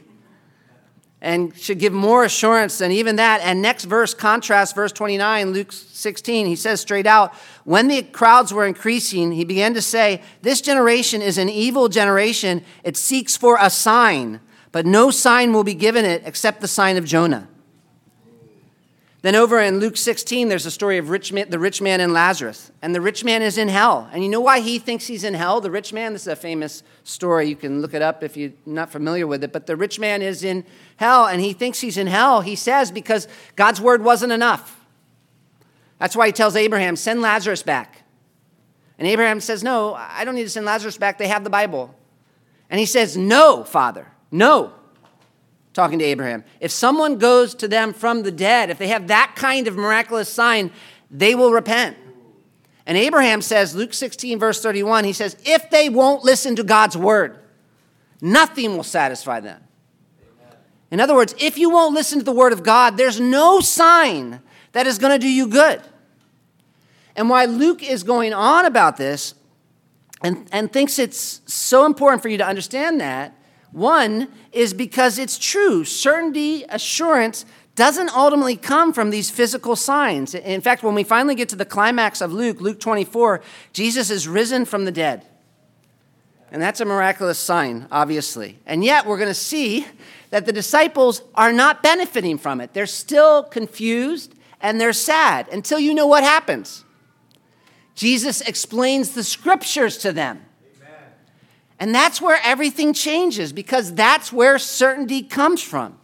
and 1.21 1.57
should 1.57 1.79
give 1.79 1.91
more 1.93 2.23
assurance 2.23 2.77
than 2.77 2.91
even 2.91 3.15
that. 3.15 3.41
And 3.41 3.61
next 3.61 3.85
verse 3.85 4.13
contrasts 4.13 4.73
verse 4.73 4.91
29, 4.91 5.51
Luke 5.53 5.71
16. 5.71 6.45
He 6.45 6.55
says 6.55 6.81
straight 6.81 7.07
out, 7.07 7.33
When 7.63 7.87
the 7.87 8.03
crowds 8.03 8.53
were 8.53 8.65
increasing, 8.65 9.31
he 9.31 9.43
began 9.43 9.73
to 9.73 9.81
say, 9.81 10.21
This 10.43 10.61
generation 10.61 11.21
is 11.21 11.37
an 11.37 11.49
evil 11.49 11.89
generation. 11.89 12.63
It 12.83 12.95
seeks 12.95 13.35
for 13.35 13.57
a 13.59 13.69
sign, 13.69 14.39
but 14.71 14.85
no 14.85 15.09
sign 15.09 15.51
will 15.51 15.63
be 15.63 15.73
given 15.73 16.05
it 16.05 16.21
except 16.25 16.61
the 16.61 16.67
sign 16.67 16.95
of 16.95 17.05
Jonah. 17.05 17.47
Then 19.25 19.33
over 19.33 19.59
in 19.59 19.79
Luke 19.79 19.97
16, 19.97 20.49
there's 20.49 20.67
a 20.67 20.71
story 20.71 20.99
of 20.99 21.09
rich 21.09 21.33
man, 21.33 21.49
the 21.49 21.57
rich 21.57 21.81
man 21.81 21.99
and 21.99 22.13
Lazarus. 22.13 22.71
And 22.83 22.93
the 22.93 23.01
rich 23.01 23.23
man 23.23 23.41
is 23.41 23.57
in 23.57 23.69
hell. 23.69 24.07
And 24.13 24.21
you 24.21 24.29
know 24.29 24.39
why 24.39 24.59
he 24.59 24.77
thinks 24.77 25.07
he's 25.07 25.23
in 25.23 25.33
hell? 25.33 25.59
The 25.61 25.71
rich 25.71 25.91
man, 25.91 26.13
this 26.13 26.21
is 26.21 26.27
a 26.27 26.35
famous 26.35 26.83
story. 27.03 27.49
You 27.49 27.55
can 27.55 27.81
look 27.81 27.95
it 27.95 28.03
up 28.03 28.21
if 28.21 28.37
you're 28.37 28.51
not 28.67 28.91
familiar 28.91 29.25
with 29.25 29.43
it. 29.43 29.51
But 29.51 29.65
the 29.65 29.75
rich 29.75 29.99
man 29.99 30.21
is 30.21 30.43
in 30.43 30.63
hell, 30.97 31.25
and 31.25 31.41
he 31.41 31.53
thinks 31.53 31.79
he's 31.79 31.97
in 31.97 32.05
hell, 32.05 32.41
he 32.41 32.55
says, 32.55 32.91
because 32.91 33.27
God's 33.55 33.81
word 33.81 34.03
wasn't 34.03 34.31
enough. 34.31 34.85
That's 35.97 36.15
why 36.15 36.27
he 36.27 36.31
tells 36.31 36.55
Abraham, 36.55 36.95
send 36.95 37.23
Lazarus 37.23 37.63
back. 37.63 38.03
And 38.99 39.07
Abraham 39.07 39.41
says, 39.41 39.63
No, 39.63 39.95
I 39.95 40.23
don't 40.23 40.35
need 40.35 40.43
to 40.43 40.49
send 40.51 40.67
Lazarus 40.67 40.99
back. 40.99 41.17
They 41.17 41.29
have 41.29 41.43
the 41.43 41.49
Bible. 41.49 41.95
And 42.69 42.79
he 42.79 42.85
says, 42.85 43.17
No, 43.17 43.63
Father, 43.63 44.05
no 44.29 44.75
talking 45.75 45.99
to 45.99 46.05
Abraham. 46.05 46.43
If 46.61 46.71
someone 46.71 47.17
goes 47.17 47.53
to 47.55 47.67
them 47.67 47.93
from 47.93 48.23
the 48.23 48.31
dead, 48.31 48.69
if 48.69 48.77
they 48.79 48.87
have 48.87 49.09
that 49.09 49.33
kind 49.35 49.67
of 49.67 49.75
miraculous 49.75 50.29
sign, 50.29 50.71
they 51.11 51.35
will 51.35 51.51
repent. 51.51 51.97
And 52.85 52.97
Abraham 52.97 53.41
says, 53.41 53.75
Luke 53.75 53.93
16, 53.93 54.39
verse 54.39 54.61
31, 54.61 55.03
he 55.03 55.13
says, 55.13 55.35
if 55.43 55.69
they 55.69 55.89
won't 55.89 56.23
listen 56.23 56.55
to 56.55 56.63
God's 56.63 56.95
word, 56.95 57.37
nothing 58.21 58.77
will 58.77 58.83
satisfy 58.83 59.41
them. 59.41 59.61
In 60.91 61.01
other 61.01 61.13
words, 61.13 61.35
if 61.39 61.57
you 61.57 61.69
won't 61.69 61.93
listen 61.93 62.19
to 62.19 62.25
the 62.25 62.31
word 62.31 62.53
of 62.53 62.63
God, 62.63 62.95
there's 62.95 63.19
no 63.19 63.59
sign 63.59 64.39
that 64.71 64.87
is 64.87 64.97
going 64.97 65.11
to 65.11 65.19
do 65.19 65.29
you 65.29 65.47
good. 65.47 65.81
And 67.17 67.29
why 67.29 67.45
Luke 67.45 67.83
is 67.83 68.03
going 68.03 68.33
on 68.33 68.65
about 68.65 68.95
this 68.95 69.33
and, 70.23 70.47
and 70.53 70.71
thinks 70.71 70.99
it's 70.99 71.41
so 71.45 71.85
important 71.85 72.21
for 72.21 72.29
you 72.29 72.37
to 72.37 72.45
understand 72.45 73.01
that 73.01 73.37
One 73.75 74.29
is 74.53 74.73
because 74.73 75.19
it's 75.19 75.37
true. 75.37 75.83
Certainty, 75.83 76.63
assurance 76.69 77.45
doesn't 77.75 78.15
ultimately 78.15 78.55
come 78.55 78.93
from 78.93 79.09
these 79.09 79.29
physical 79.29 79.75
signs. 79.75 80.33
In 80.33 80.61
fact, 80.61 80.81
when 80.81 80.95
we 80.95 81.03
finally 81.03 81.35
get 81.35 81.49
to 81.49 81.57
the 81.57 81.65
climax 81.65 82.21
of 82.21 82.31
Luke, 82.31 82.61
Luke 82.61 82.79
24, 82.79 83.41
Jesus 83.73 84.09
is 84.09 84.29
risen 84.29 84.63
from 84.63 84.85
the 84.85 84.93
dead. 84.93 85.25
And 86.53 86.61
that's 86.61 86.79
a 86.79 86.85
miraculous 86.85 87.37
sign, 87.37 87.89
obviously. 87.91 88.59
And 88.65 88.81
yet, 88.81 89.05
we're 89.05 89.17
going 89.17 89.27
to 89.27 89.33
see 89.33 89.85
that 90.29 90.45
the 90.45 90.53
disciples 90.53 91.21
are 91.35 91.51
not 91.51 91.83
benefiting 91.83 92.37
from 92.37 92.61
it. 92.61 92.73
They're 92.73 92.85
still 92.85 93.43
confused 93.43 94.35
and 94.61 94.79
they're 94.79 94.93
sad 94.93 95.49
until 95.49 95.79
you 95.79 95.93
know 95.93 96.07
what 96.07 96.23
happens. 96.23 96.85
Jesus 97.93 98.39
explains 98.39 99.11
the 99.11 99.23
scriptures 99.25 99.97
to 99.97 100.13
them. 100.13 100.44
And 101.79 101.93
that's 101.93 102.21
where 102.21 102.39
everything 102.43 102.93
changes 102.93 103.51
because 103.51 103.93
that's 103.93 104.31
where 104.31 104.57
certainty 104.57 105.21
comes 105.21 105.61
from. 105.61 105.99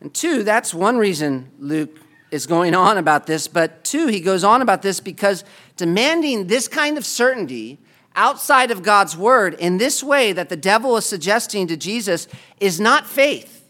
And 0.00 0.12
two, 0.12 0.42
that's 0.42 0.74
one 0.74 0.98
reason 0.98 1.50
Luke 1.58 1.98
is 2.30 2.46
going 2.46 2.74
on 2.74 2.98
about 2.98 3.26
this. 3.26 3.48
But 3.48 3.84
two, 3.84 4.08
he 4.08 4.20
goes 4.20 4.44
on 4.44 4.60
about 4.60 4.82
this 4.82 5.00
because 5.00 5.44
demanding 5.76 6.48
this 6.48 6.68
kind 6.68 6.98
of 6.98 7.06
certainty 7.06 7.78
outside 8.16 8.70
of 8.70 8.82
God's 8.82 9.16
word 9.16 9.54
in 9.54 9.78
this 9.78 10.02
way 10.02 10.32
that 10.32 10.48
the 10.48 10.56
devil 10.56 10.96
is 10.96 11.06
suggesting 11.06 11.66
to 11.68 11.76
Jesus 11.76 12.28
is 12.60 12.78
not 12.78 13.06
faith, 13.06 13.64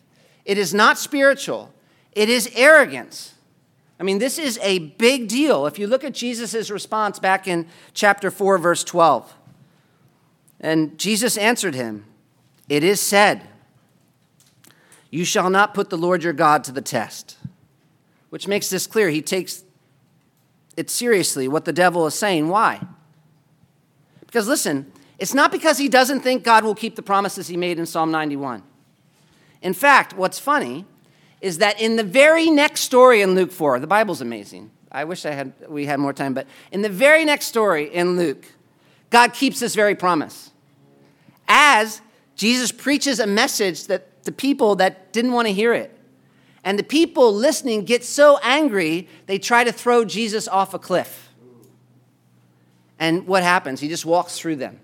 it 0.45 0.59
is 0.59 0.75
not 0.75 0.99
spiritual, 0.99 1.73
it 2.13 2.29
is 2.29 2.51
arrogance. 2.55 3.34
I 3.99 4.03
mean, 4.03 4.19
this 4.19 4.39
is 4.39 4.59
a 4.63 4.79
big 4.81 5.29
deal. 5.29 5.67
If 5.67 5.79
you 5.79 5.87
look 5.87 6.05
at 6.05 6.15
Jesus' 6.15 6.71
response 6.71 7.19
back 7.19 7.47
in 7.47 7.67
chapter 7.93 8.31
4, 8.31 8.59
verse 8.59 8.83
12, 8.83 9.35
and 10.61 10.99
Jesus 10.99 11.37
answered 11.37 11.75
him, 11.75 12.05
It 12.69 12.83
is 12.83 13.01
said, 13.01 13.43
You 15.11 15.25
shall 15.25 15.51
not 15.51 15.75
put 15.75 15.91
the 15.91 15.99
Lord 15.99 16.25
your 16.25 16.33
God 16.33 16.65
to 16.65 16.73
the 16.73 16.83
test. 16.83 17.37
Which 18.31 18.49
makes 18.49 18.69
this 18.69 18.87
clear. 18.87 19.11
He 19.11 19.23
takes 19.23 19.63
it 20.77 20.91
seriously, 20.91 21.47
what 21.47 21.65
the 21.65 21.73
devil 21.73 22.07
is 22.07 22.15
saying. 22.15 22.49
Why? 22.49 22.85
Because 24.27 24.49
listen, 24.49 24.91
it's 25.19 25.35
not 25.35 25.53
because 25.53 25.79
he 25.79 25.89
doesn't 25.89 26.21
think 26.21 26.43
God 26.43 26.65
will 26.65 26.75
keep 26.75 26.97
the 26.97 27.03
promises 27.03 27.47
he 27.47 27.57
made 27.57 27.79
in 27.79 27.87
Psalm 27.87 28.11
91. 28.11 28.63
In 29.63 29.73
fact, 29.73 30.15
what's 30.15 30.41
funny 30.41 30.85
is 31.45 31.59
that 31.59 31.79
in 31.79 31.97
the 31.97 32.03
very 32.03 32.49
next 32.49 32.81
story 32.81 33.21
in 33.21 33.35
Luke 33.35 33.53
4, 33.53 33.79
the 33.79 33.87
Bible's 33.87 34.23
amazing. 34.23 34.71
I 34.91 35.05
wish 35.05 35.27
I 35.27 35.33
had, 35.33 35.53
we 35.69 35.85
had 35.85 36.01
more 36.01 36.15
time, 36.15 36.33
but 36.33 36.47
in 36.73 36.81
the 36.81 36.89
very 36.89 37.23
next 37.27 37.47
story 37.47 37.93
in 37.93 38.17
Luke, 38.17 38.47
God 39.11 39.35
keeps 39.35 39.61
this 39.61 39.75
very 39.75 39.95
promise. 39.95 40.53
As 41.47 42.01
Jesus 42.35 42.73
preaches 42.73 43.21
a 43.21 43.27
message 43.27 43.89
that 43.89 44.25
the 44.25 44.33
people 44.33 44.77
that 44.77 45.13
didn't 45.13 45.33
want 45.33 45.47
to 45.47 45.53
hear 45.53 45.75
it. 45.75 45.95
And 46.65 46.79
the 46.79 46.83
people 46.83 47.35
listening 47.35 47.85
get 47.85 48.05
so 48.05 48.39
angry, 48.43 49.07
they 49.27 49.39
try 49.39 49.65
to 49.65 49.73
throw 49.73 50.07
Jesus 50.07 50.49
off 50.49 50.73
a 50.73 50.79
cliff. 50.79 51.29
And 52.99 53.27
what 53.27 53.43
happens? 53.43 53.81
He 53.81 53.89
just 53.89 54.07
walks 54.07 54.39
through 54.39 54.57
them. 54.57 54.81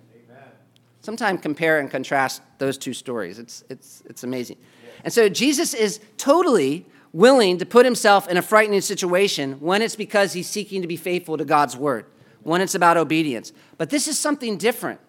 Sometimes 1.00 1.40
compare 1.40 1.80
and 1.80 1.90
contrast 1.90 2.42
those 2.58 2.76
two 2.76 2.92
stories. 2.92 3.38
It's, 3.38 3.64
it's, 3.70 4.02
it's 4.04 4.24
amazing. 4.24 4.58
And 5.05 5.12
so 5.12 5.28
Jesus 5.28 5.74
is 5.74 6.01
totally 6.16 6.86
willing 7.12 7.59
to 7.59 7.66
put 7.66 7.84
himself 7.84 8.28
in 8.28 8.36
a 8.36 8.42
frightening 8.42 8.80
situation 8.80 9.55
when 9.61 9.82
it's 9.82 9.96
because 9.96 10.32
he's 10.32 10.48
seeking 10.48 10.82
to 10.82 10.88
be 10.88 10.96
faithful 10.96 11.36
to 11.36 11.44
God's 11.44 11.76
word, 11.76 12.07
when 12.42 12.61
it's 12.61 12.74
about 12.74 12.96
obedience. 12.96 13.53
But 13.78 13.90
this 13.90 14.07
is 14.07 14.18
something 14.18 14.57
different, 14.57 15.01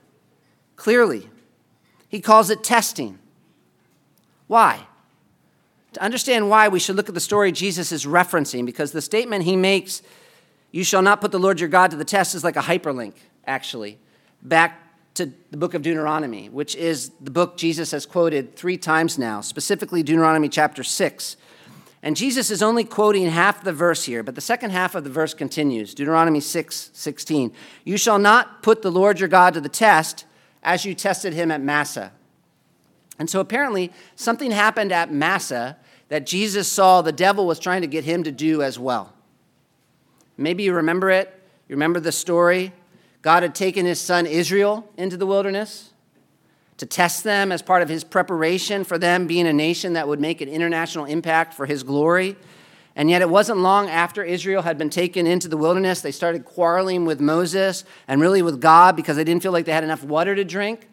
clearly. 0.75 1.29
He 2.09 2.19
calls 2.19 2.49
it 2.49 2.63
testing. 2.63 3.19
Why? 4.47 4.87
To 5.93 6.01
understand 6.01 6.49
why, 6.49 6.67
we 6.69 6.79
should 6.79 6.95
look 6.95 7.09
at 7.09 7.15
the 7.15 7.21
story 7.21 7.51
Jesus 7.51 7.91
is 7.91 8.05
referencing 8.05 8.65
because 8.65 8.91
the 8.91 9.01
statement 9.01 9.43
he 9.43 9.55
makes 9.55 10.01
you 10.71 10.83
shall 10.83 11.01
not 11.01 11.19
put 11.19 11.31
the 11.31 11.39
Lord 11.39 11.59
your 11.59 11.69
God 11.69 11.91
to 11.91 11.97
the 11.97 12.05
test 12.05 12.33
is 12.33 12.43
like 12.43 12.55
a 12.55 12.61
hyperlink, 12.61 13.13
actually, 13.45 13.97
back 14.41 14.90
to 15.25 15.31
the 15.51 15.57
book 15.57 15.73
of 15.73 15.83
Deuteronomy, 15.83 16.49
which 16.49 16.75
is 16.75 17.11
the 17.21 17.31
book 17.31 17.55
Jesus 17.57 17.91
has 17.91 18.05
quoted 18.05 18.55
three 18.55 18.77
times 18.77 19.19
now, 19.19 19.41
specifically 19.41 20.01
Deuteronomy 20.01 20.49
chapter 20.49 20.83
6. 20.83 21.37
And 22.03 22.15
Jesus 22.15 22.49
is 22.49 22.63
only 22.63 22.83
quoting 22.83 23.27
half 23.27 23.63
the 23.63 23.71
verse 23.71 24.05
here, 24.05 24.23
but 24.23 24.33
the 24.33 24.41
second 24.41 24.71
half 24.71 24.95
of 24.95 25.03
the 25.03 25.09
verse 25.11 25.35
continues 25.35 25.93
Deuteronomy 25.93 26.39
6 26.39 26.89
16. 26.93 27.53
You 27.83 27.97
shall 27.97 28.17
not 28.17 28.63
put 28.63 28.81
the 28.81 28.91
Lord 28.91 29.19
your 29.19 29.29
God 29.29 29.53
to 29.53 29.61
the 29.61 29.69
test 29.69 30.25
as 30.63 30.85
you 30.85 30.95
tested 30.95 31.33
him 31.33 31.51
at 31.51 31.61
Massah. 31.61 32.11
And 33.19 33.29
so 33.29 33.39
apparently, 33.39 33.91
something 34.15 34.49
happened 34.49 34.91
at 34.91 35.13
Massah 35.13 35.77
that 36.09 36.25
Jesus 36.25 36.67
saw 36.67 37.03
the 37.03 37.11
devil 37.11 37.45
was 37.45 37.59
trying 37.59 37.81
to 37.81 37.87
get 37.87 38.03
him 38.03 38.23
to 38.23 38.31
do 38.31 38.63
as 38.63 38.79
well. 38.79 39.13
Maybe 40.37 40.63
you 40.63 40.73
remember 40.73 41.11
it. 41.11 41.27
You 41.67 41.75
remember 41.75 41.99
the 41.99 42.11
story? 42.11 42.73
God 43.21 43.43
had 43.43 43.53
taken 43.53 43.85
his 43.85 43.99
son 43.99 44.25
Israel 44.25 44.89
into 44.97 45.17
the 45.17 45.25
wilderness 45.25 45.91
to 46.77 46.85
test 46.87 47.23
them 47.23 47.51
as 47.51 47.61
part 47.61 47.83
of 47.83 47.89
his 47.89 48.03
preparation 48.03 48.83
for 48.83 48.97
them 48.97 49.27
being 49.27 49.45
a 49.45 49.53
nation 49.53 49.93
that 49.93 50.07
would 50.07 50.19
make 50.19 50.41
an 50.41 50.49
international 50.49 51.05
impact 51.05 51.53
for 51.53 51.67
his 51.67 51.83
glory. 51.83 52.35
And 52.95 53.09
yet, 53.09 53.21
it 53.21 53.29
wasn't 53.29 53.59
long 53.59 53.87
after 53.87 54.23
Israel 54.23 54.63
had 54.63 54.77
been 54.77 54.89
taken 54.89 55.27
into 55.27 55.47
the 55.47 55.57
wilderness, 55.57 56.01
they 56.01 56.11
started 56.11 56.43
quarreling 56.43 57.05
with 57.05 57.21
Moses 57.21 57.85
and 58.07 58.19
really 58.19 58.41
with 58.41 58.59
God 58.59 58.95
because 58.95 59.15
they 59.15 59.23
didn't 59.23 59.43
feel 59.43 59.51
like 59.51 59.65
they 59.65 59.71
had 59.71 59.83
enough 59.83 60.03
water 60.03 60.35
to 60.35 60.43
drink. 60.43 60.89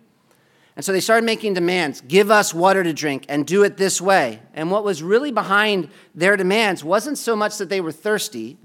And 0.77 0.85
so 0.85 0.93
they 0.93 1.01
started 1.01 1.25
making 1.25 1.55
demands 1.55 2.03
give 2.03 2.31
us 2.31 2.55
water 2.55 2.85
to 2.85 2.93
drink 2.93 3.25
and 3.29 3.45
do 3.45 3.65
it 3.65 3.77
this 3.79 4.01
way. 4.01 4.41
And 4.55 4.71
what 4.71 4.85
was 4.85 5.03
really 5.03 5.33
behind 5.33 5.89
their 6.15 6.37
demands 6.37 6.85
wasn't 6.85 7.19
so 7.19 7.35
much 7.35 7.59
that 7.59 7.69
they 7.69 7.81
were 7.81 7.91
thirsty, 7.91 8.59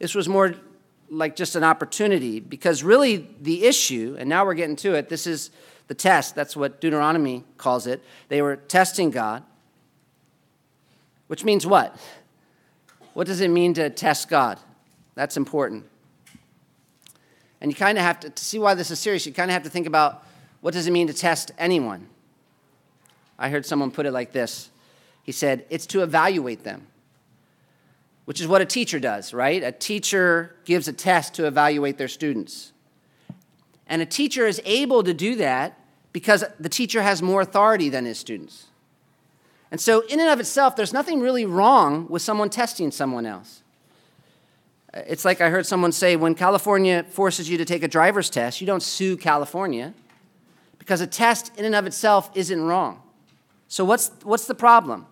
this 0.00 0.14
was 0.14 0.28
more 0.28 0.56
like 1.10 1.36
just 1.36 1.56
an 1.56 1.64
opportunity 1.64 2.40
because 2.40 2.82
really 2.82 3.28
the 3.40 3.64
issue, 3.64 4.16
and 4.18 4.28
now 4.28 4.44
we're 4.44 4.54
getting 4.54 4.76
to 4.76 4.94
it, 4.94 5.08
this 5.08 5.26
is 5.26 5.50
the 5.88 5.94
test. 5.94 6.34
That's 6.34 6.56
what 6.56 6.80
Deuteronomy 6.80 7.44
calls 7.56 7.86
it. 7.86 8.02
They 8.28 8.42
were 8.42 8.56
testing 8.56 9.10
God, 9.10 9.42
which 11.28 11.44
means 11.44 11.66
what? 11.66 11.98
What 13.14 13.26
does 13.26 13.40
it 13.40 13.48
mean 13.48 13.74
to 13.74 13.88
test 13.90 14.28
God? 14.28 14.58
That's 15.14 15.36
important. 15.36 15.86
And 17.60 17.70
you 17.70 17.76
kind 17.76 17.96
of 17.96 18.04
have 18.04 18.20
to, 18.20 18.30
to 18.30 18.44
see 18.44 18.58
why 18.58 18.74
this 18.74 18.90
is 18.90 18.98
serious, 18.98 19.26
you 19.26 19.32
kind 19.32 19.50
of 19.50 19.54
have 19.54 19.62
to 19.62 19.70
think 19.70 19.86
about 19.86 20.24
what 20.60 20.74
does 20.74 20.86
it 20.86 20.90
mean 20.90 21.06
to 21.06 21.14
test 21.14 21.52
anyone? 21.58 22.08
I 23.38 23.48
heard 23.48 23.64
someone 23.64 23.90
put 23.90 24.06
it 24.06 24.12
like 24.12 24.32
this. 24.32 24.70
He 25.22 25.32
said, 25.32 25.64
it's 25.70 25.86
to 25.86 26.02
evaluate 26.02 26.64
them 26.64 26.86
which 28.26 28.40
is 28.40 28.46
what 28.46 28.60
a 28.60 28.66
teacher 28.66 29.00
does, 29.00 29.32
right? 29.32 29.62
A 29.62 29.72
teacher 29.72 30.56
gives 30.64 30.88
a 30.88 30.92
test 30.92 31.34
to 31.34 31.46
evaluate 31.46 31.96
their 31.96 32.08
students. 32.08 32.72
And 33.86 34.02
a 34.02 34.06
teacher 34.06 34.46
is 34.46 34.60
able 34.64 35.02
to 35.04 35.14
do 35.14 35.36
that 35.36 35.78
because 36.12 36.44
the 36.58 36.68
teacher 36.68 37.02
has 37.02 37.22
more 37.22 37.40
authority 37.40 37.88
than 37.88 38.04
his 38.04 38.18
students. 38.18 38.66
And 39.70 39.80
so, 39.80 40.02
in 40.06 40.20
and 40.20 40.28
of 40.28 40.40
itself, 40.40 40.76
there's 40.76 40.92
nothing 40.92 41.20
really 41.20 41.44
wrong 41.44 42.06
with 42.08 42.22
someone 42.22 42.50
testing 42.50 42.90
someone 42.90 43.26
else. 43.26 43.62
Uh, 44.92 45.02
it's 45.06 45.24
like 45.24 45.40
I 45.40 45.50
heard 45.50 45.66
someone 45.66 45.92
say 45.92 46.16
when 46.16 46.34
California 46.34 47.04
forces 47.04 47.48
you 47.48 47.58
to 47.58 47.64
take 47.64 47.82
a 47.82 47.88
driver's 47.88 48.30
test, 48.30 48.60
you 48.60 48.66
don't 48.66 48.82
sue 48.82 49.16
California 49.16 49.94
because 50.78 51.00
a 51.00 51.06
test 51.06 51.56
in 51.56 51.64
and 51.64 51.74
of 51.74 51.86
itself 51.86 52.30
isn't 52.34 52.60
wrong. 52.60 53.02
So, 53.68 53.84
what's, 53.84 54.10
what's 54.22 54.46
the 54.46 54.54
problem? 54.54 55.06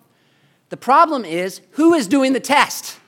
The 0.71 0.77
problem 0.77 1.25
is 1.25 1.61
who 1.73 1.95
is 1.95 2.09
doing 2.09 2.33
the 2.33 2.41
test? 2.41 2.99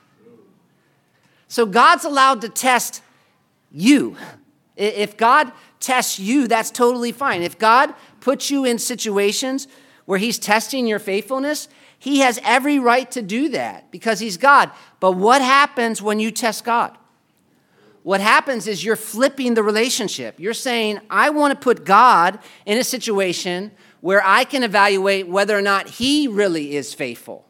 So 1.47 1.65
God's 1.65 2.05
allowed 2.05 2.41
to 2.41 2.49
test 2.49 3.01
you. 3.71 4.17
If 4.75 5.17
God 5.17 5.51
tests 5.79 6.19
you, 6.19 6.47
that's 6.47 6.71
totally 6.71 7.11
fine. 7.11 7.41
If 7.41 7.57
God 7.57 7.93
puts 8.19 8.51
you 8.51 8.65
in 8.65 8.77
situations 8.77 9.67
where 10.05 10.19
He's 10.19 10.37
testing 10.37 10.87
your 10.87 10.99
faithfulness, 10.99 11.67
He 11.97 12.19
has 12.19 12.39
every 12.43 12.79
right 12.79 13.09
to 13.11 13.21
do 13.21 13.49
that 13.49 13.89
because 13.91 14.19
He's 14.19 14.37
God. 14.37 14.71
But 14.99 15.13
what 15.13 15.41
happens 15.41 16.01
when 16.01 16.19
you 16.19 16.31
test 16.31 16.63
God? 16.63 16.97
What 18.03 18.21
happens 18.21 18.67
is 18.67 18.85
you're 18.85 18.95
flipping 18.95 19.53
the 19.53 19.63
relationship. 19.63 20.39
You're 20.39 20.53
saying, 20.53 21.01
I 21.09 21.29
want 21.29 21.51
to 21.51 21.59
put 21.61 21.83
God 21.83 22.39
in 22.65 22.77
a 22.77 22.83
situation 22.83 23.71
where 23.99 24.21
I 24.23 24.43
can 24.43 24.63
evaluate 24.63 25.27
whether 25.27 25.57
or 25.57 25.61
not 25.61 25.89
He 25.89 26.27
really 26.27 26.75
is 26.75 26.93
faithful. 26.93 27.46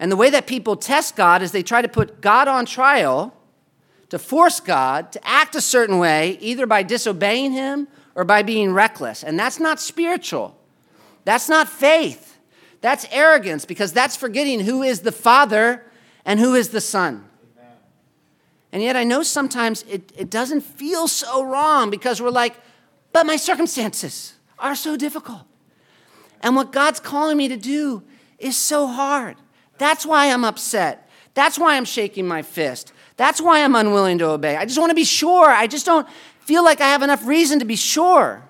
And 0.00 0.10
the 0.10 0.16
way 0.16 0.30
that 0.30 0.46
people 0.46 0.74
test 0.76 1.14
God 1.14 1.42
is 1.42 1.52
they 1.52 1.62
try 1.62 1.82
to 1.82 1.88
put 1.88 2.20
God 2.20 2.48
on 2.48 2.66
trial 2.66 3.34
to 4.08 4.18
force 4.18 4.58
God 4.58 5.12
to 5.12 5.26
act 5.26 5.54
a 5.54 5.60
certain 5.60 5.98
way, 5.98 6.36
either 6.40 6.66
by 6.66 6.82
disobeying 6.82 7.52
Him 7.52 7.86
or 8.14 8.24
by 8.24 8.42
being 8.42 8.72
reckless. 8.72 9.22
And 9.22 9.38
that's 9.38 9.60
not 9.60 9.78
spiritual. 9.78 10.56
That's 11.24 11.48
not 11.48 11.68
faith. 11.68 12.38
That's 12.80 13.06
arrogance 13.12 13.64
because 13.64 13.92
that's 13.92 14.16
forgetting 14.16 14.60
who 14.60 14.82
is 14.82 15.00
the 15.00 15.12
Father 15.12 15.84
and 16.24 16.40
who 16.40 16.54
is 16.54 16.70
the 16.70 16.80
Son. 16.80 17.26
And 18.72 18.82
yet, 18.82 18.96
I 18.96 19.04
know 19.04 19.22
sometimes 19.22 19.82
it, 19.88 20.12
it 20.16 20.30
doesn't 20.30 20.60
feel 20.60 21.08
so 21.08 21.42
wrong 21.42 21.90
because 21.90 22.22
we're 22.22 22.30
like, 22.30 22.54
but 23.12 23.26
my 23.26 23.36
circumstances 23.36 24.34
are 24.58 24.76
so 24.76 24.96
difficult. 24.96 25.42
And 26.40 26.56
what 26.56 26.72
God's 26.72 27.00
calling 27.00 27.36
me 27.36 27.48
to 27.48 27.56
do 27.56 28.02
is 28.38 28.56
so 28.56 28.86
hard. 28.86 29.36
That's 29.80 30.04
why 30.04 30.30
I'm 30.30 30.44
upset. 30.44 31.08
That's 31.32 31.58
why 31.58 31.76
I'm 31.76 31.86
shaking 31.86 32.28
my 32.28 32.42
fist. 32.42 32.92
That's 33.16 33.40
why 33.40 33.64
I'm 33.64 33.74
unwilling 33.74 34.18
to 34.18 34.26
obey. 34.26 34.54
I 34.54 34.66
just 34.66 34.78
want 34.78 34.90
to 34.90 34.94
be 34.94 35.04
sure. 35.04 35.48
I 35.48 35.66
just 35.66 35.86
don't 35.86 36.06
feel 36.40 36.62
like 36.62 36.82
I 36.82 36.88
have 36.88 37.02
enough 37.02 37.24
reason 37.24 37.60
to 37.60 37.64
be 37.64 37.76
sure. 37.76 38.42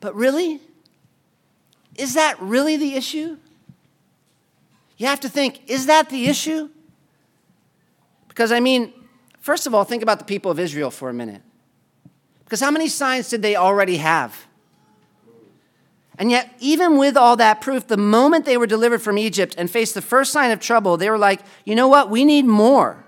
But 0.00 0.16
really? 0.16 0.60
Is 1.94 2.14
that 2.14 2.34
really 2.40 2.76
the 2.76 2.94
issue? 2.94 3.36
You 4.96 5.06
have 5.06 5.20
to 5.20 5.28
think, 5.28 5.70
is 5.70 5.86
that 5.86 6.10
the 6.10 6.26
issue? 6.26 6.68
Because, 8.26 8.50
I 8.50 8.58
mean, 8.58 8.92
first 9.38 9.68
of 9.68 9.74
all, 9.74 9.84
think 9.84 10.02
about 10.02 10.18
the 10.18 10.24
people 10.24 10.50
of 10.50 10.58
Israel 10.58 10.90
for 10.90 11.08
a 11.08 11.14
minute. 11.14 11.42
Because 12.44 12.60
how 12.60 12.72
many 12.72 12.88
signs 12.88 13.28
did 13.28 13.40
they 13.40 13.54
already 13.54 13.98
have? 13.98 14.46
And 16.20 16.30
yet, 16.30 16.54
even 16.60 16.98
with 16.98 17.16
all 17.16 17.34
that 17.38 17.62
proof, 17.62 17.86
the 17.86 17.96
moment 17.96 18.44
they 18.44 18.58
were 18.58 18.66
delivered 18.66 19.00
from 19.00 19.16
Egypt 19.16 19.54
and 19.56 19.70
faced 19.70 19.94
the 19.94 20.02
first 20.02 20.32
sign 20.32 20.50
of 20.50 20.60
trouble, 20.60 20.98
they 20.98 21.08
were 21.08 21.16
like, 21.16 21.40
you 21.64 21.74
know 21.74 21.88
what? 21.88 22.10
We 22.10 22.26
need 22.26 22.44
more. 22.44 23.02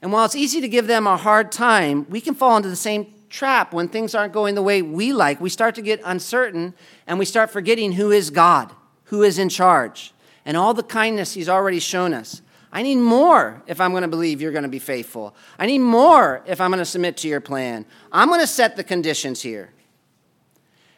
And 0.00 0.10
while 0.10 0.24
it's 0.24 0.34
easy 0.34 0.62
to 0.62 0.68
give 0.68 0.86
them 0.86 1.06
a 1.06 1.18
hard 1.18 1.52
time, 1.52 2.06
we 2.08 2.22
can 2.22 2.34
fall 2.34 2.56
into 2.56 2.70
the 2.70 2.74
same 2.74 3.12
trap 3.28 3.74
when 3.74 3.88
things 3.88 4.14
aren't 4.14 4.32
going 4.32 4.54
the 4.54 4.62
way 4.62 4.80
we 4.80 5.12
like. 5.12 5.42
We 5.42 5.50
start 5.50 5.74
to 5.74 5.82
get 5.82 6.00
uncertain 6.06 6.72
and 7.06 7.18
we 7.18 7.26
start 7.26 7.50
forgetting 7.50 7.92
who 7.92 8.12
is 8.12 8.30
God, 8.30 8.72
who 9.04 9.22
is 9.22 9.38
in 9.38 9.50
charge, 9.50 10.14
and 10.46 10.56
all 10.56 10.72
the 10.72 10.82
kindness 10.82 11.34
He's 11.34 11.50
already 11.50 11.80
shown 11.80 12.14
us. 12.14 12.40
I 12.72 12.80
need 12.80 12.96
more 12.96 13.62
if 13.66 13.78
I'm 13.78 13.90
going 13.90 14.04
to 14.04 14.08
believe 14.08 14.40
you're 14.40 14.52
going 14.52 14.62
to 14.62 14.70
be 14.70 14.78
faithful. 14.78 15.36
I 15.58 15.66
need 15.66 15.80
more 15.80 16.42
if 16.46 16.62
I'm 16.62 16.70
going 16.70 16.78
to 16.78 16.86
submit 16.86 17.18
to 17.18 17.28
your 17.28 17.42
plan. 17.42 17.84
I'm 18.10 18.28
going 18.28 18.40
to 18.40 18.46
set 18.46 18.76
the 18.76 18.84
conditions 18.84 19.42
here. 19.42 19.74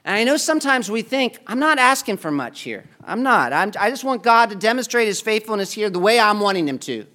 And 0.05 0.17
I 0.17 0.25
know 0.25 0.37
sometimes 0.37 0.91
we 0.91 1.03
think, 1.03 1.41
I'm 1.47 1.59
not 1.59 1.79
asking 1.79 2.17
for 2.19 2.31
much 2.31 2.61
here. 2.61 2.85
I'm 3.05 3.23
not. 3.23 3.53
I'm, 3.53 3.73
i 3.79 3.91
just 3.91 4.05
want 4.05 4.23
God 4.23 4.51
to 4.51 4.57
demonstrate 4.57 5.07
his 5.07 5.21
faithfulness 5.21 5.73
here 5.73 5.91
the 5.91 5.99
way 5.99 6.19
I'm 6.19 6.41
wanting 6.41 6.69
him 6.69 6.79
to. 6.81 7.07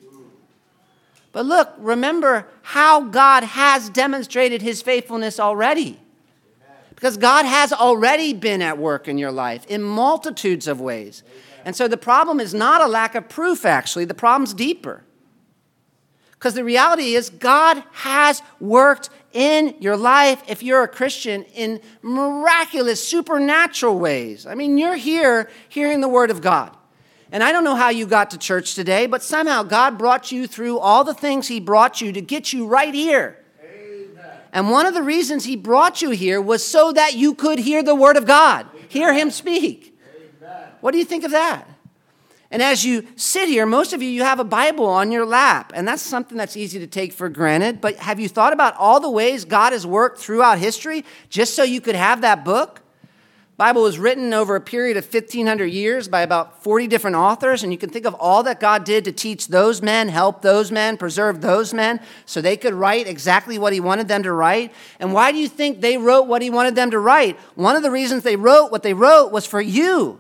But 1.31 1.45
look, 1.45 1.73
remember 1.77 2.47
how 2.61 3.01
God 3.01 3.43
has 3.43 3.89
demonstrated 3.89 4.61
his 4.61 4.81
faithfulness 4.81 5.39
already. 5.39 5.99
Because 6.91 7.17
God 7.17 7.45
has 7.45 7.73
already 7.73 8.33
been 8.33 8.61
at 8.61 8.77
work 8.77 9.07
in 9.07 9.17
your 9.17 9.31
life 9.31 9.65
in 9.67 9.81
multitudes 9.81 10.67
of 10.67 10.79
ways. 10.79 11.23
And 11.65 11.75
so 11.75 11.87
the 11.87 11.97
problem 11.97 12.39
is 12.39 12.53
not 12.53 12.79
a 12.79 12.87
lack 12.87 13.15
of 13.15 13.27
proof, 13.27 13.65
actually, 13.65 14.05
the 14.05 14.13
problem's 14.13 14.53
deeper. 14.53 15.03
Because 16.37 16.53
the 16.53 16.63
reality 16.63 17.15
is, 17.15 17.29
God 17.29 17.83
has 17.91 18.41
worked 18.59 19.09
in 19.33 19.75
your 19.79 19.97
life, 19.97 20.41
if 20.47 20.63
you're 20.63 20.83
a 20.83 20.87
Christian, 20.87 21.43
in 21.55 21.81
miraculous, 22.01 23.05
supernatural 23.05 23.99
ways. 23.99 24.45
I 24.45 24.55
mean, 24.55 24.77
you're 24.77 24.95
here 24.95 25.49
hearing 25.67 26.01
the 26.01 26.07
Word 26.07 26.31
of 26.31 26.41
God. 26.41 26.75
And 27.31 27.43
I 27.43 27.51
don't 27.51 27.63
know 27.63 27.75
how 27.75 27.89
you 27.89 28.05
got 28.05 28.31
to 28.31 28.37
church 28.37 28.75
today, 28.75 29.07
but 29.07 29.23
somehow 29.23 29.63
God 29.63 29.97
brought 29.97 30.31
you 30.31 30.47
through 30.47 30.79
all 30.79 31.03
the 31.03 31.13
things 31.13 31.47
He 31.47 31.59
brought 31.59 31.99
you 31.99 32.13
to 32.13 32.21
get 32.21 32.53
you 32.53 32.65
right 32.67 32.93
here. 32.93 33.43
Amen. 33.61 34.23
And 34.53 34.71
one 34.71 34.85
of 34.85 34.93
the 34.93 35.03
reasons 35.03 35.43
He 35.43 35.57
brought 35.57 36.01
you 36.01 36.11
here 36.11 36.39
was 36.39 36.65
so 36.65 36.93
that 36.93 37.15
you 37.15 37.33
could 37.33 37.59
hear 37.59 37.83
the 37.83 37.95
Word 37.95 38.15
of 38.15 38.25
God, 38.25 38.67
Amen. 38.73 38.85
hear 38.87 39.13
Him 39.13 39.31
speak. 39.31 39.99
Amen. 40.41 40.69
What 40.79 40.91
do 40.91 40.97
you 40.97 41.05
think 41.05 41.25
of 41.25 41.31
that? 41.31 41.67
And 42.55 42.63
as 42.63 42.85
you 42.85 43.05
sit 43.17 43.49
here, 43.49 43.65
most 43.65 43.91
of 43.91 44.01
you, 44.01 44.07
you 44.07 44.23
have 44.23 44.39
a 44.39 44.45
Bible 44.45 44.85
on 44.85 45.11
your 45.11 45.25
lap, 45.25 45.73
and 45.75 45.85
that's 45.85 46.01
something 46.01 46.37
that's 46.37 46.55
easy 46.55 46.79
to 46.79 46.87
take 46.87 47.11
for 47.11 47.27
granted. 47.27 47.81
But 47.81 47.97
have 47.97 48.17
you 48.17 48.29
thought 48.29 48.53
about 48.53 48.77
all 48.77 49.01
the 49.01 49.11
ways 49.11 49.43
God 49.43 49.73
has 49.73 49.85
worked 49.85 50.19
throughout 50.19 50.57
history 50.57 51.03
just 51.27 51.53
so 51.53 51.63
you 51.63 51.81
could 51.81 51.95
have 51.95 52.21
that 52.21 52.45
book? 52.45 52.79
Bible 53.57 53.81
was 53.81 53.99
written 53.99 54.33
over 54.33 54.55
a 54.55 54.61
period 54.61 54.95
of 54.95 55.03
1500 55.03 55.65
years 55.65 56.07
by 56.07 56.21
about 56.21 56.63
40 56.63 56.87
different 56.87 57.17
authors 57.17 57.61
and 57.61 57.73
you 57.73 57.77
can 57.77 57.89
think 57.89 58.05
of 58.05 58.13
all 58.13 58.43
that 58.43 58.61
God 58.61 58.85
did 58.85 59.03
to 59.03 59.11
teach 59.11 59.49
those 59.49 59.81
men, 59.81 60.07
help 60.07 60.41
those 60.41 60.71
men, 60.71 60.95
preserve 60.95 61.41
those 61.41 61.73
men 61.73 61.99
so 62.25 62.39
they 62.39 62.55
could 62.55 62.73
write 62.73 63.05
exactly 63.05 63.59
what 63.59 63.73
he 63.73 63.81
wanted 63.81 64.07
them 64.07 64.23
to 64.23 64.31
write. 64.31 64.71
And 65.01 65.11
why 65.11 65.33
do 65.33 65.37
you 65.37 65.49
think 65.49 65.81
they 65.81 65.97
wrote 65.97 66.27
what 66.27 66.41
he 66.41 66.49
wanted 66.49 66.75
them 66.75 66.91
to 66.91 66.99
write? 66.99 67.37
One 67.55 67.75
of 67.75 67.83
the 67.83 67.91
reasons 67.91 68.23
they 68.23 68.37
wrote 68.37 68.71
what 68.71 68.83
they 68.83 68.93
wrote 68.93 69.33
was 69.33 69.45
for 69.45 69.59
you. 69.59 70.19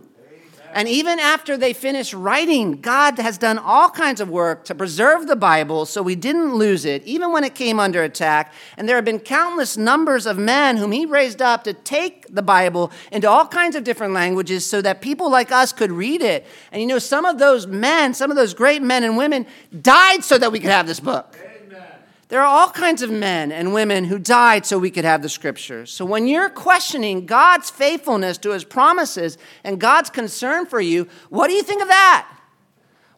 And 0.75 0.89
even 0.89 1.19
after 1.19 1.55
they 1.55 1.71
finished 1.71 2.13
writing, 2.13 2.81
God 2.81 3.17
has 3.17 3.37
done 3.37 3.57
all 3.57 3.89
kinds 3.89 4.19
of 4.19 4.29
work 4.29 4.65
to 4.65 4.75
preserve 4.75 5.25
the 5.25 5.37
Bible 5.37 5.85
so 5.85 6.01
we 6.01 6.15
didn't 6.15 6.53
lose 6.53 6.83
it, 6.83 7.01
even 7.05 7.31
when 7.31 7.45
it 7.45 7.55
came 7.55 7.79
under 7.79 8.03
attack. 8.03 8.51
And 8.75 8.87
there 8.87 8.97
have 8.97 9.05
been 9.05 9.21
countless 9.21 9.77
numbers 9.77 10.25
of 10.25 10.37
men 10.37 10.75
whom 10.75 10.91
He 10.91 11.05
raised 11.05 11.41
up 11.41 11.63
to 11.63 11.71
take 11.71 12.27
the 12.27 12.41
Bible 12.41 12.91
into 13.09 13.29
all 13.29 13.47
kinds 13.47 13.77
of 13.77 13.85
different 13.85 14.13
languages 14.13 14.65
so 14.65 14.81
that 14.81 14.99
people 14.99 15.31
like 15.31 15.49
us 15.49 15.71
could 15.71 15.93
read 15.93 16.21
it. 16.21 16.45
And 16.73 16.81
you 16.81 16.87
know, 16.89 16.99
some 16.99 17.23
of 17.23 17.39
those 17.39 17.65
men, 17.65 18.13
some 18.13 18.29
of 18.29 18.35
those 18.35 18.53
great 18.53 18.81
men 18.81 19.05
and 19.05 19.15
women 19.15 19.45
died 19.81 20.25
so 20.25 20.37
that 20.37 20.51
we 20.51 20.59
could 20.59 20.71
have 20.71 20.87
this 20.87 20.99
book. 20.99 21.37
There 22.27 22.41
are 22.41 22.45
all 22.45 22.71
kinds 22.71 23.03
of 23.03 23.11
men 23.11 23.51
and 23.51 23.73
women 23.73 24.05
who 24.05 24.17
died 24.17 24.65
so 24.65 24.79
we 24.79 24.89
could 24.89 25.05
have 25.05 25.21
the 25.21 25.29
scriptures. 25.29 25.91
So 25.91 26.05
when 26.05 26.27
you're 26.27 26.49
questioning 26.49 27.27
God's 27.27 27.69
faithfulness 27.69 28.39
to 28.39 28.51
his 28.51 28.63
promises 28.63 29.37
and 29.63 29.79
God's 29.79 30.09
concern 30.09 30.65
for 30.65 30.81
you, 30.81 31.07
what 31.29 31.47
do 31.47 31.53
you 31.53 31.61
think 31.61 31.83
of 31.83 31.87
that? 31.87 32.27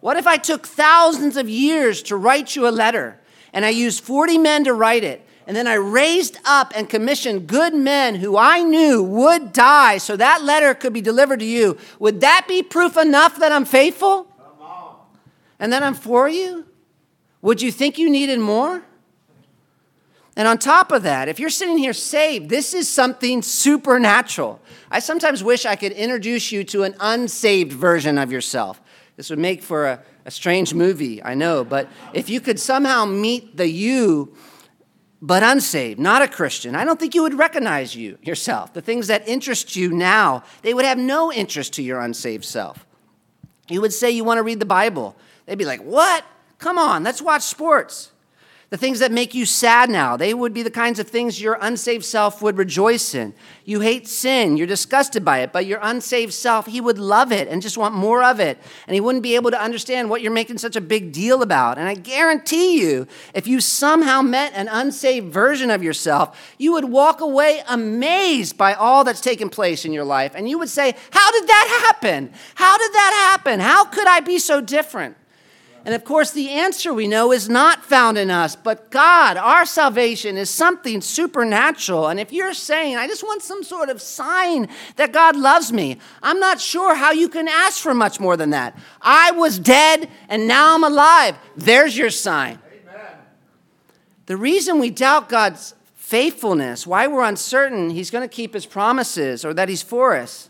What 0.01 0.17
if 0.17 0.27
I 0.27 0.35
took 0.37 0.67
thousands 0.67 1.37
of 1.37 1.47
years 1.47 2.03
to 2.03 2.17
write 2.17 2.55
you 2.55 2.67
a 2.67 2.69
letter 2.69 3.19
and 3.53 3.65
I 3.65 3.69
used 3.69 4.03
40 4.03 4.37
men 4.39 4.65
to 4.65 4.73
write 4.73 5.05
it? 5.05 5.25
And 5.47 5.55
then 5.55 5.67
I 5.67 5.75
raised 5.75 6.37
up 6.43 6.73
and 6.75 6.89
commissioned 6.89 7.47
good 7.47 7.73
men 7.73 8.15
who 8.15 8.35
I 8.35 8.61
knew 8.61 9.01
would 9.01 9.53
die 9.53 9.97
so 9.97 10.17
that 10.17 10.43
letter 10.43 10.73
could 10.73 10.91
be 10.91 10.99
delivered 10.99 11.39
to 11.39 11.45
you. 11.45 11.77
Would 11.99 12.19
that 12.19 12.45
be 12.49 12.61
proof 12.61 12.97
enough 12.97 13.39
that 13.39 13.53
I'm 13.53 13.63
faithful? 13.63 14.27
And 15.57 15.71
that 15.71 15.81
I'm 15.81 15.93
for 15.93 16.27
you? 16.27 16.65
Would 17.41 17.61
you 17.61 17.71
think 17.71 17.97
you 17.97 18.09
needed 18.09 18.39
more? 18.39 18.83
And 20.37 20.47
on 20.47 20.59
top 20.59 20.91
of 20.91 21.01
that, 21.01 21.27
if 21.27 21.39
you're 21.39 21.49
sitting 21.49 21.79
here 21.79 21.93
saved, 21.93 22.47
this 22.47 22.75
is 22.75 22.87
something 22.87 23.41
supernatural. 23.41 24.61
I 24.91 24.99
sometimes 24.99 25.43
wish 25.43 25.65
I 25.65 25.75
could 25.75 25.93
introduce 25.93 26.51
you 26.51 26.63
to 26.65 26.83
an 26.83 26.95
unsaved 26.99 27.73
version 27.73 28.19
of 28.19 28.31
yourself. 28.31 28.79
This 29.15 29.31
would 29.31 29.39
make 29.39 29.63
for 29.63 29.87
a, 29.87 30.03
a 30.25 30.31
strange 30.31 30.75
movie, 30.75 31.23
I 31.23 31.33
know, 31.33 31.63
but 31.63 31.89
if 32.13 32.29
you 32.29 32.39
could 32.39 32.59
somehow 32.59 33.03
meet 33.03 33.57
the 33.57 33.67
you, 33.67 34.35
but 35.23 35.41
unsaved, 35.41 35.99
not 35.99 36.21
a 36.21 36.27
Christian, 36.27 36.75
I 36.75 36.85
don't 36.85 36.99
think 36.99 37.15
you 37.15 37.23
would 37.23 37.33
recognize 37.33 37.95
you 37.95 38.19
yourself. 38.21 38.73
The 38.73 38.81
things 38.81 39.07
that 39.07 39.27
interest 39.27 39.75
you 39.75 39.89
now, 39.89 40.43
they 40.61 40.75
would 40.75 40.85
have 40.85 40.99
no 40.99 41.33
interest 41.33 41.73
to 41.73 41.81
your 41.81 41.99
unsaved 41.99 42.45
self. 42.45 42.85
You 43.69 43.81
would 43.81 43.91
say 43.91 44.11
you 44.11 44.23
want 44.23 44.37
to 44.37 44.43
read 44.43 44.59
the 44.59 44.67
Bible. 44.67 45.15
They'd 45.47 45.57
be 45.57 45.65
like, 45.65 45.81
What? 45.81 46.23
Come 46.59 46.77
on, 46.77 47.03
let's 47.03 47.23
watch 47.23 47.41
sports. 47.41 48.11
The 48.69 48.75
things 48.75 48.99
that 48.99 49.13
make 49.13 49.33
you 49.33 49.45
sad 49.45 49.89
now, 49.89 50.17
they 50.17 50.33
would 50.33 50.53
be 50.53 50.61
the 50.61 50.69
kinds 50.69 50.99
of 50.99 51.07
things 51.07 51.41
your 51.41 51.57
unsaved 51.61 52.03
self 52.03 52.41
would 52.41 52.57
rejoice 52.57 53.15
in. 53.15 53.33
You 53.63 53.79
hate 53.79 54.09
sin, 54.09 54.57
you're 54.57 54.67
disgusted 54.67 55.23
by 55.23 55.39
it, 55.39 55.53
but 55.53 55.65
your 55.65 55.79
unsaved 55.81 56.33
self, 56.33 56.65
he 56.65 56.81
would 56.81 56.99
love 56.99 57.31
it 57.31 57.47
and 57.47 57.61
just 57.61 57.77
want 57.77 57.95
more 57.95 58.21
of 58.21 58.41
it. 58.41 58.57
And 58.85 58.93
he 58.93 58.99
wouldn't 58.99 59.23
be 59.23 59.35
able 59.35 59.51
to 59.51 59.61
understand 59.61 60.09
what 60.09 60.21
you're 60.21 60.33
making 60.33 60.57
such 60.57 60.75
a 60.75 60.81
big 60.81 61.13
deal 61.13 61.41
about. 61.43 61.77
And 61.77 61.87
I 61.87 61.93
guarantee 61.93 62.81
you, 62.81 63.07
if 63.33 63.47
you 63.47 63.61
somehow 63.61 64.21
met 64.21 64.51
an 64.53 64.67
unsaved 64.67 65.31
version 65.31 65.71
of 65.71 65.81
yourself, 65.81 66.37
you 66.57 66.73
would 66.73 66.85
walk 66.85 67.21
away 67.21 67.63
amazed 67.69 68.57
by 68.57 68.73
all 68.73 69.05
that's 69.05 69.21
taken 69.21 69.49
place 69.49 69.85
in 69.85 69.93
your 69.93 70.03
life. 70.03 70.33
And 70.35 70.49
you 70.49 70.59
would 70.59 70.69
say, 70.69 70.93
How 71.11 71.31
did 71.31 71.47
that 71.47 71.85
happen? 71.85 72.33
How 72.55 72.77
did 72.77 72.91
that 72.91 73.31
happen? 73.31 73.61
How 73.61 73.85
could 73.85 74.07
I 74.07 74.19
be 74.19 74.39
so 74.39 74.59
different? 74.59 75.15
And 75.87 75.95
of 75.95 76.03
course, 76.03 76.31
the 76.31 76.49
answer 76.49 76.93
we 76.93 77.07
know 77.07 77.31
is 77.31 77.47
not 77.47 77.85
found 77.85 78.17
in 78.17 78.29
us, 78.29 78.57
but 78.57 78.91
God. 78.91 79.37
Our 79.37 79.65
salvation 79.65 80.35
is 80.35 80.49
something 80.49 80.99
supernatural. 80.99 82.09
And 82.09 82.19
if 82.19 82.33
you're 82.33 82.53
saying, 82.53 82.97
I 82.97 83.07
just 83.07 83.23
want 83.23 83.41
some 83.41 83.63
sort 83.63 83.87
of 83.87 84.01
sign 84.01 84.67
that 84.97 85.13
God 85.13 85.37
loves 85.37 85.71
me, 85.71 85.97
I'm 86.21 86.41
not 86.41 86.59
sure 86.59 86.93
how 86.93 87.11
you 87.13 87.29
can 87.29 87.47
ask 87.47 87.81
for 87.81 87.93
much 87.93 88.19
more 88.19 88.35
than 88.35 88.49
that. 88.49 88.77
I 89.01 89.31
was 89.31 89.57
dead 89.59 90.09
and 90.27 90.45
now 90.45 90.75
I'm 90.75 90.83
alive. 90.83 91.37
There's 91.55 91.97
your 91.97 92.09
sign. 92.09 92.59
Amen. 92.69 93.05
The 94.25 94.35
reason 94.35 94.79
we 94.79 94.89
doubt 94.89 95.29
God's 95.29 95.73
faithfulness, 95.95 96.85
why 96.85 97.07
we're 97.07 97.23
uncertain 97.23 97.91
He's 97.91 98.11
going 98.11 98.27
to 98.27 98.35
keep 98.35 98.53
His 98.53 98.65
promises 98.65 99.45
or 99.45 99.53
that 99.53 99.69
He's 99.69 99.83
for 99.83 100.17
us, 100.17 100.49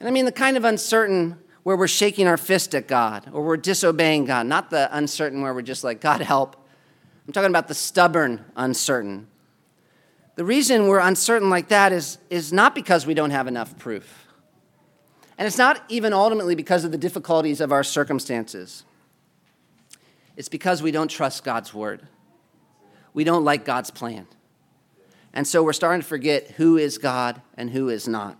and 0.00 0.06
I 0.06 0.12
mean 0.12 0.26
the 0.26 0.32
kind 0.32 0.58
of 0.58 0.64
uncertain 0.64 1.38
where 1.64 1.76
we're 1.76 1.88
shaking 1.88 2.28
our 2.28 2.36
fist 2.36 2.74
at 2.74 2.86
God 2.86 3.28
or 3.32 3.42
we're 3.42 3.56
disobeying 3.56 4.26
God, 4.26 4.46
not 4.46 4.70
the 4.70 4.88
uncertain 4.96 5.42
where 5.42 5.52
we're 5.52 5.62
just 5.62 5.82
like, 5.82 6.00
God 6.00 6.20
help. 6.20 6.56
I'm 7.26 7.32
talking 7.32 7.50
about 7.50 7.68
the 7.68 7.74
stubborn 7.74 8.44
uncertain. 8.54 9.26
The 10.36 10.44
reason 10.44 10.88
we're 10.88 10.98
uncertain 10.98 11.48
like 11.48 11.68
that 11.68 11.92
is, 11.92 12.18
is 12.28 12.52
not 12.52 12.74
because 12.74 13.06
we 13.06 13.14
don't 13.14 13.30
have 13.30 13.46
enough 13.46 13.78
proof. 13.78 14.26
And 15.38 15.46
it's 15.46 15.58
not 15.58 15.82
even 15.88 16.12
ultimately 16.12 16.54
because 16.54 16.84
of 16.84 16.92
the 16.92 16.98
difficulties 16.98 17.60
of 17.60 17.72
our 17.72 17.82
circumstances. 17.82 18.84
It's 20.36 20.48
because 20.48 20.82
we 20.82 20.90
don't 20.90 21.08
trust 21.08 21.44
God's 21.44 21.72
word. 21.72 22.06
We 23.14 23.24
don't 23.24 23.44
like 23.44 23.64
God's 23.64 23.90
plan. 23.90 24.26
And 25.32 25.46
so 25.46 25.62
we're 25.62 25.72
starting 25.72 26.02
to 26.02 26.06
forget 26.06 26.52
who 26.52 26.76
is 26.76 26.98
God 26.98 27.40
and 27.56 27.70
who 27.70 27.88
is 27.88 28.06
not. 28.06 28.36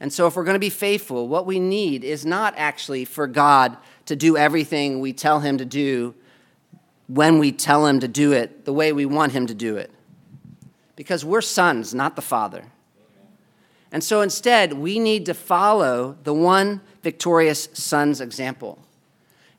And 0.00 0.12
so, 0.12 0.26
if 0.26 0.36
we're 0.36 0.44
going 0.44 0.54
to 0.54 0.60
be 0.60 0.70
faithful, 0.70 1.26
what 1.26 1.46
we 1.46 1.58
need 1.58 2.04
is 2.04 2.26
not 2.26 2.54
actually 2.56 3.04
for 3.04 3.26
God 3.26 3.76
to 4.06 4.14
do 4.14 4.36
everything 4.36 5.00
we 5.00 5.12
tell 5.12 5.40
Him 5.40 5.58
to 5.58 5.64
do 5.64 6.14
when 7.06 7.38
we 7.38 7.52
tell 7.52 7.86
Him 7.86 8.00
to 8.00 8.08
do 8.08 8.32
it 8.32 8.64
the 8.64 8.72
way 8.72 8.92
we 8.92 9.06
want 9.06 9.32
Him 9.32 9.46
to 9.46 9.54
do 9.54 9.76
it. 9.76 9.90
Because 10.96 11.24
we're 11.24 11.40
sons, 11.40 11.94
not 11.94 12.16
the 12.16 12.22
Father. 12.22 12.64
And 13.90 14.04
so, 14.04 14.20
instead, 14.20 14.74
we 14.74 14.98
need 14.98 15.24
to 15.26 15.34
follow 15.34 16.18
the 16.24 16.34
one 16.34 16.82
victorious 17.02 17.68
Son's 17.72 18.20
example. 18.20 18.78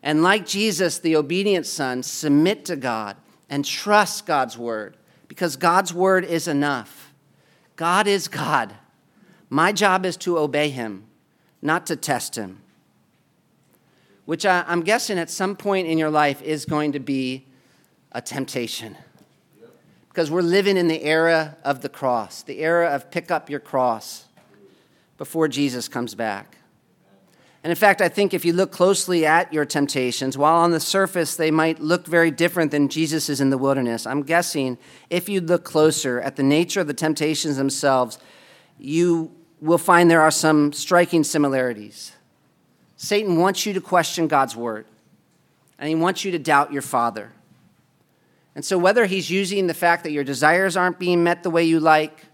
And 0.04 0.22
like 0.22 0.46
Jesus, 0.46 1.00
the 1.00 1.16
obedient 1.16 1.66
Son, 1.66 2.04
submit 2.04 2.66
to 2.66 2.76
God 2.76 3.18
and 3.50 3.66
trust 3.66 4.26
God's 4.26 4.58
word 4.58 4.98
because 5.28 5.56
God's 5.56 5.94
word 5.94 6.24
is 6.24 6.48
enough. 6.48 7.14
God 7.76 8.08
is 8.08 8.28
God. 8.28 8.76
My 9.50 9.72
job 9.72 10.06
is 10.06 10.18
to 10.18 10.38
obey 10.38 10.70
him, 10.70 11.06
not 11.62 11.86
to 11.88 11.96
test 11.96 12.36
him. 12.36 12.62
Which 14.26 14.46
I, 14.46 14.66
am 14.68 14.82
guessing 14.82 15.18
at 15.18 15.30
some 15.30 15.56
point 15.56 15.88
in 15.88 15.98
your 15.98 16.10
life 16.10 16.42
is 16.42 16.66
going 16.66 16.92
to 16.92 17.00
be 17.00 17.46
a 18.12 18.22
temptation. 18.22 18.98
Because 20.10 20.30
we're 20.30 20.42
living 20.42 20.76
in 20.76 20.88
the 20.88 21.04
era 21.04 21.56
of 21.64 21.82
the 21.82 21.90
cross, 21.90 22.42
the 22.44 22.60
era 22.60 22.90
of 22.90 23.10
pick 23.10 23.32
up 23.32 23.50
your 23.50 23.60
cross 23.60 24.26
before 25.18 25.48
Jesus 25.48 25.88
comes 25.88 26.14
back. 26.14 26.58
And 27.64 27.72
in 27.72 27.76
fact, 27.76 28.02
I 28.02 28.10
think 28.10 28.34
if 28.34 28.46
you 28.46 28.54
look 28.54 28.72
closely 28.72 29.26
at 29.26 29.52
your 29.52 29.66
temptations, 29.66 30.38
while 30.38 30.56
on 30.56 30.72
the 30.72 30.80
surface 30.80 31.36
they 31.36 31.52
might 31.52 31.80
look 31.80 32.06
very 32.06 32.32
different 32.32 32.72
than 32.72 32.88
Jesus 32.88 33.30
is 33.30 33.42
in 33.42 33.50
the 33.50 33.58
wilderness, 33.58 34.06
I'm 34.06 34.24
guessing 34.24 34.78
if 35.10 35.28
you 35.28 35.42
look 35.42 35.64
closer 35.64 36.22
at 36.22 36.36
the 36.36 36.44
nature 36.44 36.82
of 36.82 36.88
the 36.88 36.94
temptations 36.94 37.58
themselves, 37.58 38.20
you 38.80 39.32
will 39.62 39.78
find 39.78 40.10
there 40.10 40.22
are 40.22 40.32
some 40.32 40.72
striking 40.72 41.24
similarities. 41.24 42.14
Satan 42.96 43.38
wants 43.38 43.66
you 43.66 43.74
to 43.74 43.82
question 43.82 44.28
God's 44.28 44.56
word, 44.56 44.86
and 45.80 45.90
he 45.90 45.96
wants 45.96 46.24
you 46.24 46.32
to 46.32 46.40
doubt 46.40 46.74
your 46.74 46.82
Father. 46.82 47.32
And 48.56 48.66
so, 48.66 48.78
whether 48.78 49.06
he's 49.06 49.30
using 49.30 49.68
the 49.68 49.74
fact 49.74 50.04
that 50.04 50.12
your 50.12 50.24
desires 50.24 50.76
aren't 50.76 51.00
being 51.00 51.24
met 51.24 51.44
the 51.44 51.50
way 51.50 51.64
you 51.64 51.80
like, 51.80 52.26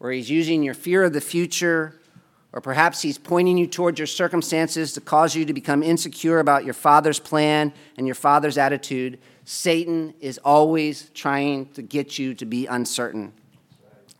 or 0.00 0.10
he's 0.10 0.30
using 0.30 0.62
your 0.62 0.74
fear 0.74 1.04
of 1.04 1.12
the 1.12 1.20
future, 1.20 1.98
or 2.52 2.60
perhaps 2.60 3.00
he's 3.00 3.16
pointing 3.16 3.56
you 3.56 3.66
towards 3.66 3.98
your 3.98 4.06
circumstances 4.06 4.92
to 4.92 5.00
cause 5.00 5.34
you 5.34 5.46
to 5.46 5.54
become 5.54 5.82
insecure 5.82 6.40
about 6.40 6.64
your 6.64 6.74
father's 6.74 7.18
plan 7.18 7.72
and 7.96 8.06
your 8.06 8.14
father's 8.14 8.58
attitude, 8.58 9.18
Satan 9.44 10.12
is 10.20 10.38
always 10.38 11.08
trying 11.14 11.66
to 11.72 11.82
get 11.82 12.18
you 12.18 12.34
to 12.34 12.44
be 12.44 12.66
uncertain 12.66 13.32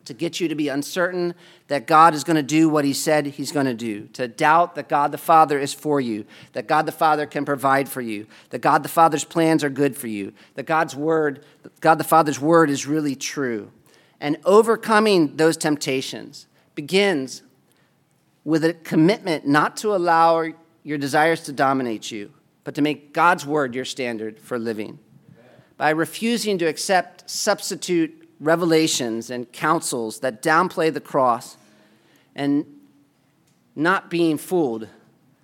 to 0.04 0.14
get 0.14 0.40
you 0.40 0.48
to 0.48 0.54
be 0.54 0.68
uncertain 0.68 1.34
that 1.68 1.86
God 1.86 2.14
is 2.14 2.24
going 2.24 2.36
to 2.36 2.42
do 2.42 2.68
what 2.68 2.84
he 2.84 2.92
said 2.92 3.26
he's 3.26 3.52
going 3.52 3.66
to 3.66 3.74
do, 3.74 4.08
to 4.08 4.28
doubt 4.28 4.74
that 4.74 4.88
God 4.88 5.12
the 5.12 5.18
Father 5.18 5.58
is 5.58 5.72
for 5.72 6.00
you, 6.00 6.24
that 6.52 6.66
God 6.66 6.86
the 6.86 6.92
Father 6.92 7.26
can 7.26 7.44
provide 7.44 7.88
for 7.88 8.00
you, 8.00 8.26
that 8.50 8.60
God 8.60 8.82
the 8.82 8.88
Father's 8.88 9.24
plans 9.24 9.64
are 9.64 9.70
good 9.70 9.96
for 9.96 10.08
you, 10.08 10.32
that 10.54 10.66
God's 10.66 10.94
word, 10.94 11.44
God 11.80 11.96
the 11.96 12.04
Father's 12.04 12.40
word 12.40 12.70
is 12.70 12.86
really 12.86 13.14
true. 13.14 13.70
And 14.20 14.38
overcoming 14.44 15.36
those 15.36 15.56
temptations 15.56 16.46
begins 16.74 17.42
with 18.44 18.64
a 18.64 18.74
commitment 18.74 19.46
not 19.46 19.76
to 19.78 19.94
allow 19.94 20.44
your 20.82 20.98
desires 20.98 21.42
to 21.44 21.52
dominate 21.52 22.10
you, 22.10 22.32
but 22.64 22.74
to 22.74 22.82
make 22.82 23.12
God's 23.12 23.46
word 23.46 23.74
your 23.74 23.84
standard 23.84 24.38
for 24.38 24.58
living. 24.58 24.98
By 25.76 25.90
refusing 25.90 26.58
to 26.58 26.66
accept 26.66 27.28
substitute 27.28 28.21
revelations 28.42 29.30
and 29.30 29.50
counsels 29.52 30.20
that 30.20 30.42
downplay 30.42 30.92
the 30.92 31.00
cross 31.00 31.56
and 32.34 32.66
not 33.76 34.10
being 34.10 34.36
fooled 34.36 34.88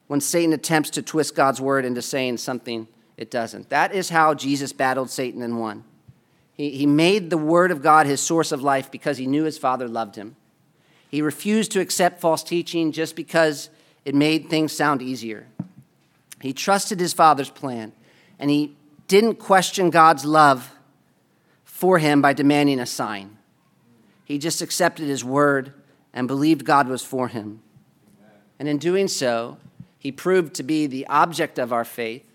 when 0.08 0.20
Satan 0.20 0.52
attempts 0.52 0.90
to 0.90 1.02
twist 1.02 1.34
God's 1.34 1.60
word 1.60 1.84
into 1.84 2.02
saying 2.02 2.38
something 2.38 2.88
it 3.16 3.30
doesn't. 3.30 3.70
That 3.70 3.94
is 3.94 4.10
how 4.10 4.34
Jesus 4.34 4.72
battled 4.72 5.10
Satan 5.10 5.42
and 5.42 5.60
won. 5.60 5.84
He, 6.54 6.70
he 6.70 6.86
made 6.86 7.30
the 7.30 7.38
word 7.38 7.70
of 7.70 7.82
God 7.82 8.06
his 8.06 8.20
source 8.20 8.52
of 8.52 8.62
life 8.62 8.90
because 8.90 9.18
he 9.18 9.26
knew 9.26 9.44
his 9.44 9.58
father 9.58 9.86
loved 9.88 10.16
him. 10.16 10.36
He 11.10 11.22
refused 11.22 11.72
to 11.72 11.80
accept 11.80 12.20
false 12.20 12.42
teaching 12.42 12.92
just 12.92 13.16
because 13.16 13.70
it 14.04 14.14
made 14.14 14.48
things 14.48 14.72
sound 14.72 15.02
easier. 15.02 15.46
He 16.40 16.52
trusted 16.52 17.00
his 17.00 17.12
father's 17.12 17.50
plan 17.50 17.92
and 18.38 18.50
he 18.50 18.76
didn't 19.06 19.36
question 19.36 19.90
God's 19.90 20.24
love 20.24 20.70
for 21.78 22.00
him 22.00 22.20
by 22.20 22.32
demanding 22.32 22.80
a 22.80 22.86
sign. 22.86 23.38
He 24.24 24.36
just 24.36 24.60
accepted 24.60 25.06
his 25.06 25.24
word 25.24 25.72
and 26.12 26.26
believed 26.26 26.64
God 26.64 26.88
was 26.88 27.04
for 27.04 27.28
him. 27.28 27.62
And 28.58 28.66
in 28.66 28.78
doing 28.78 29.06
so, 29.06 29.58
he 29.96 30.10
proved 30.10 30.54
to 30.54 30.64
be 30.64 30.88
the 30.88 31.06
object 31.06 31.56
of 31.56 31.72
our 31.72 31.84
faith, 31.84 32.28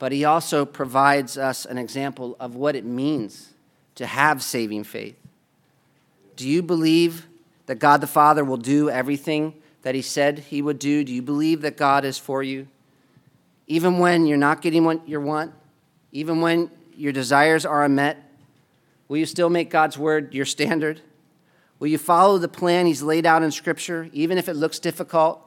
but 0.00 0.10
he 0.10 0.24
also 0.24 0.64
provides 0.64 1.38
us 1.38 1.64
an 1.64 1.78
example 1.78 2.36
of 2.40 2.56
what 2.56 2.74
it 2.74 2.84
means 2.84 3.52
to 3.94 4.06
have 4.06 4.42
saving 4.42 4.82
faith. 4.82 5.16
Do 6.34 6.48
you 6.48 6.60
believe 6.60 7.28
that 7.66 7.76
God 7.76 8.00
the 8.00 8.08
Father 8.08 8.44
will 8.44 8.56
do 8.56 8.90
everything 8.90 9.54
that 9.82 9.94
he 9.94 10.02
said 10.02 10.40
he 10.40 10.60
would 10.60 10.80
do? 10.80 11.04
Do 11.04 11.14
you 11.14 11.22
believe 11.22 11.60
that 11.60 11.76
God 11.76 12.04
is 12.04 12.18
for 12.18 12.42
you? 12.42 12.66
Even 13.68 14.00
when 14.00 14.26
you're 14.26 14.36
not 14.36 14.62
getting 14.62 14.84
what 14.84 15.08
you 15.08 15.20
want, 15.20 15.52
even 16.10 16.40
when 16.40 16.72
your 16.96 17.12
desires 17.12 17.64
are 17.64 17.84
unmet, 17.84 18.23
Will 19.08 19.18
you 19.18 19.26
still 19.26 19.50
make 19.50 19.70
God's 19.70 19.98
word 19.98 20.34
your 20.34 20.46
standard? 20.46 21.00
Will 21.78 21.88
you 21.88 21.98
follow 21.98 22.38
the 22.38 22.48
plan 22.48 22.86
He's 22.86 23.02
laid 23.02 23.26
out 23.26 23.42
in 23.42 23.50
Scripture, 23.50 24.08
even 24.12 24.38
if 24.38 24.48
it 24.48 24.54
looks 24.54 24.78
difficult, 24.78 25.40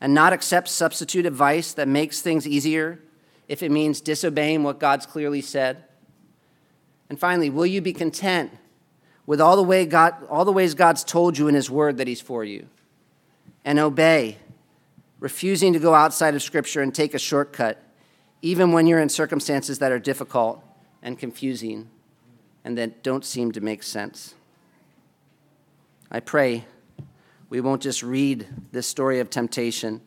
and 0.00 0.14
not 0.14 0.32
accept 0.32 0.68
substitute 0.68 1.26
advice 1.26 1.72
that 1.74 1.86
makes 1.86 2.20
things 2.20 2.46
easier 2.46 3.00
if 3.48 3.62
it 3.62 3.70
means 3.70 4.00
disobeying 4.00 4.62
what 4.62 4.80
God's 4.80 5.06
clearly 5.06 5.40
said? 5.40 5.84
And 7.08 7.18
finally, 7.18 7.50
will 7.50 7.66
you 7.66 7.80
be 7.80 7.92
content 7.92 8.50
with 9.26 9.40
all 9.40 9.56
the, 9.56 9.62
way 9.62 9.86
God, 9.86 10.14
all 10.28 10.44
the 10.44 10.52
ways 10.52 10.74
God's 10.74 11.04
told 11.04 11.38
you 11.38 11.46
in 11.46 11.54
His 11.54 11.70
word 11.70 11.98
that 11.98 12.08
He's 12.08 12.20
for 12.20 12.44
you 12.44 12.66
and 13.64 13.78
obey, 13.78 14.38
refusing 15.20 15.72
to 15.74 15.78
go 15.78 15.94
outside 15.94 16.34
of 16.34 16.42
Scripture 16.42 16.82
and 16.82 16.92
take 16.92 17.14
a 17.14 17.18
shortcut, 17.18 17.80
even 18.40 18.72
when 18.72 18.88
you're 18.88 18.98
in 18.98 19.08
circumstances 19.08 19.78
that 19.78 19.92
are 19.92 20.00
difficult 20.00 20.64
and 21.00 21.18
confusing? 21.18 21.88
And 22.64 22.78
that 22.78 23.02
don't 23.02 23.24
seem 23.24 23.52
to 23.52 23.60
make 23.60 23.82
sense. 23.82 24.34
I 26.10 26.20
pray 26.20 26.64
we 27.48 27.60
won't 27.60 27.82
just 27.82 28.02
read 28.02 28.46
this 28.70 28.86
story 28.86 29.20
of 29.20 29.28
temptation 29.28 30.00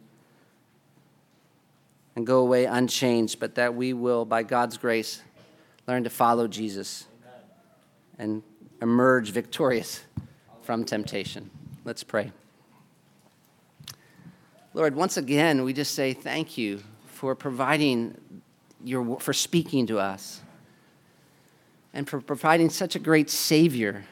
and 2.16 2.26
go 2.26 2.40
away 2.40 2.66
unchanged, 2.66 3.40
but 3.40 3.56
that 3.56 3.76
we 3.76 3.94
will, 3.94 4.26
by 4.26 4.42
God's 4.44 4.78
grace, 4.78 5.22
learn 5.88 6.04
to 6.04 6.10
follow 6.10 6.48
Jesus 6.48 7.06
and 8.18 8.42
emerge 8.82 9.32
victorious 9.32 10.02
from 10.62 10.86
temptation. 10.86 11.50
Let's 11.84 12.04
pray. 12.04 12.32
Lord, 14.74 14.96
once 14.96 15.18
again, 15.18 15.64
we 15.64 15.74
just 15.74 15.94
say 15.94 16.14
thank 16.14 16.58
you 16.58 16.82
for 17.06 17.36
providing 17.36 18.18
your, 18.84 19.20
for 19.20 19.34
speaking 19.34 19.88
to 19.88 20.00
us 20.00 20.42
and 21.96 22.08
for 22.08 22.20
providing 22.20 22.70
such 22.70 22.96
a 22.96 23.00
great 23.00 23.30
Savior 23.30 24.04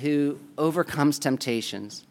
who 0.00 0.38
overcomes 0.56 1.18
temptations 1.18 2.06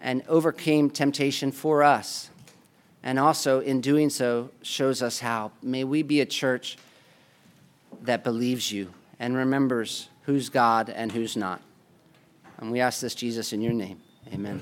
and 0.00 0.22
overcame 0.28 0.90
temptation 0.90 1.52
for 1.52 1.82
us. 1.82 2.28
And 3.04 3.20
also, 3.20 3.60
in 3.60 3.80
doing 3.80 4.10
so, 4.10 4.50
shows 4.62 5.00
us 5.00 5.20
how. 5.20 5.52
May 5.62 5.84
we 5.84 6.02
be 6.02 6.20
a 6.20 6.26
church 6.26 6.76
that 8.02 8.24
believes 8.24 8.72
you 8.72 8.92
and 9.20 9.36
remembers 9.36 10.08
who's 10.22 10.48
God 10.48 10.90
and 10.90 11.12
who's 11.12 11.36
not. 11.36 11.62
And 12.58 12.72
we 12.72 12.80
ask 12.80 13.00
this, 13.00 13.14
Jesus, 13.14 13.52
in 13.52 13.60
your 13.60 13.72
name. 13.72 14.00
Amen. 14.34 14.60